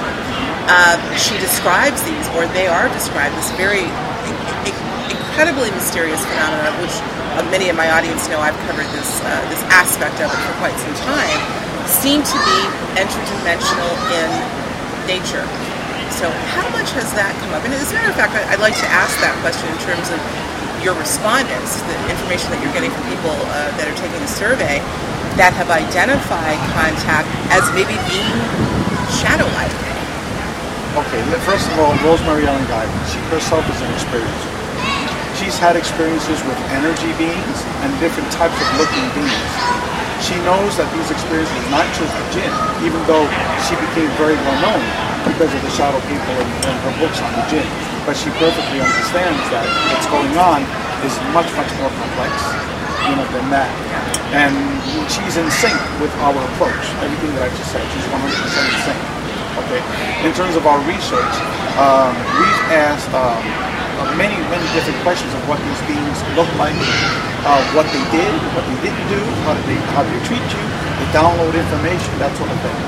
Uh, 0.72 0.96
she 1.20 1.36
describes 1.44 2.00
these, 2.08 2.24
or 2.40 2.48
they 2.56 2.72
are 2.72 2.88
described 2.96 3.36
as 3.36 3.52
very 3.60 3.84
in- 3.84 4.42
in- 4.64 4.80
incredibly 5.12 5.68
mysterious 5.76 6.24
phenomena, 6.24 6.72
which 6.80 6.96
many 7.48 7.72
of 7.72 7.78
my 7.80 7.88
audience 7.92 8.28
know 8.28 8.44
I've 8.44 8.58
covered 8.68 8.88
this 8.92 9.24
uh, 9.24 9.30
this 9.48 9.64
aspect 9.72 10.20
of 10.20 10.28
it 10.28 10.42
for 10.44 10.56
quite 10.60 10.76
some 10.76 10.96
time. 11.08 11.40
Seem 11.88 12.20
to 12.24 12.38
be 12.44 12.60
interdimensional 13.00 13.92
in 14.12 14.30
nature. 15.08 15.48
So, 16.12 16.28
how 16.54 16.68
much 16.76 16.92
has 17.00 17.08
that 17.16 17.32
come 17.40 17.56
up? 17.56 17.64
And 17.64 17.72
as 17.72 17.88
a 17.88 17.96
matter 17.96 18.12
of 18.12 18.18
fact, 18.20 18.36
I'd 18.36 18.60
like 18.60 18.76
to 18.84 18.90
ask 18.92 19.16
that 19.24 19.32
question 19.40 19.66
in 19.72 19.80
terms 19.80 20.12
of 20.12 20.20
your 20.84 20.98
respondents, 21.00 21.80
the 21.88 21.98
information 22.12 22.52
that 22.52 22.60
you're 22.60 22.76
getting 22.76 22.92
from 22.92 23.06
people 23.08 23.32
uh, 23.32 23.72
that 23.80 23.88
are 23.88 23.98
taking 23.98 24.20
the 24.20 24.30
survey 24.30 24.84
that 25.40 25.56
have 25.56 25.72
identified 25.72 26.60
contact 26.76 27.32
as 27.56 27.64
maybe 27.72 27.96
being 28.12 28.36
shadow-like. 29.24 29.72
Okay, 31.00 31.24
first 31.48 31.72
of 31.72 31.80
all, 31.80 31.96
Rosemary 32.04 32.44
Ellen 32.44 32.68
Guiley, 32.68 32.92
she 33.08 33.20
herself 33.32 33.64
is 33.72 33.80
an 33.80 33.88
experiencer. 33.96 34.51
She's 35.52 35.60
had 35.60 35.76
experiences 35.76 36.40
with 36.48 36.56
energy 36.72 37.12
beings 37.20 37.58
and 37.84 37.92
different 38.00 38.32
types 38.32 38.56
of 38.56 38.68
looking 38.80 39.04
beings. 39.12 39.52
She 40.24 40.40
knows 40.48 40.80
that 40.80 40.88
these 40.96 41.12
experiences 41.12 41.60
not 41.68 41.84
just 41.92 42.08
the 42.08 42.24
jinn, 42.32 42.56
even 42.88 43.04
though 43.04 43.28
she 43.68 43.76
became 43.76 44.08
very 44.16 44.40
well 44.48 44.58
known 44.64 44.80
because 45.28 45.52
of 45.52 45.60
the 45.60 45.74
shadow 45.76 46.00
people 46.08 46.32
and, 46.40 46.52
and 46.72 46.76
her 46.88 46.96
books 47.04 47.20
on 47.20 47.36
the 47.36 47.44
jinn. 47.52 47.68
But 48.08 48.16
she 48.16 48.32
perfectly 48.40 48.80
understands 48.80 49.44
that 49.52 49.68
what's 49.92 50.08
going 50.08 50.32
on 50.40 50.64
is 51.04 51.12
much, 51.36 51.52
much 51.60 51.68
more 51.84 51.92
complex 52.00 52.32
you 53.12 53.20
know, 53.20 53.28
than 53.36 53.52
that. 53.52 53.68
And 54.32 54.56
she's 55.12 55.36
in 55.36 55.52
sync 55.52 55.76
with 56.00 56.16
our 56.24 56.40
approach. 56.56 56.80
Everything 57.04 57.36
that 57.36 57.44
I 57.44 57.52
just 57.52 57.76
said, 57.76 57.84
she's 57.92 58.08
100% 58.08 58.24
in 58.24 58.80
sync. 58.88 59.00
Okay. 59.68 59.84
In 60.24 60.32
terms 60.32 60.56
of 60.56 60.64
our 60.64 60.80
research, 60.88 61.36
um, 61.76 62.16
we've 62.40 62.64
asked 62.72 63.12
um, 63.12 63.71
uh, 64.00 64.16
many, 64.16 64.38
many 64.48 64.68
different 64.72 65.00
questions 65.04 65.32
of 65.34 65.42
what 65.50 65.60
these 65.66 65.82
beings 65.90 66.18
look 66.38 66.50
like, 66.56 66.76
uh, 67.44 67.60
what 67.74 67.88
they 67.92 68.04
did, 68.14 68.32
what 68.56 68.64
they 68.70 68.80
didn't 68.86 69.08
do, 69.10 69.22
how 69.44 69.54
did 69.58 69.66
they, 69.66 69.80
how 69.98 70.04
they 70.06 70.20
treat 70.24 70.44
you, 70.54 70.64
they 71.02 71.08
download 71.12 71.52
information, 71.58 72.12
that 72.22 72.32
sort 72.38 72.52
of 72.52 72.60
thing. 72.62 72.80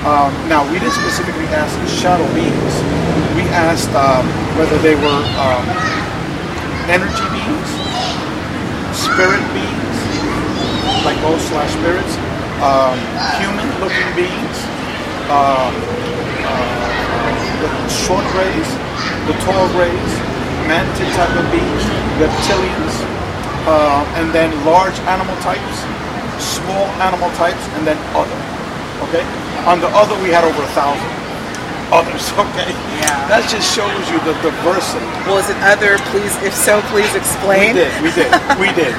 Um, 0.00 0.32
now, 0.48 0.64
we 0.72 0.80
didn't 0.80 0.96
specifically 0.96 1.44
ask 1.52 1.76
shadow 1.86 2.24
beings. 2.32 2.74
We 3.36 3.44
asked 3.52 3.92
um, 3.92 4.24
whether 4.56 4.80
they 4.80 4.96
were 4.96 5.22
um, 5.36 5.64
energy 6.88 7.26
beings, 7.36 7.68
spirit 8.96 9.44
beings, 9.52 9.96
like 11.04 11.20
ghosts 11.20 11.52
slash 11.52 11.72
spirits, 11.76 12.16
um, 12.64 12.96
human-looking 13.44 14.10
beings, 14.16 14.56
um, 15.28 15.72
uh, 16.48 16.88
the 17.60 17.70
short 17.92 18.24
greys, 18.32 18.68
the 19.28 19.36
tall 19.44 19.68
greys, 19.76 20.29
mantis 20.70 21.10
type 21.18 21.34
of 21.34 21.46
beings, 21.50 21.82
reptilians, 22.22 22.94
uh, 23.66 24.06
and 24.22 24.30
then 24.30 24.54
large 24.64 24.94
animal 25.10 25.34
types, 25.42 25.76
small 26.38 26.86
animal 27.02 27.28
types, 27.34 27.60
and 27.74 27.82
then 27.86 27.98
other. 28.14 28.38
Okay. 29.10 29.24
On 29.66 29.80
the 29.82 29.90
other, 29.92 30.14
we 30.22 30.30
had 30.30 30.44
over 30.46 30.62
a 30.62 30.72
thousand 30.78 31.10
others. 31.90 32.22
Okay. 32.50 32.70
Yeah. 33.02 33.26
That 33.30 33.46
just 33.50 33.66
shows 33.74 34.04
you 34.10 34.18
the 34.26 34.34
diversity. 34.42 35.06
Was 35.30 35.50
it 35.50 35.58
other? 35.62 35.98
Please, 36.14 36.34
if 36.42 36.54
so, 36.54 36.78
please 36.90 37.10
explain. 37.18 37.74
We 37.74 37.82
did, 37.82 37.92
we 38.02 38.10
did, 38.14 38.30
we 38.62 38.68
did. 38.74 38.94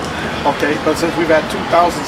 Okay, 0.47 0.73
but 0.87 0.97
since 0.97 1.13
we've 1.19 1.29
had 1.29 1.45
2,600 1.53 2.01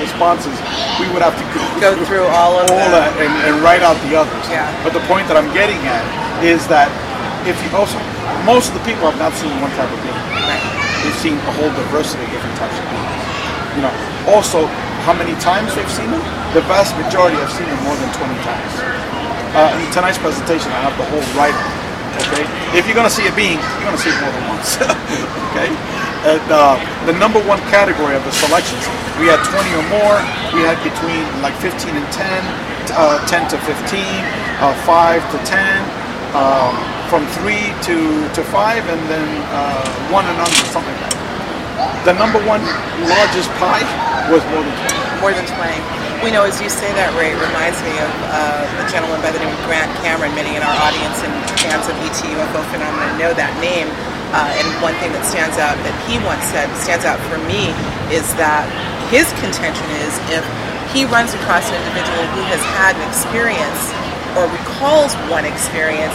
responses, 0.00 0.54
we 0.96 1.04
would 1.12 1.20
have 1.20 1.36
to 1.36 1.44
Go 1.82 1.92
through 2.08 2.24
all 2.32 2.56
of 2.56 2.64
all 2.70 2.78
them. 2.80 2.96
that 2.96 3.12
and, 3.20 3.32
and 3.44 3.54
write 3.60 3.82
out 3.84 3.98
the 4.08 4.16
others. 4.16 4.44
Yeah. 4.48 4.64
But 4.86 4.96
the 4.96 5.04
point 5.04 5.28
that 5.28 5.36
I'm 5.36 5.50
getting 5.52 5.76
at 5.84 6.00
is 6.40 6.64
that 6.72 6.88
if 7.44 7.56
you 7.60 7.68
also, 7.76 8.00
most 8.48 8.72
of 8.72 8.74
the 8.80 8.84
people 8.88 9.04
have 9.04 9.20
not 9.20 9.32
seen 9.36 9.52
one 9.60 9.72
type 9.76 9.88
of 9.88 10.00
being. 10.00 10.22
They've 11.04 11.20
seen 11.20 11.36
a 11.36 11.52
whole 11.60 11.68
diversity 11.76 12.24
of 12.24 12.30
different 12.32 12.56
types 12.56 12.76
of 12.80 12.84
beings. 12.88 13.24
You 13.76 13.82
know, 13.84 13.94
also 14.32 14.64
how 15.04 15.12
many 15.12 15.36
times 15.36 15.76
they've 15.76 15.92
seen 15.92 16.08
them? 16.08 16.24
The 16.56 16.64
vast 16.64 16.96
majority 16.96 17.36
have 17.36 17.52
seen 17.52 17.68
them 17.68 17.80
more 17.84 17.96
than 18.00 18.08
20 18.16 18.32
times. 18.40 18.72
Uh, 19.52 19.76
in 19.76 19.86
tonight's 19.92 20.16
presentation, 20.16 20.72
I 20.72 20.80
have 20.88 20.96
the 20.96 21.04
whole 21.12 21.22
write-up. 21.36 21.84
Okay, 22.14 22.46
if 22.78 22.86
you're 22.86 22.96
going 22.96 23.10
to 23.10 23.12
see 23.12 23.26
a 23.26 23.34
being, 23.34 23.58
you're 23.58 23.86
going 23.90 23.98
to 23.98 24.00
see 24.00 24.08
it 24.08 24.18
more 24.22 24.32
than 24.32 24.46
once. 24.48 24.78
okay, 25.50 25.68
and 26.24 26.46
uh, 26.48 26.78
the 27.04 27.12
number 27.18 27.42
one 27.44 27.58
category 27.68 28.16
of 28.16 28.22
the 28.24 28.32
selections, 28.32 28.80
we 29.18 29.28
had 29.28 29.42
20 29.44 29.60
or 29.76 29.84
more. 29.92 30.16
We 30.56 30.62
had 30.64 30.78
between 30.86 31.26
like 31.42 31.52
15 31.58 31.90
and 31.92 32.08
10, 32.14 32.94
uh, 32.96 33.20
10 33.26 33.50
to 33.50 33.58
15, 33.66 34.00
uh, 34.62 34.72
5 34.86 35.20
to 35.34 35.38
10, 35.42 35.82
um, 36.38 36.72
from 37.08 37.26
3 37.40 37.72
to, 37.88 37.96
to 38.34 38.42
5, 38.42 38.88
and 38.88 39.00
then 39.08 39.26
uh, 39.52 40.12
1 40.12 40.24
and 40.24 40.38
under, 40.38 40.64
something 40.72 40.94
like 41.02 41.12
that. 41.12 41.24
The 42.04 42.14
number 42.14 42.38
one 42.44 42.60
largest 43.08 43.48
pie 43.56 43.82
was 44.28 44.44
more 44.52 44.62
than 44.62 44.76
20. 44.76 45.24
More 45.24 45.32
than 45.32 45.48
20. 45.48 46.04
We 46.22 46.32
know, 46.32 46.44
as 46.44 46.60
you 46.60 46.68
say 46.68 46.88
that, 46.96 47.12
Ray, 47.16 47.32
it 47.32 47.40
reminds 47.40 47.80
me 47.84 47.92
of 48.00 48.12
uh, 48.32 48.80
a 48.80 48.84
gentleman 48.88 49.20
by 49.20 49.32
the 49.32 49.40
name 49.40 49.48
of 49.48 49.60
Grant 49.68 49.88
Cameron. 50.00 50.32
Many 50.32 50.56
in 50.56 50.62
our 50.64 50.76
audience 50.84 51.20
and 51.20 51.32
fans 51.60 51.84
of 51.88 51.96
ET 52.04 52.16
UFO 52.16 52.60
phenomena 52.72 53.08
know 53.20 53.32
that 53.36 53.52
name. 53.60 53.88
Uh, 54.32 54.48
and 54.60 54.66
one 54.80 54.96
thing 55.00 55.12
that 55.12 55.24
stands 55.24 55.56
out 55.60 55.76
that 55.84 55.96
he 56.08 56.20
once 56.24 56.44
said 56.48 56.68
stands 56.80 57.04
out 57.04 57.20
for 57.28 57.40
me 57.48 57.70
is 58.08 58.24
that 58.36 58.66
his 59.12 59.28
contention 59.40 59.86
is 60.04 60.12
if 60.32 60.44
he 60.92 61.08
runs 61.08 61.32
across 61.34 61.68
an 61.68 61.76
individual 61.84 62.24
who 62.36 62.42
has 62.52 62.62
had 62.76 62.96
an 62.96 63.04
experience 63.08 63.92
or 64.36 64.44
recalls 64.50 65.14
one 65.32 65.46
experience, 65.46 66.14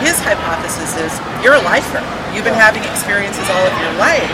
his 0.00 0.18
hypothesis 0.22 0.94
is 0.98 1.12
you're 1.42 1.58
a 1.58 1.64
lifer. 1.66 2.02
You've 2.34 2.46
been 2.46 2.58
having 2.58 2.84
experiences 2.86 3.44
all 3.50 3.64
of 3.66 3.74
your 3.82 3.94
life 3.98 4.30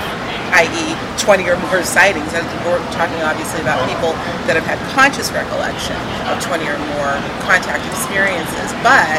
i.e., 0.55 0.95
20 1.19 1.51
or 1.51 1.59
more 1.67 1.83
sightings. 1.83 2.31
And 2.31 2.47
we're 2.63 2.79
talking 2.95 3.19
obviously 3.27 3.59
about 3.59 3.83
people 3.91 4.15
that 4.47 4.55
have 4.55 4.63
had 4.63 4.79
conscious 4.95 5.35
recollection 5.35 5.99
of 6.31 6.39
20 6.39 6.63
or 6.63 6.79
more 6.95 7.11
contact 7.43 7.83
experiences. 7.91 8.71
But 8.87 9.19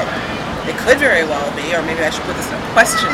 it 0.64 0.80
could 0.88 0.96
very 0.96 1.28
well 1.28 1.46
be, 1.52 1.76
or 1.76 1.84
maybe 1.84 2.08
I 2.08 2.10
should 2.10 2.24
put 2.24 2.40
this 2.40 2.48
in 2.48 2.56
a 2.56 2.66
question, 2.72 3.12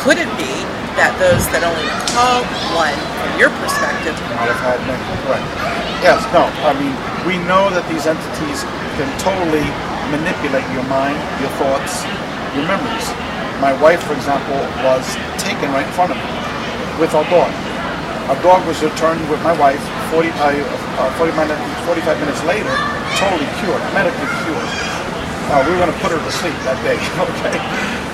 could 0.00 0.16
it 0.16 0.30
be 0.40 0.64
that 0.96 1.12
those 1.16 1.44
that 1.52 1.64
only 1.64 1.88
recall 1.88 2.44
one, 2.76 2.92
from 2.92 3.32
your 3.40 3.48
perspective, 3.64 4.12
might 4.36 4.50
have 4.52 4.60
had. 4.60 4.78
Right. 5.24 5.40
Yes, 6.04 6.20
no. 6.36 6.44
I 6.68 6.76
mean, 6.76 6.92
we 7.24 7.40
know 7.48 7.72
that 7.72 7.84
these 7.88 8.04
entities 8.04 8.60
can 9.00 9.08
totally 9.16 9.64
manipulate 10.12 10.66
your 10.76 10.84
mind, 10.92 11.16
your 11.40 11.48
thoughts, 11.56 12.04
your 12.54 12.68
memories. 12.68 13.08
My 13.60 13.72
wife, 13.80 14.02
for 14.04 14.12
example, 14.12 14.58
was 14.84 15.04
taken 15.40 15.70
right 15.72 15.86
in 15.86 15.94
front 15.94 16.12
of 16.12 16.18
me 16.18 16.32
with 17.00 17.14
our 17.16 17.24
dog. 17.32 17.50
Our 18.28 18.38
dog 18.42 18.60
was 18.68 18.82
returned 18.82 19.22
with 19.30 19.40
my 19.42 19.56
wife 19.56 19.80
40, 20.12 20.28
uh, 20.28 20.52
uh, 21.00 21.18
40 21.18 21.32
minutes, 21.32 21.60
45 21.88 22.20
minutes 22.20 22.42
later, 22.44 22.72
totally 23.16 23.48
cured, 23.58 23.80
medically 23.96 24.28
cured. 24.44 24.70
Uh, 25.50 25.60
we 25.66 25.74
were 25.74 25.80
going 25.80 25.92
to 25.92 26.00
put 26.00 26.12
her 26.12 26.20
to 26.20 26.32
sleep 26.32 26.54
that 26.68 26.78
day, 26.86 26.96
okay? 27.36 27.56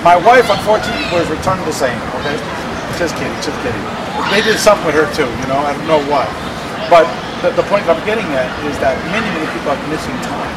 My 0.03 0.15
wife, 0.15 0.47
unfortunately, 0.49 1.07
was 1.11 1.27
returned 1.29 1.61
the 1.67 1.75
same, 1.75 1.99
okay? 2.19 2.35
Just 2.97 3.15
kidding, 3.19 3.35
just 3.43 3.55
kidding. 3.63 3.83
they 4.31 4.43
did 4.43 4.59
something 4.59 4.87
with 4.87 4.97
her 4.97 5.07
too. 5.15 5.27
You 5.27 5.47
know, 5.47 5.59
I 5.59 5.71
don't 5.75 5.87
know 5.87 6.03
what. 6.11 6.27
But 6.91 7.05
the, 7.45 7.51
the 7.55 7.65
point 7.69 7.87
I'm 7.87 8.01
getting 8.03 8.27
at 8.35 8.49
is 8.67 8.75
that 8.83 8.97
many, 9.13 9.27
many 9.31 9.47
people 9.55 9.71
are 9.71 9.81
missing 9.87 10.15
time. 10.25 10.51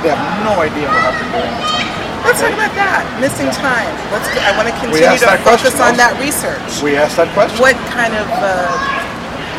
They 0.00 0.14
have 0.14 0.22
no 0.46 0.56
idea 0.62 0.88
what 0.88 1.00
happened 1.04 1.30
during 1.36 1.52
that 1.52 1.68
time. 1.68 2.11
Let's 2.22 2.38
talk 2.40 2.54
about 2.54 2.72
that. 2.78 3.02
Missing 3.18 3.50
time. 3.58 3.90
Let's. 4.14 4.26
I 4.38 4.54
want 4.54 4.70
to 4.70 4.74
continue 4.78 5.02
to 5.18 5.38
focus 5.42 5.74
on 5.82 5.94
also. 5.94 6.02
that 6.02 6.14
research. 6.22 6.62
We 6.82 6.94
asked 6.96 7.18
that 7.18 7.28
question. 7.34 7.58
What 7.58 7.74
kind 7.90 8.14
of 8.14 8.26
uh, 8.30 8.70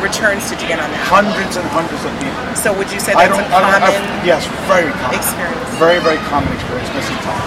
returns 0.00 0.48
did 0.48 0.60
you 0.64 0.68
get 0.68 0.80
on 0.80 0.88
that? 0.88 1.04
Hundreds 1.06 1.56
and 1.60 1.64
hundreds 1.68 2.00
of 2.04 2.12
people. 2.20 2.40
So 2.56 2.72
would 2.72 2.88
you 2.88 2.98
say 3.00 3.12
I 3.12 3.28
that's 3.28 3.36
don't. 3.36 3.44
a 3.44 3.56
I 3.56 3.60
don't 3.60 3.84
common 3.84 4.24
yes, 4.24 4.48
very 4.68 4.88
common. 4.96 5.16
experience? 5.20 5.68
Very, 5.76 6.00
very 6.00 6.20
common 6.32 6.50
experience. 6.56 6.88
Missing 6.96 7.20
time. 7.24 7.44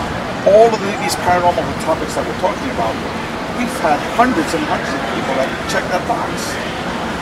All 0.54 0.70
of 0.70 0.80
the, 0.80 0.92
these 1.04 1.18
paranormal 1.26 1.66
topics 1.84 2.14
that 2.16 2.24
we're 2.24 2.40
talking 2.40 2.70
about, 2.78 2.94
we've 3.60 3.74
had 3.84 4.00
hundreds 4.16 4.54
and 4.56 4.64
hundreds 4.70 4.94
of 4.96 5.02
people 5.18 5.34
that 5.42 5.50
check 5.68 5.84
that 5.92 6.04
box. 6.08 6.30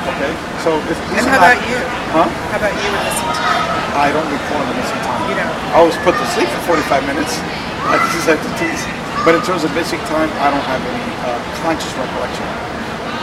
Okay, 0.05 0.29
so 0.61 0.77
if 0.85 0.99
And 1.17 1.25
how 1.25 1.41
not- 1.41 1.57
about 1.57 1.59
you? 1.65 1.79
Huh? 2.13 2.29
How 2.53 2.59
about 2.61 2.75
you 2.77 2.87
with 2.93 3.01
missing 3.09 3.31
time? 3.33 3.65
I 3.97 4.07
don't 4.13 4.29
recall 4.29 4.61
the 4.61 4.75
missing 4.77 5.01
time. 5.01 5.21
You 5.31 5.35
don't? 5.41 5.55
I 5.73 5.81
was 5.81 5.97
put 6.05 6.13
to 6.13 6.25
sleep 6.37 6.45
for 6.61 6.77
45 6.77 7.09
minutes. 7.09 7.33
Just 7.85 8.25
had. 8.25 8.41
But 9.25 9.33
in 9.37 9.41
terms 9.41 9.65
of 9.65 9.73
missing 9.73 10.01
time, 10.09 10.29
I 10.41 10.53
don't 10.53 10.65
have 10.69 10.81
any 10.85 11.05
uh, 11.25 11.37
conscious 11.61 11.89
recollection. 11.97 12.45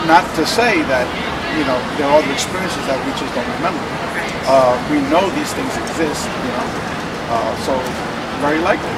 Not 0.07 0.23
to 0.35 0.43
say 0.43 0.83
that, 0.91 1.07
you 1.55 1.63
know, 1.63 1.79
there 1.95 2.07
are 2.11 2.19
other 2.19 2.31
experiences 2.31 2.83
that 2.91 2.99
we 3.07 3.11
just 3.15 3.31
don't 3.31 3.47
remember. 3.59 3.79
Uh, 4.47 4.75
we 4.91 4.99
know 5.07 5.23
these 5.31 5.51
things 5.55 5.71
exist, 5.79 6.27
you 6.27 6.51
know, 6.51 6.67
uh, 7.31 7.51
so 7.63 7.71
very 8.43 8.59
likely. 8.59 8.91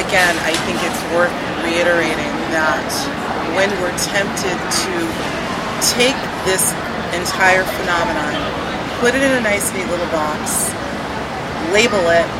Again, 0.00 0.32
I 0.48 0.56
think 0.64 0.80
it's 0.80 1.02
worth 1.12 1.32
reiterating 1.60 2.32
that 2.56 2.88
when 3.52 3.68
we're 3.84 3.92
tempted 4.00 4.56
to 4.56 4.94
take 5.92 6.16
this 6.48 6.72
entire 7.12 7.68
phenomenon, 7.76 8.32
put 9.04 9.12
it 9.12 9.20
in 9.20 9.32
a 9.36 9.44
nice, 9.44 9.68
neat 9.76 9.84
little 9.92 10.08
box, 10.08 10.72
label 11.68 12.00
it. 12.08 12.39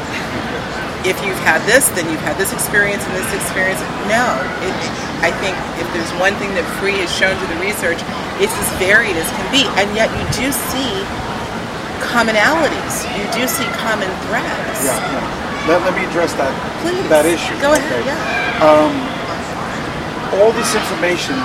If 1.00 1.16
you've 1.24 1.40
had 1.48 1.64
this, 1.64 1.88
then 1.96 2.04
you've 2.12 2.24
had 2.28 2.36
this 2.36 2.52
experience 2.52 3.00
and 3.08 3.16
this 3.16 3.32
experience. 3.32 3.80
No, 4.04 4.36
it, 4.60 4.74
I 5.24 5.32
think 5.40 5.56
if 5.80 5.88
there's 5.96 6.12
one 6.20 6.36
thing 6.36 6.52
that 6.60 6.64
Free 6.76 7.00
has 7.00 7.08
shown 7.08 7.32
through 7.40 7.56
the 7.56 7.62
research, 7.64 8.00
it's 8.36 8.52
as 8.52 8.68
varied 8.76 9.16
as 9.16 9.28
can 9.32 9.48
be, 9.48 9.64
and 9.80 9.88
yet 9.96 10.12
you 10.12 10.24
do 10.36 10.52
see 10.52 10.92
commonalities. 12.04 13.04
You 13.16 13.24
do 13.32 13.48
see 13.48 13.64
common 13.80 14.12
threads. 14.28 14.84
Yeah, 14.84 15.00
yeah. 15.00 15.68
Let, 15.68 15.84
let 15.88 15.92
me 15.96 16.04
address 16.04 16.36
that 16.36 16.52
Please. 16.84 17.04
that 17.08 17.24
issue. 17.24 17.56
Go 17.60 17.72
ahead. 17.72 17.84
okay? 17.84 18.04
Yeah. 18.04 18.64
Um, 18.64 18.92
all 20.36 20.52
this 20.52 20.72
information, 20.76 21.36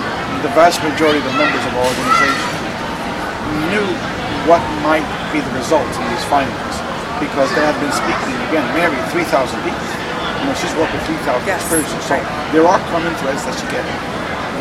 the 0.43 0.51
vast 0.51 0.83
majority 0.83 1.19
of 1.19 1.27
the 1.31 1.37
members 1.39 1.63
of 1.63 1.71
our 1.79 1.87
organization 1.87 2.47
knew 3.71 3.87
what 4.47 4.59
might 4.83 5.05
be 5.31 5.39
the 5.39 5.53
results 5.55 5.95
of 5.95 6.03
these 6.11 6.25
findings 6.27 6.64
because 7.19 7.49
they 7.55 7.63
have 7.63 7.77
been 7.79 7.93
speaking, 7.95 8.35
again, 8.51 8.65
Mary, 8.75 8.97
3,000 9.11 9.55
people. 9.63 9.87
You 10.41 10.51
know, 10.51 10.55
she's 10.59 10.73
worked 10.77 10.93
with 10.93 11.05
3,000 11.09 11.41
Yes. 11.47 11.61
experiences. 11.63 12.01
So 12.05 12.15
there 12.53 12.65
are 12.67 12.79
common 12.91 13.13
threads 13.23 13.41
that 13.47 13.55
she 13.57 13.65
get, 13.71 13.85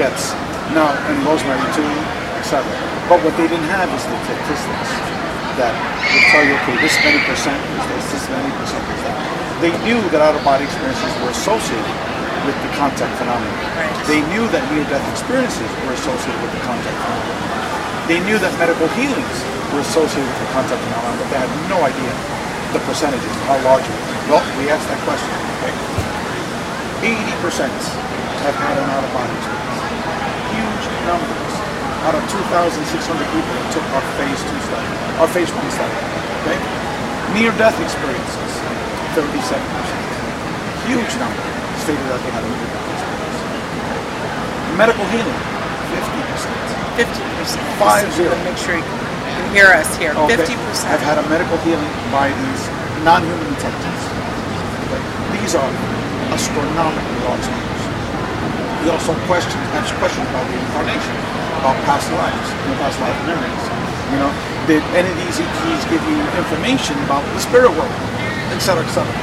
gets. 0.01 0.33
Now, 0.73 0.89
and 1.11 1.17
Rosemary 1.29 1.61
too, 1.77 1.85
etc. 2.41 2.65
But 3.11 3.21
what 3.21 3.37
they 3.37 3.45
didn't 3.45 3.69
have 3.69 3.93
is 3.93 4.01
the 4.09 4.17
statistics 4.25 4.91
that 5.61 5.75
would 6.09 6.27
tell 6.33 6.45
you, 6.47 6.57
okay, 6.65 6.77
this 6.81 6.97
many 7.05 7.21
percent 7.29 7.61
is 7.79 7.85
this, 7.93 8.05
this 8.17 8.27
many 8.33 8.49
percent 8.57 8.81
is 8.97 9.01
that. 9.05 9.17
They 9.61 9.73
knew 9.85 10.01
that 10.11 10.25
out-of-body 10.25 10.65
experiences 10.65 11.13
were 11.21 11.31
associated 11.31 11.97
with 12.49 12.57
the 12.65 12.71
contact 12.81 13.13
phenomenon. 13.21 13.55
Right. 13.77 13.93
They 14.09 14.21
knew 14.33 14.49
that 14.57 14.65
near-death 14.73 15.05
experiences 15.13 15.69
were 15.85 15.95
associated 15.95 16.41
with 16.43 16.53
the 16.57 16.63
contact 16.65 16.97
phenomenon. 16.97 17.39
They 18.09 18.21
knew 18.25 18.37
that 18.41 18.53
medical 18.61 18.89
healings 18.97 19.37
were 19.73 19.81
associated 19.85 20.27
with 20.29 20.41
the 20.45 20.51
contact 20.53 20.81
phenomenon, 20.81 21.15
but 21.21 21.29
they 21.33 21.41
had 21.41 21.53
no 21.69 21.79
idea 21.85 22.13
the 22.75 22.83
percentages, 22.91 23.31
how 23.47 23.55
large 23.63 23.87
it 23.87 23.95
was. 23.95 24.19
Well, 24.27 24.43
we 24.59 24.67
asked 24.67 24.91
that 24.91 24.99
question. 25.07 25.31
Okay. 25.63 25.71
80% 27.39 27.71
have 28.43 28.57
had 28.59 28.75
an 28.83 28.89
out-of-body 28.91 29.31
experience. 29.31 29.79
Huge 30.59 30.85
numbers. 31.07 31.53
Out 32.03 32.19
of 32.19 32.25
2,600 32.27 32.83
people 33.31 33.53
that 33.55 33.69
took 33.71 33.87
our 33.95 34.05
phase 34.19 34.43
two 34.43 34.61
study, 34.67 34.91
our 35.23 35.31
phase 35.31 35.49
one 35.55 35.71
study. 35.71 35.95
Okay. 36.43 36.59
Near-death 37.39 37.79
experiences, 37.79 38.53
37%. 39.15 39.23
Huge 40.91 41.13
number 41.23 41.45
stated 41.81 42.05
that 42.11 42.21
they 42.27 42.33
had 42.35 42.43
a 42.43 42.51
near-death 42.51 42.91
experience. 42.91 43.39
Medical 44.75 45.07
healing, 45.15 45.41
50%. 45.95 46.75
Fifty 46.95 47.23
percent. 47.35 47.67
Five 47.75 48.07
zero. 48.15 48.31
Make 48.47 48.55
sure 48.55 48.79
hear 49.55 49.71
us 49.71 49.87
here. 50.03 50.11
Okay. 50.11 50.35
Fifty 50.35 50.59
percent. 50.67 50.91
Have 50.91 51.05
had 51.07 51.17
a 51.23 51.25
medical 51.31 51.55
healing 51.63 51.95
by 52.11 52.35
these 52.35 52.63
non-human 53.07 53.47
intelligence. 53.55 54.03
Okay. 54.91 54.99
These 55.39 55.55
are 55.55 55.71
astronomically 56.35 57.19
large 57.23 57.47
numbers. 57.47 57.83
We 58.83 58.91
also 58.91 59.15
question, 59.31 59.57
answer 59.79 59.95
questions 60.03 60.27
about 60.35 60.45
reincarnation, 60.51 61.15
about 61.63 61.79
past 61.87 62.11
lives, 62.19 62.49
and 62.67 62.75
past 62.83 62.99
life 62.99 63.17
memories. 63.31 63.65
You 64.11 64.19
know, 64.21 64.31
did 64.67 64.83
any 64.99 65.09
of 65.09 65.17
these 65.23 65.39
ETs 65.39 65.83
give 65.87 66.03
you 66.05 66.19
information 66.37 66.99
about 67.07 67.23
the 67.33 67.41
spirit 67.41 67.71
world, 67.73 67.95
et 68.53 68.61
cetera, 68.61 68.83
et 68.85 68.93
cetera. 68.93 69.15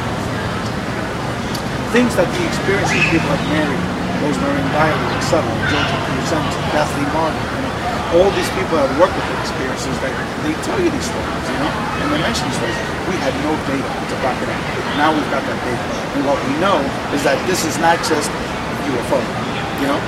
Things 1.91 2.15
that 2.15 2.25
the 2.31 2.41
experiences 2.47 3.03
people 3.11 3.27
like 3.27 3.43
Mary, 3.51 3.77
Rosemary 4.23 4.63
Guiley, 4.71 5.07
et 5.11 5.23
cetera, 5.27 5.53
Georgia 5.69 5.97
Crescent, 6.07 6.49
Kathleen 6.71 7.09
Marden, 7.13 7.43
all 8.17 8.27
these 8.35 8.51
people 8.59 8.75
that 8.75 8.91
work 8.99 9.11
with 9.11 9.23
the 9.23 9.37
experiences, 9.39 9.95
they, 10.03 10.11
they 10.43 10.53
tell 10.67 10.75
you 10.83 10.91
these 10.91 11.07
stories, 11.07 11.45
you 11.47 11.57
know, 11.63 11.71
and 12.03 12.07
they 12.11 12.19
mention 12.19 12.43
these 12.51 12.59
stories. 12.59 12.77
We 13.07 13.15
had 13.23 13.31
no 13.47 13.55
data 13.71 13.87
to 13.87 14.15
back 14.19 14.35
it 14.43 14.51
up. 14.51 14.61
Now 14.99 15.15
we've 15.15 15.31
got 15.31 15.43
that 15.47 15.59
data. 15.63 15.83
And 16.19 16.27
what 16.27 16.35
we 16.43 16.53
know 16.59 16.83
is 17.15 17.23
that 17.23 17.39
this 17.47 17.63
is 17.63 17.79
not 17.79 17.95
just 18.03 18.27
UFO, 18.83 19.19
you 19.79 19.87
know. 19.87 19.99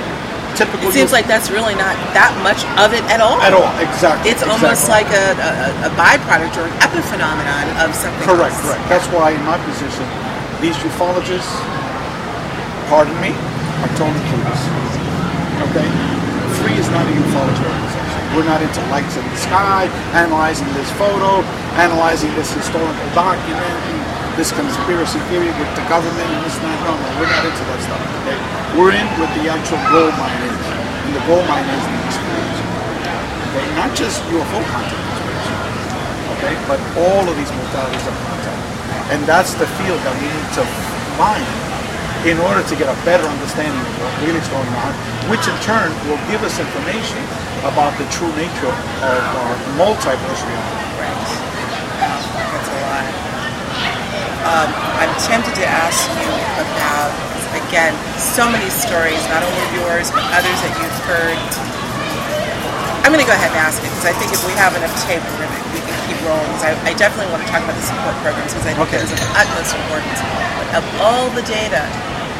Typical 0.52 0.86
It 0.86 0.92
seems 0.92 1.10
UFO 1.10 1.16
like 1.16 1.26
that's 1.26 1.48
really 1.48 1.74
not 1.80 1.96
that 2.12 2.30
much 2.44 2.60
of 2.76 2.92
it 2.92 3.02
at 3.08 3.24
all. 3.24 3.40
at 3.40 3.56
all, 3.56 3.72
exactly. 3.80 4.28
It's 4.28 4.44
almost 4.44 4.86
like 4.92 5.08
a, 5.08 5.32
a, 5.40 5.88
a 5.88 5.90
byproduct 5.96 6.60
or 6.60 6.68
an 6.68 6.76
epiphenomenon 6.84 7.72
of 7.80 7.96
something 7.96 8.20
Correct, 8.28 8.52
else. 8.52 8.68
correct. 8.68 8.84
That's 8.92 9.08
why 9.16 9.32
in 9.32 9.42
my 9.48 9.56
position, 9.64 10.04
these 10.60 10.76
ufologists, 10.84 11.56
pardon 12.92 13.16
me, 13.24 13.32
are 13.80 13.92
Tony 13.96 14.20
Clues. 14.28 14.62
Okay? 15.72 15.88
Free 16.60 16.76
is 16.78 16.88
not 16.92 17.02
a 17.02 17.12
organization. 17.12 17.93
We're 18.34 18.46
not 18.46 18.60
into 18.60 18.82
lights 18.90 19.14
in 19.14 19.22
the 19.22 19.38
sky, 19.38 19.86
analyzing 20.10 20.66
this 20.74 20.90
photo, 20.98 21.46
analyzing 21.78 22.34
this 22.34 22.50
historical 22.50 23.08
document, 23.14 23.78
this 24.34 24.50
conspiracy 24.50 25.22
theory 25.30 25.54
with 25.54 25.70
the 25.78 25.86
government 25.86 26.26
and 26.26 26.42
this 26.42 26.58
and 26.58 26.66
that. 26.66 26.78
No, 26.82 26.98
no, 26.98 27.08
we're 27.22 27.30
not 27.30 27.46
into 27.46 27.62
that 27.70 27.80
stuff. 27.86 28.02
Okay? 28.26 28.38
We're 28.74 28.94
in 28.98 29.06
with 29.22 29.30
the 29.38 29.46
actual 29.46 29.78
gold 29.86 30.14
mine 30.18 30.42
is. 30.50 30.66
And 31.06 31.12
the 31.14 31.24
gold 31.30 31.46
mine 31.46 31.62
is 31.62 31.84
the 31.86 31.98
experience. 32.10 32.58
Okay? 33.54 33.66
Not 33.78 33.90
just 33.94 34.18
UFO 34.26 34.60
content 34.66 34.98
experience 35.14 35.24
okay? 36.44 36.54
But 36.68 36.80
all 36.98 37.24
of 37.24 37.34
these 37.38 37.50
modalities 37.50 38.04
of 38.04 38.14
contact. 38.28 38.62
And 39.14 39.22
that's 39.24 39.54
the 39.54 39.66
field 39.80 40.00
that 40.04 40.14
we 40.18 40.26
need 40.28 40.50
to 40.58 40.64
find 41.16 41.46
in 42.24 42.40
order 42.40 42.64
to 42.64 42.74
get 42.74 42.88
a 42.88 42.98
better 43.04 43.24
understanding 43.24 43.76
of 43.76 43.94
what 44.00 44.12
really 44.24 44.40
is 44.40 44.48
going 44.48 44.72
on, 44.80 44.92
which 45.28 45.44
in 45.44 45.56
turn 45.60 45.92
will 46.08 46.20
give 46.32 46.40
us 46.40 46.56
information 46.56 47.20
about 47.64 47.96
the 47.96 48.04
true 48.12 48.28
nature 48.36 48.68
of 49.04 49.20
our 49.40 49.54
multiverse 49.80 50.40
reality. 50.44 50.84
Right. 51.00 51.28
That's 52.00 52.68
a 52.68 52.78
lot. 52.84 53.06
Um, 54.44 54.68
I'm 55.00 55.12
tempted 55.24 55.56
to 55.56 55.66
ask 55.66 56.04
you 56.20 56.28
about, 56.60 57.10
again, 57.56 57.96
so 58.20 58.44
many 58.44 58.68
stories, 58.68 59.18
not 59.32 59.40
only 59.40 59.64
yours, 59.80 60.12
but 60.12 60.20
others 60.36 60.58
that 60.68 60.72
you've 60.76 61.00
heard. 61.08 61.40
I'm 63.04 63.12
going 63.12 63.20
to 63.24 63.28
go 63.28 63.36
ahead 63.36 63.52
and 63.52 63.60
ask 63.60 63.80
it 63.80 63.88
because 63.92 64.08
I 64.08 64.14
think 64.16 64.32
if 64.32 64.40
we 64.48 64.52
have 64.60 64.72
enough 64.76 64.92
tape, 65.04 65.20
we're 65.20 65.44
gonna, 65.44 65.60
we 65.76 65.80
can 65.84 65.96
keep 66.08 66.16
rolling. 66.24 66.48
'Cause 66.56 66.64
I, 66.64 66.72
I 66.88 66.92
definitely 66.96 67.28
want 67.32 67.44
to 67.44 67.48
talk 67.52 67.60
about 67.64 67.76
the 67.76 67.84
support 67.84 68.16
programs 68.24 68.52
because 68.56 68.64
I 68.68 68.72
think 68.76 68.84
Okay. 68.88 68.96
that 69.00 69.08
is 69.08 69.12
of 69.12 69.32
utmost 69.36 69.72
importance. 69.76 70.20
But 70.56 70.68
of 70.80 70.84
all 71.04 71.28
the 71.36 71.44
data 71.44 71.84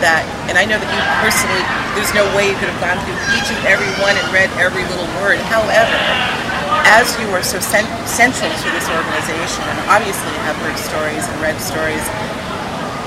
that, 0.02 0.24
and 0.50 0.58
I 0.58 0.64
know 0.64 0.78
that 0.80 0.90
you 0.90 1.00
personally, 1.22 1.62
there's 1.94 2.10
no 2.16 2.26
way 2.34 2.50
you 2.50 2.56
could 2.58 2.70
have 2.70 2.82
gone 2.82 2.98
through 3.06 3.18
each 3.36 3.48
and 3.52 3.60
every 3.66 3.90
one 4.02 4.14
and 4.16 4.26
read 4.34 4.50
every 4.58 4.82
little 4.90 5.06
word. 5.22 5.38
However, 5.50 5.98
as 6.90 7.10
you 7.18 7.26
are 7.34 7.42
so 7.42 7.58
cent- 7.62 7.90
central 8.06 8.50
to 8.50 8.68
this 8.74 8.86
organization, 8.90 9.62
and 9.66 9.78
obviously 9.90 10.32
have 10.46 10.58
heard 10.62 10.76
stories 10.78 11.22
and 11.24 11.36
read 11.40 11.56
stories, 11.60 12.02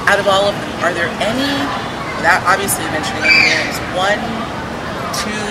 out 0.08 0.20
of 0.20 0.28
all 0.28 0.48
of 0.48 0.56
them, 0.56 0.70
are 0.88 0.94
there 0.96 1.12
any, 1.20 1.52
without 2.20 2.40
obviously 2.48 2.88
mentioning 2.96 3.28
any 3.28 3.42
names, 3.44 3.76
one, 3.94 4.20
two 5.20 5.44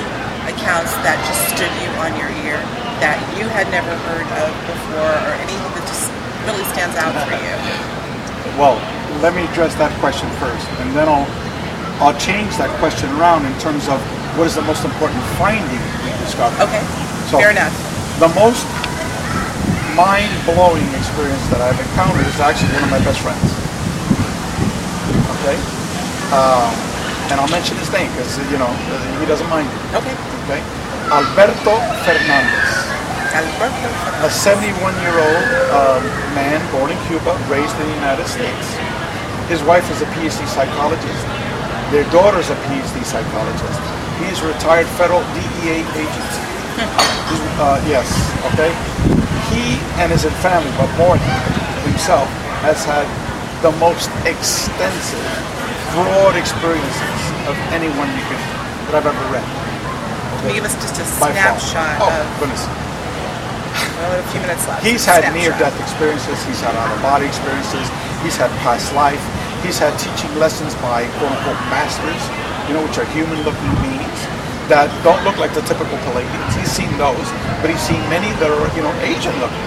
accounts 0.48 0.94
that 1.04 1.20
just 1.28 1.52
stood 1.52 1.72
you 1.82 1.90
on 2.00 2.14
your 2.16 2.30
ear 2.46 2.56
that 3.04 3.20
you 3.36 3.44
had 3.52 3.68
never 3.68 3.92
heard 4.08 4.24
of 4.40 4.50
before, 4.64 5.12
or 5.12 5.32
anything 5.44 5.70
that 5.76 5.84
just 5.84 6.08
really 6.48 6.64
stands 6.72 6.96
out 6.96 7.12
for 7.28 7.36
you? 7.36 8.15
Well, 8.56 8.80
let 9.20 9.34
me 9.36 9.44
address 9.44 9.74
that 9.76 9.92
question 10.00 10.28
first, 10.40 10.64
and 10.80 10.88
then 10.96 11.08
I'll 11.08 11.28
I'll 12.00 12.16
change 12.20 12.56
that 12.60 12.68
question 12.76 13.08
around 13.16 13.44
in 13.48 13.56
terms 13.56 13.88
of 13.88 13.96
what 14.36 14.44
is 14.48 14.54
the 14.56 14.64
most 14.68 14.84
important 14.84 15.20
finding 15.40 15.80
we 16.04 16.12
discovered. 16.24 16.60
Okay. 16.60 16.84
So- 17.32 17.40
Fair 17.40 17.52
enough. 17.56 17.72
The 18.20 18.28
most 18.36 18.64
mind-blowing 19.96 20.84
experience 20.92 21.40
that 21.48 21.60
I've 21.64 21.76
encountered 21.80 22.24
is 22.28 22.36
actually 22.36 22.68
one 22.76 22.84
of 22.84 22.92
my 22.92 23.00
best 23.00 23.20
friends. 23.24 23.48
Okay? 25.40 25.56
Um, 26.36 26.68
and 27.32 27.40
I'll 27.40 27.48
mention 27.48 27.76
his 27.80 27.88
name 27.92 28.12
because, 28.12 28.36
you 28.52 28.60
know, 28.60 28.68
he 29.20 29.24
doesn't 29.24 29.48
mind. 29.48 29.68
Okay. 29.96 30.12
Okay? 30.44 30.60
Alberto 31.08 31.80
Fernandez. 32.04 32.85
A 33.36 34.32
71-year-old 34.32 35.44
um, 35.76 36.00
man 36.32 36.56
born 36.72 36.88
in 36.88 36.96
Cuba, 37.04 37.36
raised 37.52 37.76
in 37.76 37.84
the 37.92 37.94
United 38.00 38.24
States. 38.24 38.64
His 39.52 39.60
wife 39.60 39.84
is 39.92 40.00
a 40.00 40.08
PhD 40.16 40.40
psychologist. 40.48 41.20
Their 41.92 42.08
daughter 42.08 42.40
is 42.40 42.48
a 42.48 42.56
PhD 42.64 43.04
psychologist. 43.04 43.76
He's 44.24 44.40
a 44.40 44.48
retired 44.48 44.88
federal 44.96 45.20
DEA 45.36 45.84
agent. 45.84 46.32
Uh, 47.60 47.76
yes, 47.84 48.08
okay. 48.56 48.72
He 49.52 49.76
and 50.00 50.08
his 50.08 50.24
family, 50.40 50.72
but 50.80 50.88
more 50.96 51.20
himself, 51.84 52.24
has 52.64 52.88
had 52.88 53.04
the 53.60 53.72
most 53.76 54.08
extensive, 54.24 55.28
broad 55.92 56.40
experiences 56.40 57.20
of 57.52 57.56
anyone 57.76 58.08
you 58.16 58.24
could 58.32 58.40
that 58.88 58.96
I've 58.96 59.04
ever 59.12 59.24
read. 59.28 59.44
Can 60.40 60.56
you 60.56 60.64
give 60.64 60.64
us 60.64 60.76
just 60.80 60.96
a 60.96 61.04
By 61.20 61.36
far. 61.36 61.60
snapshot 61.60 62.00
Oh 62.00 62.08
of? 62.08 62.40
goodness. 62.40 62.85
A 63.96 64.22
few 64.28 64.40
minutes 64.44 64.68
left. 64.68 64.84
He's 64.84 65.08
had 65.08 65.24
near-death 65.32 65.72
experiences. 65.80 66.36
He's 66.44 66.60
had 66.60 66.76
out-of-body 66.76 67.24
experiences. 67.24 67.88
He's 68.20 68.36
had 68.36 68.52
past 68.60 68.92
life. 68.92 69.20
He's 69.64 69.80
had 69.80 69.96
teaching 69.96 70.28
lessons 70.36 70.76
by 70.84 71.08
quote-unquote 71.16 71.56
masters, 71.72 72.20
you 72.68 72.76
know, 72.76 72.84
which 72.84 73.00
are 73.00 73.08
human-looking 73.16 73.72
beings 73.80 74.20
that 74.68 74.92
don't 75.00 75.22
look 75.24 75.40
like 75.40 75.56
the 75.56 75.64
typical 75.64 75.96
Pleiadians. 76.04 76.52
He's 76.60 76.68
seen 76.68 76.92
those, 77.00 77.24
but 77.64 77.72
he's 77.72 77.80
seen 77.80 78.02
many 78.12 78.28
that 78.36 78.52
are, 78.52 78.68
you 78.76 78.84
know, 78.84 78.92
Asian-looking. 79.00 79.66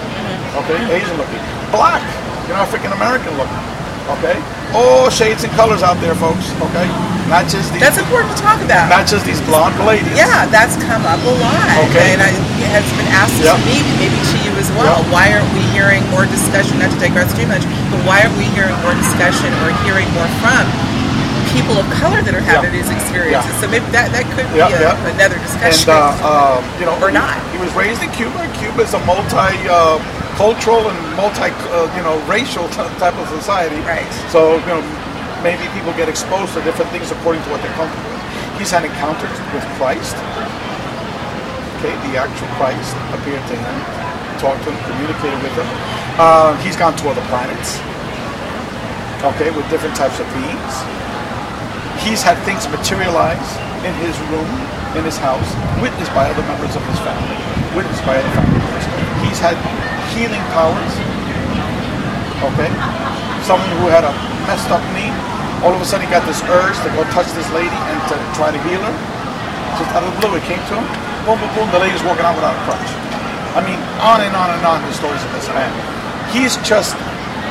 Okay, 0.62 0.78
mm-hmm. 0.78 0.98
Asian-looking, 1.00 1.42
black, 1.74 2.04
you 2.46 2.54
know, 2.54 2.62
African-American 2.62 3.34
looking. 3.34 3.79
Okay, 4.18 4.36
all 4.74 5.10
shades 5.10 5.44
and 5.44 5.52
colors 5.54 5.82
out 5.82 6.00
there, 6.00 6.14
folks. 6.16 6.50
Okay, 6.72 6.86
not 7.30 7.46
just 7.46 7.70
these, 7.70 7.78
That's 7.82 7.98
important 8.00 8.34
to 8.34 8.38
talk 8.42 8.58
about. 8.64 8.90
not 8.90 9.06
just 9.06 9.22
these 9.28 9.38
blonde 9.46 9.76
ladies. 9.86 10.10
Yeah, 10.18 10.50
that's 10.50 10.74
come 10.82 11.06
up 11.06 11.20
a 11.22 11.34
lot. 11.38 11.66
Okay. 11.90 12.16
And 12.16 12.20
I, 12.22 12.30
it 12.58 12.70
has 12.74 12.82
been 12.98 13.06
asked 13.14 13.38
Yep. 13.38 13.54
to 13.54 13.62
me, 13.70 13.82
maybe 14.02 14.18
to 14.18 14.36
you 14.42 14.50
as 14.58 14.66
well. 14.74 14.98
Yep. 15.04 15.12
Why 15.14 15.30
aren't 15.30 15.46
we 15.54 15.62
hearing 15.70 16.02
more 16.10 16.26
discussion, 16.26 16.82
not 16.82 16.90
to 16.90 16.98
digress 16.98 17.30
too 17.38 17.46
much, 17.46 17.62
but 17.94 18.02
why 18.02 18.26
aren't 18.26 18.34
we 18.34 18.50
hearing 18.50 18.74
more 18.82 18.94
discussion 18.98 19.46
or 19.62 19.70
hearing 19.86 20.10
more 20.16 20.26
from 20.42 20.66
people 21.54 21.78
of 21.78 21.86
color 22.02 22.18
that 22.26 22.34
are 22.34 22.42
having 22.42 22.74
Yeah. 22.74 22.82
these 22.82 22.90
experiences? 22.90 23.46
Yeah. 23.46 23.60
So 23.62 23.70
maybe 23.70 23.86
that, 23.94 24.10
that 24.10 24.26
could 24.34 24.46
Yeah, 24.58 24.66
be 24.74 24.82
a, 24.82 24.90
another 25.14 25.38
and 25.38 25.46
discussion. 25.46 25.94
uh, 25.94 26.58
um, 26.58 26.66
you 26.82 26.86
know, 26.90 26.98
Or 26.98 27.14
not. 27.14 27.38
He 27.54 27.62
was 27.62 27.70
raised 27.78 28.02
in 28.02 28.10
Cuba. 28.10 28.42
Cuba 28.58 28.82
is 28.82 28.90
a 28.94 29.02
multi-cultural 30.40 30.88
and 30.88 30.98
multi, 31.16 31.52
uh, 31.68 31.84
you 31.92 32.02
know, 32.02 32.16
racial 32.24 32.66
type 33.02 33.14
of 33.16 33.28
society. 33.28 33.76
Right. 33.84 34.08
So 34.32 34.56
you 34.56 34.72
know, 34.72 34.80
maybe 35.44 35.68
people 35.76 35.92
get 35.92 36.08
exposed 36.08 36.56
to 36.56 36.64
different 36.64 36.90
things 36.90 37.12
according 37.12 37.44
to 37.44 37.48
what 37.52 37.60
they're 37.60 37.76
comfortable 37.76 38.08
with. 38.08 38.24
He's 38.56 38.72
had 38.72 38.84
encounters 38.84 39.36
with 39.52 39.64
Christ. 39.76 40.16
Okay, 41.80 41.92
the 42.08 42.20
actual 42.20 42.48
Christ 42.60 42.92
appeared 43.16 43.40
to 43.48 43.56
him, 43.56 43.76
talked 44.36 44.60
to 44.64 44.72
him, 44.72 44.76
communicated 44.84 45.40
with 45.40 45.52
him. 45.56 45.68
Uh, 46.20 46.52
he's 46.60 46.76
gone 46.76 46.92
to 46.96 47.04
other 47.08 47.24
planets. 47.32 47.80
Okay, 49.20 49.48
with 49.52 49.64
different 49.68 49.96
types 49.96 50.20
of 50.20 50.28
beings. 50.36 50.74
He's 52.04 52.20
had 52.24 52.36
things 52.44 52.68
materialize 52.68 53.48
in 53.84 53.92
his 54.04 54.16
room, 54.32 54.48
in 54.96 55.04
his 55.04 55.16
house, 55.16 55.48
witnessed 55.80 56.12
by 56.12 56.28
other 56.28 56.44
members 56.48 56.76
of 56.76 56.84
his 56.84 57.00
family, 57.00 57.36
witnessed 57.76 58.04
by 58.04 58.16
other 58.20 58.32
family 58.36 58.60
members. 58.60 58.84
He's 59.24 59.40
had 59.40 59.56
healing 60.16 60.42
powers. 60.56 60.94
Okay? 62.40 62.70
Someone 63.44 63.68
who 63.80 63.88
had 63.92 64.04
a 64.04 64.12
messed 64.48 64.68
up 64.72 64.82
knee, 64.96 65.12
all 65.64 65.72
of 65.74 65.80
a 65.80 65.86
sudden 65.86 66.06
he 66.06 66.10
got 66.12 66.24
this 66.24 66.40
urge 66.48 66.76
to 66.84 66.88
go 66.96 67.04
touch 67.12 67.28
this 67.36 67.48
lady 67.52 67.72
and 67.72 67.98
to 68.08 68.16
try 68.36 68.48
to 68.52 68.60
heal 68.68 68.80
her. 68.80 68.94
Just 69.76 69.90
out 69.96 70.04
of 70.04 70.08
the 70.12 70.16
blue, 70.20 70.36
it 70.36 70.44
came 70.48 70.60
to 70.72 70.74
him. 70.76 70.86
Boom, 71.28 71.36
boom, 71.36 71.50
boom, 71.56 71.68
the 71.72 71.80
lady's 71.80 72.00
walking 72.04 72.24
out 72.24 72.34
without 72.36 72.56
a 72.56 72.62
crutch. 72.64 72.88
I 73.56 73.60
mean, 73.66 73.78
on 74.00 74.22
and 74.24 74.32
on 74.36 74.48
and 74.56 74.62
on 74.64 74.78
the 74.86 74.94
stories 74.96 75.20
of 75.20 75.30
this 75.36 75.48
man. 75.52 75.68
He's 76.32 76.56
just 76.64 76.94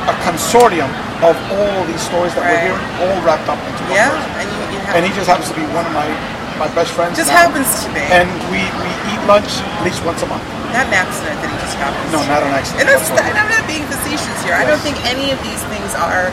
a 0.08 0.14
consortium 0.24 0.88
of 1.20 1.36
all 1.52 1.84
these 1.86 2.00
stories 2.00 2.32
that 2.34 2.42
Right. 2.42 2.56
we're 2.56 2.72
hearing, 2.72 2.86
all 3.04 3.18
wrapped 3.22 3.46
up 3.52 3.60
into 3.68 3.84
one 3.84 3.92
yeah, 3.94 4.08
person 4.08 4.32
and 4.40 4.48
you, 4.48 4.60
you 4.72 4.78
and 4.96 5.00
he 5.04 5.12
just 5.12 5.28
happens 5.28 5.52
to 5.52 5.56
be 5.56 5.62
one 5.76 5.84
of 5.84 5.92
my 5.92 6.08
my 6.56 6.68
best 6.76 6.92
friends. 6.96 7.16
just 7.16 7.28
now. 7.32 7.44
happens 7.48 7.68
to 7.84 7.88
be. 7.92 8.00
And 8.12 8.28
we, 8.52 8.60
we 8.80 8.88
eat 9.12 9.20
lunch 9.28 9.60
at 9.60 9.80
least 9.84 10.00
once 10.04 10.20
a 10.24 10.28
month. 10.28 10.44
Not 10.72 10.86
an 10.86 10.96
accident 10.96 11.36
that 11.42 11.50
he 11.50 11.58
just 11.60 11.76
happens. 11.76 12.08
No, 12.10 12.20
not 12.26 12.42
an 12.42 12.54
accident. 12.54 12.86
And 12.86 12.88
that's, 12.90 13.08
and 13.10 13.36
I'm 13.36 13.50
not 13.50 13.66
being 13.66 13.84
facetious 13.86 14.38
here. 14.42 14.54
I 14.54 14.64
don't 14.64 14.80
think 14.80 14.96
any 15.06 15.30
of 15.30 15.38
these 15.42 15.62
things 15.70 15.92
are 15.98 16.30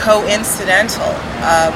coincidental. 0.00 1.12
Um, 1.44 1.74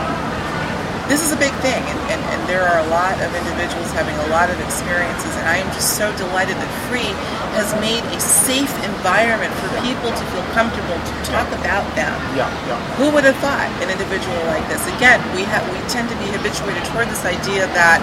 this 1.07 1.23
is 1.23 1.31
a 1.31 1.39
big 1.39 1.55
thing, 1.63 1.79
and, 1.79 2.01
and, 2.11 2.21
and 2.35 2.41
there 2.51 2.67
are 2.67 2.83
a 2.83 2.89
lot 2.91 3.15
of 3.23 3.31
individuals 3.31 3.87
having 3.95 4.19
a 4.27 4.29
lot 4.35 4.51
of 4.51 4.59
experiences, 4.59 5.31
and 5.39 5.47
I 5.47 5.63
am 5.63 5.71
just 5.71 5.95
so 5.95 6.11
delighted 6.19 6.59
that 6.59 6.71
Free 6.91 7.15
has 7.55 7.71
made 7.79 8.03
a 8.11 8.19
safe 8.19 8.75
environment 8.83 9.55
for 9.63 9.71
people 9.87 10.11
to 10.11 10.25
feel 10.35 10.43
comfortable 10.51 10.99
to 10.99 11.15
talk 11.23 11.47
about 11.63 11.87
them. 11.95 12.11
Yeah, 12.35 12.51
yeah. 12.67 12.75
Who 12.99 13.15
would 13.15 13.23
have 13.23 13.39
thought 13.39 13.71
an 13.87 13.89
individual 13.89 14.35
like 14.51 14.67
this? 14.67 14.83
Again, 14.99 15.23
we 15.39 15.47
have 15.47 15.63
we 15.71 15.79
tend 15.87 16.11
to 16.11 16.19
be 16.19 16.27
habituated 16.35 16.83
toward 16.91 17.07
this 17.07 17.23
idea 17.23 17.71
that 17.79 18.03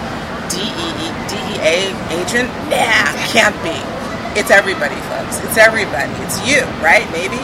DEE, 0.50 1.08
DEA 1.30 1.92
agent, 2.12 2.48
nah, 2.70 3.10
can't 3.30 3.56
be. 3.62 3.76
It's 4.38 4.50
everybody, 4.50 4.96
folks. 5.12 5.38
It's 5.46 5.56
everybody. 5.58 6.10
It's 6.26 6.38
you, 6.46 6.62
right? 6.82 7.06
Maybe. 7.12 7.38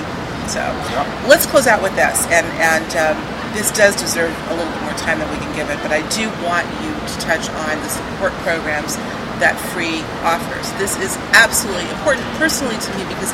So 0.51 0.59
Yeah. 0.91 1.07
let's 1.29 1.47
close 1.47 1.67
out 1.67 1.83
with 1.83 1.95
this, 1.95 2.27
and 2.35 2.47
and 2.59 2.89
um, 2.99 3.17
this 3.55 3.71
does 3.71 3.95
deserve 3.95 4.35
a 4.51 4.55
little 4.55 4.71
bit 4.73 4.83
more 4.83 4.99
time 4.99 5.19
than 5.23 5.31
we 5.31 5.39
can 5.39 5.53
give 5.55 5.71
it. 5.71 5.79
But 5.83 5.93
I 5.93 6.03
do 6.11 6.27
want 6.43 6.67
you 6.83 6.91
to 6.91 7.15
touch 7.23 7.47
on 7.67 7.79
the 7.83 7.89
support 7.91 8.33
programs 8.43 8.97
that 9.39 9.55
Free 9.73 10.03
offers. 10.27 10.69
This 10.77 10.99
is 11.01 11.17
absolutely 11.33 11.89
important 11.97 12.27
personally 12.37 12.77
to 12.77 12.91
me 12.99 13.07
because 13.09 13.33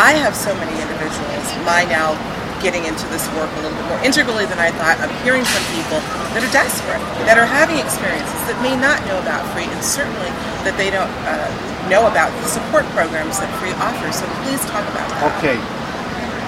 I 0.00 0.16
have 0.22 0.34
so 0.34 0.54
many 0.56 0.72
individuals. 0.80 1.44
My 1.66 1.84
now 1.84 2.14
getting 2.62 2.86
into 2.86 3.04
this 3.10 3.26
work 3.34 3.50
a 3.50 3.60
little 3.60 3.74
bit 3.74 3.86
more 3.90 4.00
integrally 4.06 4.46
than 4.46 4.62
I 4.62 4.70
thought. 4.78 4.96
I'm 5.02 5.12
hearing 5.26 5.42
from 5.42 5.62
people 5.74 5.98
that 6.32 6.40
are 6.40 6.54
desperate, 6.54 7.02
that 7.26 7.36
are 7.36 7.44
having 7.44 7.82
experiences 7.82 8.38
that 8.46 8.56
may 8.62 8.78
not 8.78 9.02
know 9.10 9.18
about 9.18 9.42
Free, 9.52 9.66
and 9.66 9.82
certainly 9.82 10.30
that 10.62 10.78
they 10.78 10.88
don't 10.88 11.10
uh, 11.26 11.50
know 11.90 12.06
about 12.06 12.30
the 12.40 12.48
support 12.48 12.86
programs 12.94 13.42
that 13.42 13.50
Free 13.58 13.74
offers. 13.82 14.22
So 14.22 14.24
please 14.46 14.62
talk 14.70 14.86
about 14.94 15.10
that. 15.10 15.34
Okay. 15.42 15.58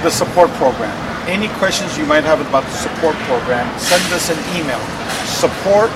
The 0.07 0.11
support 0.15 0.49
program. 0.57 0.95
Any 1.27 1.51
questions 1.59 1.99
you 1.99 2.07
might 2.07 2.23
have 2.23 2.39
about 2.41 2.65
the 2.65 2.79
support 2.79 3.19
program, 3.27 3.67
send 3.83 4.05
us 4.15 4.31
an 4.31 4.39
email. 4.55 4.81
Support 5.27 5.91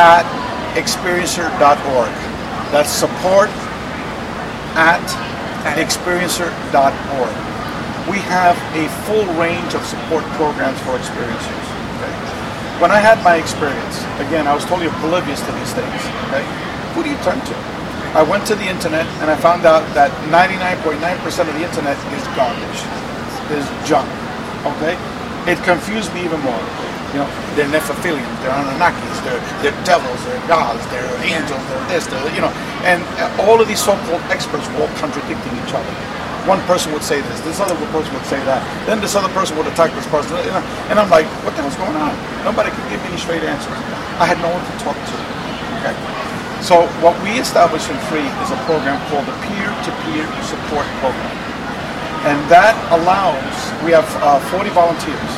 at 0.00 0.24
experiencer.org. 0.74 2.12
That's 2.72 2.88
support 2.90 3.50
at 4.78 5.02
experiencer.org. 5.76 7.49
We 8.10 8.18
have 8.26 8.58
a 8.74 8.90
full 9.06 9.22
range 9.38 9.70
of 9.78 9.86
support 9.86 10.26
programs 10.34 10.82
for 10.82 10.98
experiencers. 10.98 11.66
Okay? 11.94 12.10
When 12.82 12.90
I 12.90 12.98
had 12.98 13.22
my 13.22 13.38
experience, 13.38 14.02
again, 14.18 14.50
I 14.50 14.54
was 14.54 14.66
totally 14.66 14.90
oblivious 14.90 15.38
to 15.46 15.52
these 15.54 15.70
things. 15.78 16.00
Okay? 16.26 16.42
Who 16.98 17.06
do 17.06 17.08
you 17.14 17.20
turn 17.22 17.38
to? 17.38 17.54
I 18.18 18.26
went 18.26 18.42
to 18.50 18.58
the 18.58 18.66
internet 18.66 19.06
and 19.22 19.30
I 19.30 19.38
found 19.38 19.62
out 19.62 19.86
that 19.94 20.10
99.9% 20.26 20.98
of 20.98 21.54
the 21.54 21.62
internet 21.62 21.94
is 22.10 22.26
garbage, 22.34 22.82
is 23.54 23.62
junk. 23.86 24.10
Okay? 24.74 24.98
It 25.46 25.62
confused 25.62 26.10
me 26.10 26.26
even 26.26 26.42
more. 26.42 26.58
You 27.14 27.22
know, 27.22 27.30
they're 27.54 27.70
Nephilims, 27.70 28.26
they're 28.42 28.54
Anunnakis, 28.58 29.18
they're, 29.22 29.42
they're 29.62 29.78
devils, 29.86 30.18
they're 30.26 30.42
gods, 30.50 30.82
they're 30.90 31.06
angels, 31.22 31.62
they're 31.70 31.86
this, 31.86 32.10
they're, 32.10 32.18
you 32.34 32.42
know, 32.42 32.50
and 32.82 33.06
all 33.46 33.62
of 33.62 33.70
these 33.70 33.82
so-called 33.82 34.22
experts 34.34 34.66
were 34.74 34.82
all 34.82 34.94
contradicting 34.98 35.54
each 35.62 35.74
other. 35.74 35.94
One 36.48 36.60
person 36.64 36.92
would 36.92 37.04
say 37.04 37.20
this, 37.20 37.40
this 37.44 37.60
other 37.60 37.76
person 37.92 38.12
would 38.14 38.24
say 38.24 38.40
that, 38.48 38.64
then 38.86 39.00
this 39.00 39.14
other 39.14 39.28
person 39.36 39.56
would 39.60 39.68
attack 39.68 39.92
this 39.92 40.08
person, 40.08 40.36
you 40.40 40.52
know, 40.54 40.64
and 40.88 40.96
I'm 40.96 41.10
like, 41.12 41.28
what 41.44 41.52
the 41.52 41.60
hell's 41.60 41.76
going 41.76 41.94
on? 42.00 42.16
Nobody 42.44 42.72
could 42.72 42.86
give 42.88 43.00
me 43.04 43.12
any 43.12 43.20
straight 43.20 43.44
answers. 43.44 43.76
I 44.16 44.24
had 44.24 44.40
no 44.40 44.48
one 44.48 44.64
to 44.64 44.74
talk 44.80 44.96
to. 44.96 45.16
Okay. 45.84 45.94
So 46.64 46.84
what 47.00 47.16
we 47.24 47.40
established 47.40 47.88
in 47.88 47.96
Free 48.12 48.24
is 48.24 48.48
a 48.52 48.60
program 48.68 49.00
called 49.08 49.24
the 49.24 49.36
Peer-to-Peer 49.48 50.28
Support 50.44 50.84
Program. 51.00 51.32
And 52.28 52.36
that 52.52 52.76
allows, 52.92 53.48
we 53.80 53.96
have 53.96 54.04
uh, 54.20 54.36
40 54.52 54.68
volunteers, 54.76 55.32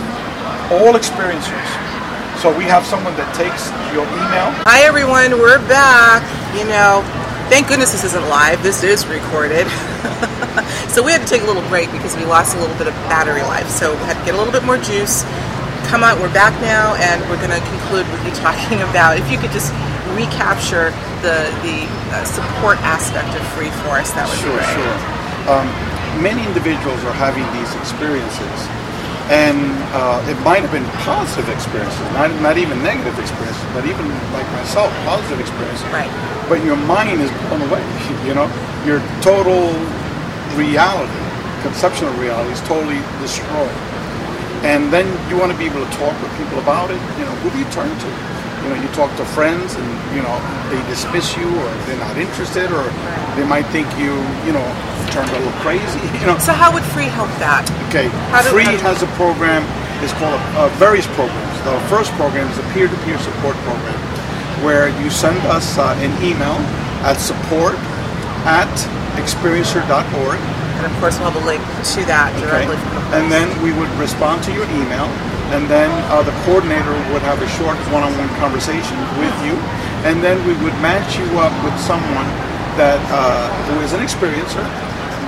all 0.74 0.98
experiencers. 0.98 1.62
So 2.42 2.50
we 2.50 2.66
have 2.66 2.82
someone 2.82 3.14
that 3.14 3.30
takes 3.38 3.70
your 3.94 4.02
email, 4.18 4.50
Hi 4.66 4.82
everyone, 4.82 5.38
we're 5.38 5.62
back. 5.70 6.26
You 6.58 6.66
know, 6.66 7.06
thank 7.48 7.68
goodness 7.68 7.92
this 7.92 8.04
isn't 8.04 8.28
live. 8.28 8.62
This 8.62 8.82
is 8.82 9.06
recorded. 9.06 9.66
so 10.92 11.02
we 11.02 11.12
had 11.12 11.22
to 11.22 11.28
take 11.28 11.42
a 11.42 11.46
little 11.46 11.66
break 11.68 11.90
because 11.92 12.16
we 12.16 12.24
lost 12.24 12.56
a 12.56 12.60
little 12.60 12.76
bit 12.76 12.86
of 12.86 12.94
battery 13.08 13.42
life. 13.42 13.68
So 13.68 13.92
we 13.92 14.04
had 14.04 14.18
to 14.18 14.24
get 14.24 14.34
a 14.34 14.38
little 14.38 14.52
bit 14.52 14.64
more 14.64 14.78
juice. 14.78 15.24
Come 15.88 16.04
out, 16.04 16.20
we're 16.20 16.32
back 16.32 16.54
now, 16.62 16.94
and 16.96 17.20
we're 17.28 17.40
going 17.40 17.54
to 17.54 17.64
conclude 17.68 18.06
with 18.10 18.22
you 18.24 18.32
talking 18.44 18.82
about 18.82 19.18
if 19.18 19.30
you 19.30 19.38
could 19.38 19.50
just 19.50 19.72
recapture 20.12 20.92
the 21.24 21.48
the 21.64 21.86
uh, 22.12 22.24
support 22.24 22.76
aspect 22.84 23.32
of 23.32 23.42
free 23.56 23.72
for 23.84 23.96
us, 23.96 24.12
that 24.12 24.28
would 24.28 24.38
sure, 24.40 24.52
be 24.52 24.60
great. 24.60 24.76
Sure, 24.76 24.98
um, 25.48 25.66
many 26.20 26.44
individuals 26.44 27.00
are 27.08 27.16
having 27.16 27.46
these 27.56 27.72
experiences, 27.80 28.56
and 29.30 29.58
uh, 29.94 30.24
it 30.26 30.38
might 30.42 30.62
have 30.64 30.72
been 30.72 30.86
positive 31.06 31.48
experiences, 31.48 32.00
not, 32.16 32.30
not 32.42 32.58
even 32.58 32.82
negative 32.82 33.16
experiences, 33.18 33.62
but 33.72 33.86
even 33.86 34.08
like 34.34 34.46
myself, 34.56 34.90
positive 35.06 35.38
experiences. 35.38 35.86
Right. 35.94 36.10
But 36.48 36.64
your 36.64 36.76
mind 36.76 37.20
is 37.20 37.30
blown 37.46 37.62
away. 37.68 37.82
You 38.22 38.34
know, 38.38 38.46
your 38.86 39.02
total 39.20 39.74
reality, 40.54 41.18
conception 41.62 42.06
of 42.06 42.18
reality, 42.20 42.52
is 42.52 42.60
totally 42.62 43.02
destroyed. 43.18 43.74
And 44.62 44.92
then 44.92 45.10
you 45.28 45.36
want 45.36 45.50
to 45.50 45.58
be 45.58 45.66
able 45.66 45.84
to 45.84 45.90
talk 45.98 46.14
with 46.22 46.30
people 46.38 46.62
about 46.62 46.90
it. 46.90 47.00
You 47.18 47.26
know, 47.26 47.34
who 47.42 47.50
do 47.50 47.58
you 47.58 47.66
turn 47.74 47.90
to? 47.90 48.08
You 48.62 48.68
know, 48.70 48.78
you 48.82 48.88
talk 48.94 49.10
to 49.18 49.24
friends, 49.24 49.74
and 49.74 49.86
you 50.14 50.22
know 50.22 50.34
they 50.70 50.78
dismiss 50.88 51.36
you, 51.36 51.46
or 51.48 51.68
they're 51.86 51.98
not 51.98 52.16
interested, 52.16 52.70
or 52.70 52.84
they 53.36 53.44
might 53.46 53.66
think 53.74 53.86
you, 53.98 54.14
you 54.46 54.52
know, 54.54 54.64
turned 55.10 55.28
a 55.30 55.38
little 55.38 55.56
crazy. 55.64 55.98
You 56.22 56.26
know. 56.30 56.38
So 56.38 56.52
how 56.52 56.72
would 56.72 56.84
Free 56.94 57.10
help 57.10 57.30
that? 57.42 57.66
Okay, 57.90 58.06
How 58.30 58.42
do- 58.42 58.50
Free 58.54 58.78
has 58.86 59.02
a 59.02 59.10
program. 59.18 59.66
It's 60.02 60.14
called 60.14 60.38
uh, 60.58 60.66
various 60.78 61.06
programs. 61.18 61.54
The 61.66 61.78
first 61.90 62.10
program 62.18 62.50
is 62.50 62.58
a 62.58 62.66
peer-to-peer 62.74 63.18
support 63.18 63.54
program, 63.66 63.98
where 64.66 64.90
you 65.02 65.10
send 65.10 65.38
us 65.46 65.78
uh, 65.78 65.94
an 66.02 66.10
email 66.22 66.58
at 67.06 67.18
support 67.18 67.74
at 68.46 68.70
experiencer.org. 69.18 70.38
And 70.78 70.86
of 70.86 70.94
course, 70.98 71.18
we'll 71.18 71.30
have 71.30 71.38
a 71.42 71.46
link 71.46 71.62
to 71.94 72.00
that 72.10 72.34
Okay. 72.34 72.66
directly 72.66 72.76
from 72.82 72.94
the 72.98 73.02
And 73.18 73.30
then 73.30 73.46
we 73.62 73.70
would 73.74 73.90
respond 73.98 74.42
to 74.46 74.52
your 74.52 74.66
email, 74.74 75.06
and 75.52 75.68
then 75.68 75.92
uh, 76.08 76.24
the 76.24 76.32
coordinator 76.48 76.96
would 77.12 77.20
have 77.28 77.36
a 77.44 77.50
short 77.60 77.76
one-on-one 77.92 78.32
conversation 78.40 78.96
with 79.20 79.36
you, 79.44 79.52
and 80.08 80.24
then 80.24 80.40
we 80.48 80.56
would 80.64 80.74
match 80.80 81.20
you 81.20 81.28
up 81.38 81.52
with 81.60 81.76
someone 81.76 82.24
that 82.80 82.96
uh, 83.12 83.52
who 83.68 83.84
is 83.84 83.92
an 83.92 84.00
experiencer 84.00 84.64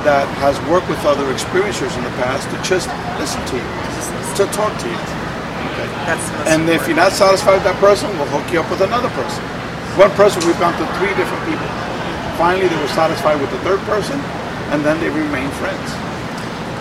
that 0.08 0.24
has 0.40 0.56
worked 0.68 0.88
with 0.88 1.00
other 1.04 1.28
experiencers 1.28 1.92
in 1.96 2.04
the 2.04 2.14
past 2.20 2.48
to 2.48 2.56
just 2.64 2.88
listen 3.20 3.40
to 3.52 3.56
you, 3.56 3.68
to 4.36 4.44
talk 4.52 4.72
to 4.80 4.88
you. 4.88 5.00
Okay. 5.76 5.88
That's 6.08 6.24
the 6.28 6.36
most 6.40 6.48
And 6.48 6.60
if 6.72 6.88
you're 6.88 6.96
not 6.96 7.12
satisfied 7.12 7.60
with 7.60 7.68
that 7.68 7.80
person, 7.80 8.08
we'll 8.16 8.28
hook 8.32 8.48
you 8.52 8.60
up 8.60 8.68
with 8.72 8.80
another 8.80 9.12
person. 9.12 9.44
One 10.00 10.12
person, 10.16 10.40
we've 10.48 10.58
gone 10.60 10.76
to 10.76 10.86
three 11.00 11.12
different 11.20 11.44
people. 11.48 11.68
Finally, 12.40 12.68
they 12.68 12.80
were 12.80 12.92
satisfied 12.96 13.40
with 13.40 13.52
the 13.52 13.60
third 13.60 13.80
person, 13.84 14.16
and 14.72 14.80
then 14.84 14.96
they 15.04 15.08
remain 15.12 15.48
friends. 15.60 16.13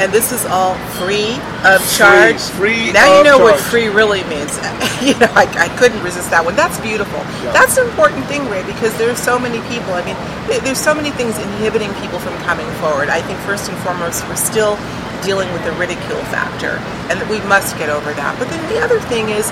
And 0.01 0.11
this 0.11 0.31
is 0.31 0.45
all 0.45 0.75
free 0.97 1.37
of 1.61 1.79
charge. 1.93 2.41
free 2.57 2.91
Now 2.91 3.17
you 3.17 3.23
know 3.23 3.37
what 3.37 3.59
free 3.59 3.87
really 3.87 4.23
means. 4.25 4.57
you 5.05 5.13
know, 5.19 5.29
I, 5.37 5.45
I 5.57 5.69
couldn't 5.77 6.01
resist 6.01 6.29
that 6.31 6.43
one. 6.43 6.55
That's 6.55 6.79
beautiful. 6.81 7.19
Yeah. 7.45 7.53
That's 7.53 7.77
an 7.77 7.85
important 7.87 8.25
thing, 8.25 8.49
Ray, 8.49 8.65
because 8.65 8.95
there's 8.97 9.19
so 9.19 9.37
many 9.37 9.61
people. 9.69 9.93
I 9.93 10.01
mean, 10.01 10.17
there's 10.65 10.81
so 10.81 10.93
many 10.93 11.11
things 11.11 11.37
inhibiting 11.37 11.93
people 12.01 12.17
from 12.19 12.33
coming 12.41 12.67
forward. 12.81 13.09
I 13.09 13.21
think 13.21 13.37
first 13.45 13.69
and 13.69 13.77
foremost, 13.85 14.25
we're 14.25 14.39
still 14.39 14.81
dealing 15.21 15.47
with 15.53 15.63
the 15.63 15.71
ridicule 15.79 16.19
factor, 16.33 16.81
and 17.07 17.17
we 17.29 17.39
must 17.47 17.77
get 17.77 17.89
over 17.89 18.11
that. 18.13 18.35
But 18.39 18.49
then 18.49 18.59
the 18.73 18.81
other 18.81 18.99
thing 19.07 19.29
is, 19.29 19.47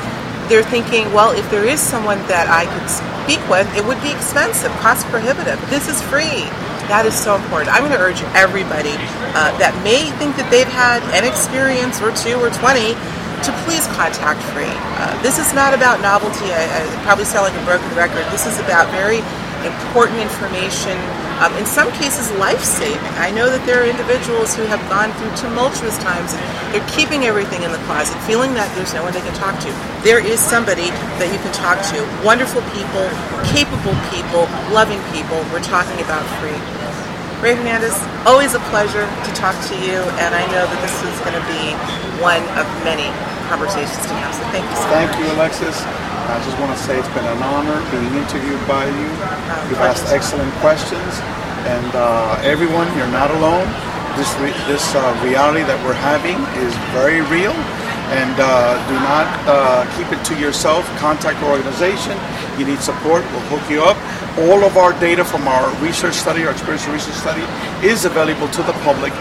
they're 0.51 0.67
thinking, 0.67 1.07
well, 1.13 1.31
if 1.31 1.49
there 1.49 1.63
is 1.63 1.79
someone 1.79 2.19
that 2.27 2.51
I 2.51 2.67
could 2.67 2.89
speak 2.91 3.39
with, 3.47 3.63
it 3.77 3.85
would 3.87 4.01
be 4.03 4.11
expensive, 4.11 4.71
cost 4.83 5.07
prohibitive. 5.07 5.55
This 5.71 5.87
is 5.87 6.01
free. 6.11 6.43
That 6.91 7.07
is 7.07 7.15
so 7.15 7.39
important. 7.39 7.71
I'm 7.71 7.87
going 7.87 7.95
to 7.95 8.03
urge 8.03 8.19
everybody 8.35 8.99
uh, 9.31 9.55
that 9.63 9.71
may 9.79 10.11
think 10.19 10.35
that 10.35 10.51
they've 10.51 10.67
had 10.67 10.99
an 11.15 11.23
experience 11.23 12.03
or 12.03 12.11
two 12.11 12.35
or 12.35 12.51
20 12.51 12.91
to 13.47 13.49
please 13.63 13.87
contact 13.95 14.43
free. 14.51 14.67
Uh, 14.99 15.15
this 15.23 15.39
is 15.39 15.55
not 15.55 15.71
about 15.71 16.03
novelty. 16.03 16.51
I, 16.51 16.67
I 16.67 16.83
probably 17.07 17.23
sound 17.23 17.47
like 17.47 17.55
a 17.55 17.63
broken 17.63 17.87
record. 17.95 18.27
This 18.35 18.43
is 18.43 18.59
about 18.59 18.91
very 18.91 19.23
important 19.63 20.19
information, 20.19 20.99
um, 21.39 21.55
in 21.55 21.63
some 21.63 21.87
cases 21.95 22.27
life 22.35 22.59
saving. 22.59 22.99
I 23.23 23.31
know 23.31 23.47
that 23.47 23.63
there 23.63 23.79
are 23.79 23.87
individuals 23.87 24.51
who 24.51 24.67
have 24.67 24.83
gone 24.91 25.15
through 25.15 25.31
tumultuous 25.39 25.95
times 26.03 26.35
and 26.35 26.43
they're 26.75 26.91
keeping 26.91 27.23
everything 27.23 27.63
in 27.63 27.71
the 27.71 27.79
closet, 27.87 28.19
feeling 28.27 28.51
that 28.59 28.67
there's 28.75 28.91
no 28.91 28.99
one 28.99 29.15
they 29.15 29.23
can 29.23 29.37
talk 29.39 29.55
to. 29.63 29.71
There 30.03 30.19
is 30.19 30.43
somebody 30.43 30.91
that 31.23 31.31
you 31.31 31.39
can 31.39 31.55
talk 31.55 31.79
to. 31.95 32.03
Wonderful 32.19 32.67
people, 32.75 33.07
capable 33.47 33.95
people, 34.11 34.43
loving 34.75 34.99
people. 35.15 35.39
We're 35.55 35.63
talking 35.63 35.95
about 36.03 36.27
free. 36.43 36.80
Ray 37.41 37.57
Hernandez, 37.57 37.97
always 38.29 38.53
a 38.53 38.61
pleasure 38.69 39.01
to 39.01 39.31
talk 39.33 39.57
to 39.73 39.75
you, 39.81 39.97
and 40.21 40.29
I 40.37 40.45
know 40.53 40.61
that 40.61 40.79
this 40.85 40.93
is 41.01 41.17
going 41.25 41.33
to 41.33 41.45
be 41.49 41.73
one 42.21 42.45
of 42.53 42.69
many 42.85 43.09
conversations 43.49 43.97
to 44.05 44.13
have. 44.21 44.29
So 44.37 44.45
thank 44.53 44.61
you 44.61 44.77
so 44.77 44.85
Thank 44.93 45.09
much. 45.09 45.17
you, 45.17 45.27
Alexis. 45.33 45.81
I 46.29 46.37
just 46.45 46.53
want 46.61 46.69
to 46.69 46.77
say 46.77 47.01
it's 47.01 47.09
been 47.17 47.25
an 47.25 47.41
honor 47.41 47.81
being 47.89 48.13
interviewed 48.13 48.61
by 48.69 48.85
you. 48.85 49.09
You've 49.73 49.81
asked 49.81 50.13
excellent 50.13 50.53
questions, 50.61 51.17
and 51.65 51.89
uh, 51.97 52.37
everyone, 52.45 52.85
you're 52.93 53.09
not 53.09 53.33
alone. 53.33 53.65
This 54.21 54.29
re- 54.37 54.53
this 54.69 54.85
uh, 54.93 55.01
reality 55.25 55.65
that 55.65 55.81
we're 55.81 55.97
having 55.97 56.37
is 56.61 56.69
very 56.93 57.25
real, 57.25 57.57
and 58.13 58.37
uh, 58.37 58.77
do 58.85 58.95
not 59.01 59.25
uh, 59.49 59.81
keep 59.97 60.13
it 60.13 60.21
to 60.29 60.37
yourself. 60.37 60.85
Contact 61.01 61.41
our 61.41 61.57
organization. 61.57 62.13
You 62.57 62.65
need 62.65 62.79
support, 62.79 63.23
we'll 63.31 63.47
hook 63.51 63.69
you 63.69 63.81
up. 63.83 63.97
All 64.37 64.63
of 64.63 64.77
our 64.77 64.93
data 64.99 65.23
from 65.23 65.47
our 65.47 65.69
research 65.81 66.15
study, 66.15 66.43
our 66.45 66.51
experiential 66.51 66.93
research 66.93 67.15
study, 67.15 67.43
is 67.85 68.05
available 68.05 68.47
to 68.49 68.63
the 68.63 68.73
public 68.83 69.13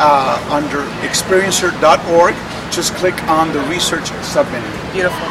uh, 0.00 0.38
under 0.50 0.84
experiencer.org. 1.06 2.34
Just 2.72 2.94
click 2.94 3.16
on 3.24 3.52
the 3.52 3.60
research 3.68 4.10
submenu. 4.22 4.92
Beautiful. 4.92 5.28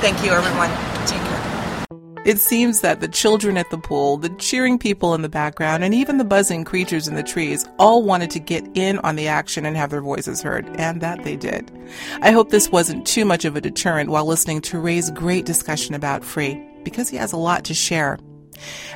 Thank 0.00 0.24
you, 0.24 0.32
everyone. 0.32 0.87
It 2.24 2.38
seems 2.38 2.80
that 2.80 3.00
the 3.00 3.08
children 3.08 3.56
at 3.56 3.70
the 3.70 3.78
pool, 3.78 4.16
the 4.16 4.28
cheering 4.30 4.78
people 4.78 5.14
in 5.14 5.22
the 5.22 5.28
background, 5.28 5.84
and 5.84 5.94
even 5.94 6.18
the 6.18 6.24
buzzing 6.24 6.64
creatures 6.64 7.08
in 7.08 7.14
the 7.14 7.22
trees 7.22 7.66
all 7.78 8.02
wanted 8.02 8.30
to 8.30 8.38
get 8.38 8.68
in 8.74 8.98
on 8.98 9.16
the 9.16 9.28
action 9.28 9.64
and 9.64 9.76
have 9.76 9.90
their 9.90 10.02
voices 10.02 10.42
heard, 10.42 10.66
and 10.78 11.00
that 11.00 11.24
they 11.24 11.36
did. 11.36 11.70
I 12.20 12.32
hope 12.32 12.50
this 12.50 12.70
wasn't 12.70 13.06
too 13.06 13.24
much 13.24 13.44
of 13.44 13.56
a 13.56 13.60
deterrent 13.60 14.10
while 14.10 14.26
listening 14.26 14.60
to 14.62 14.78
Ray's 14.78 15.10
great 15.10 15.46
discussion 15.46 15.94
about 15.94 16.24
free, 16.24 16.62
because 16.82 17.08
he 17.08 17.16
has 17.16 17.32
a 17.32 17.38
lot 17.38 17.64
to 17.66 17.74
share. 17.74 18.18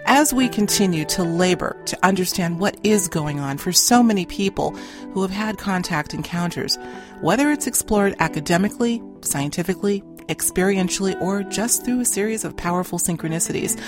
As 0.07 0.35
we 0.35 0.49
continue 0.49 1.05
to 1.07 1.23
labor 1.23 1.81
to 1.87 1.99
understand 2.05 2.59
what 2.59 2.77
is 2.83 3.07
going 3.07 3.39
on 3.39 3.59
for 3.59 3.71
so 3.71 4.03
many 4.03 4.27
people 4.27 4.73
who 5.13 5.23
have 5.23 5.31
had 5.31 5.59
contact 5.59 6.13
encounters, 6.13 6.77
whether 7.21 7.51
it's 7.53 7.69
explored 7.69 8.17
academically, 8.19 9.01
scientifically, 9.21 10.03
experientially, 10.33 11.21
or 11.21 11.43
just 11.43 11.85
through 11.85 12.01
a 12.01 12.05
series 12.05 12.45
of 12.45 12.57
powerful 12.57 12.99
synchronicities, 12.99 13.81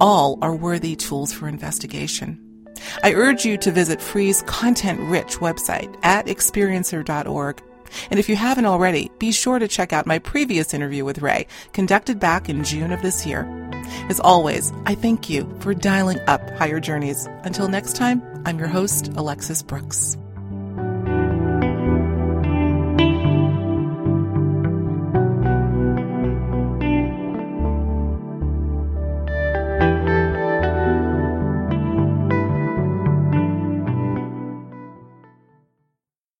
all 0.00 0.38
are 0.42 0.54
worthy 0.54 0.96
tools 0.96 1.32
for 1.32 1.48
investigation. 1.48 2.38
I 3.02 3.12
urge 3.12 3.44
you 3.44 3.58
to 3.58 3.70
visit 3.70 4.00
Free's 4.00 4.42
content 4.42 5.00
rich 5.00 5.36
website 5.38 5.94
at 6.02 6.26
experiencer.org. 6.26 7.62
And 8.10 8.20
if 8.20 8.28
you 8.28 8.36
haven't 8.36 8.66
already, 8.66 9.10
be 9.18 9.32
sure 9.32 9.58
to 9.58 9.68
check 9.68 9.92
out 9.92 10.06
my 10.06 10.18
previous 10.18 10.72
interview 10.72 11.04
with 11.04 11.22
Ray, 11.22 11.46
conducted 11.72 12.20
back 12.20 12.48
in 12.48 12.64
June 12.64 12.92
of 12.92 13.02
this 13.02 13.26
year. 13.26 13.48
As 14.08 14.20
always, 14.20 14.72
I 14.86 14.94
thank 14.94 15.28
you 15.28 15.52
for 15.60 15.74
dialing 15.74 16.20
up 16.28 16.48
higher 16.50 16.80
journeys. 16.80 17.28
Until 17.42 17.68
next 17.68 17.96
time, 17.96 18.22
I'm 18.46 18.58
your 18.58 18.68
host, 18.68 19.08
Alexis 19.16 19.62
Brooks. 19.62 20.16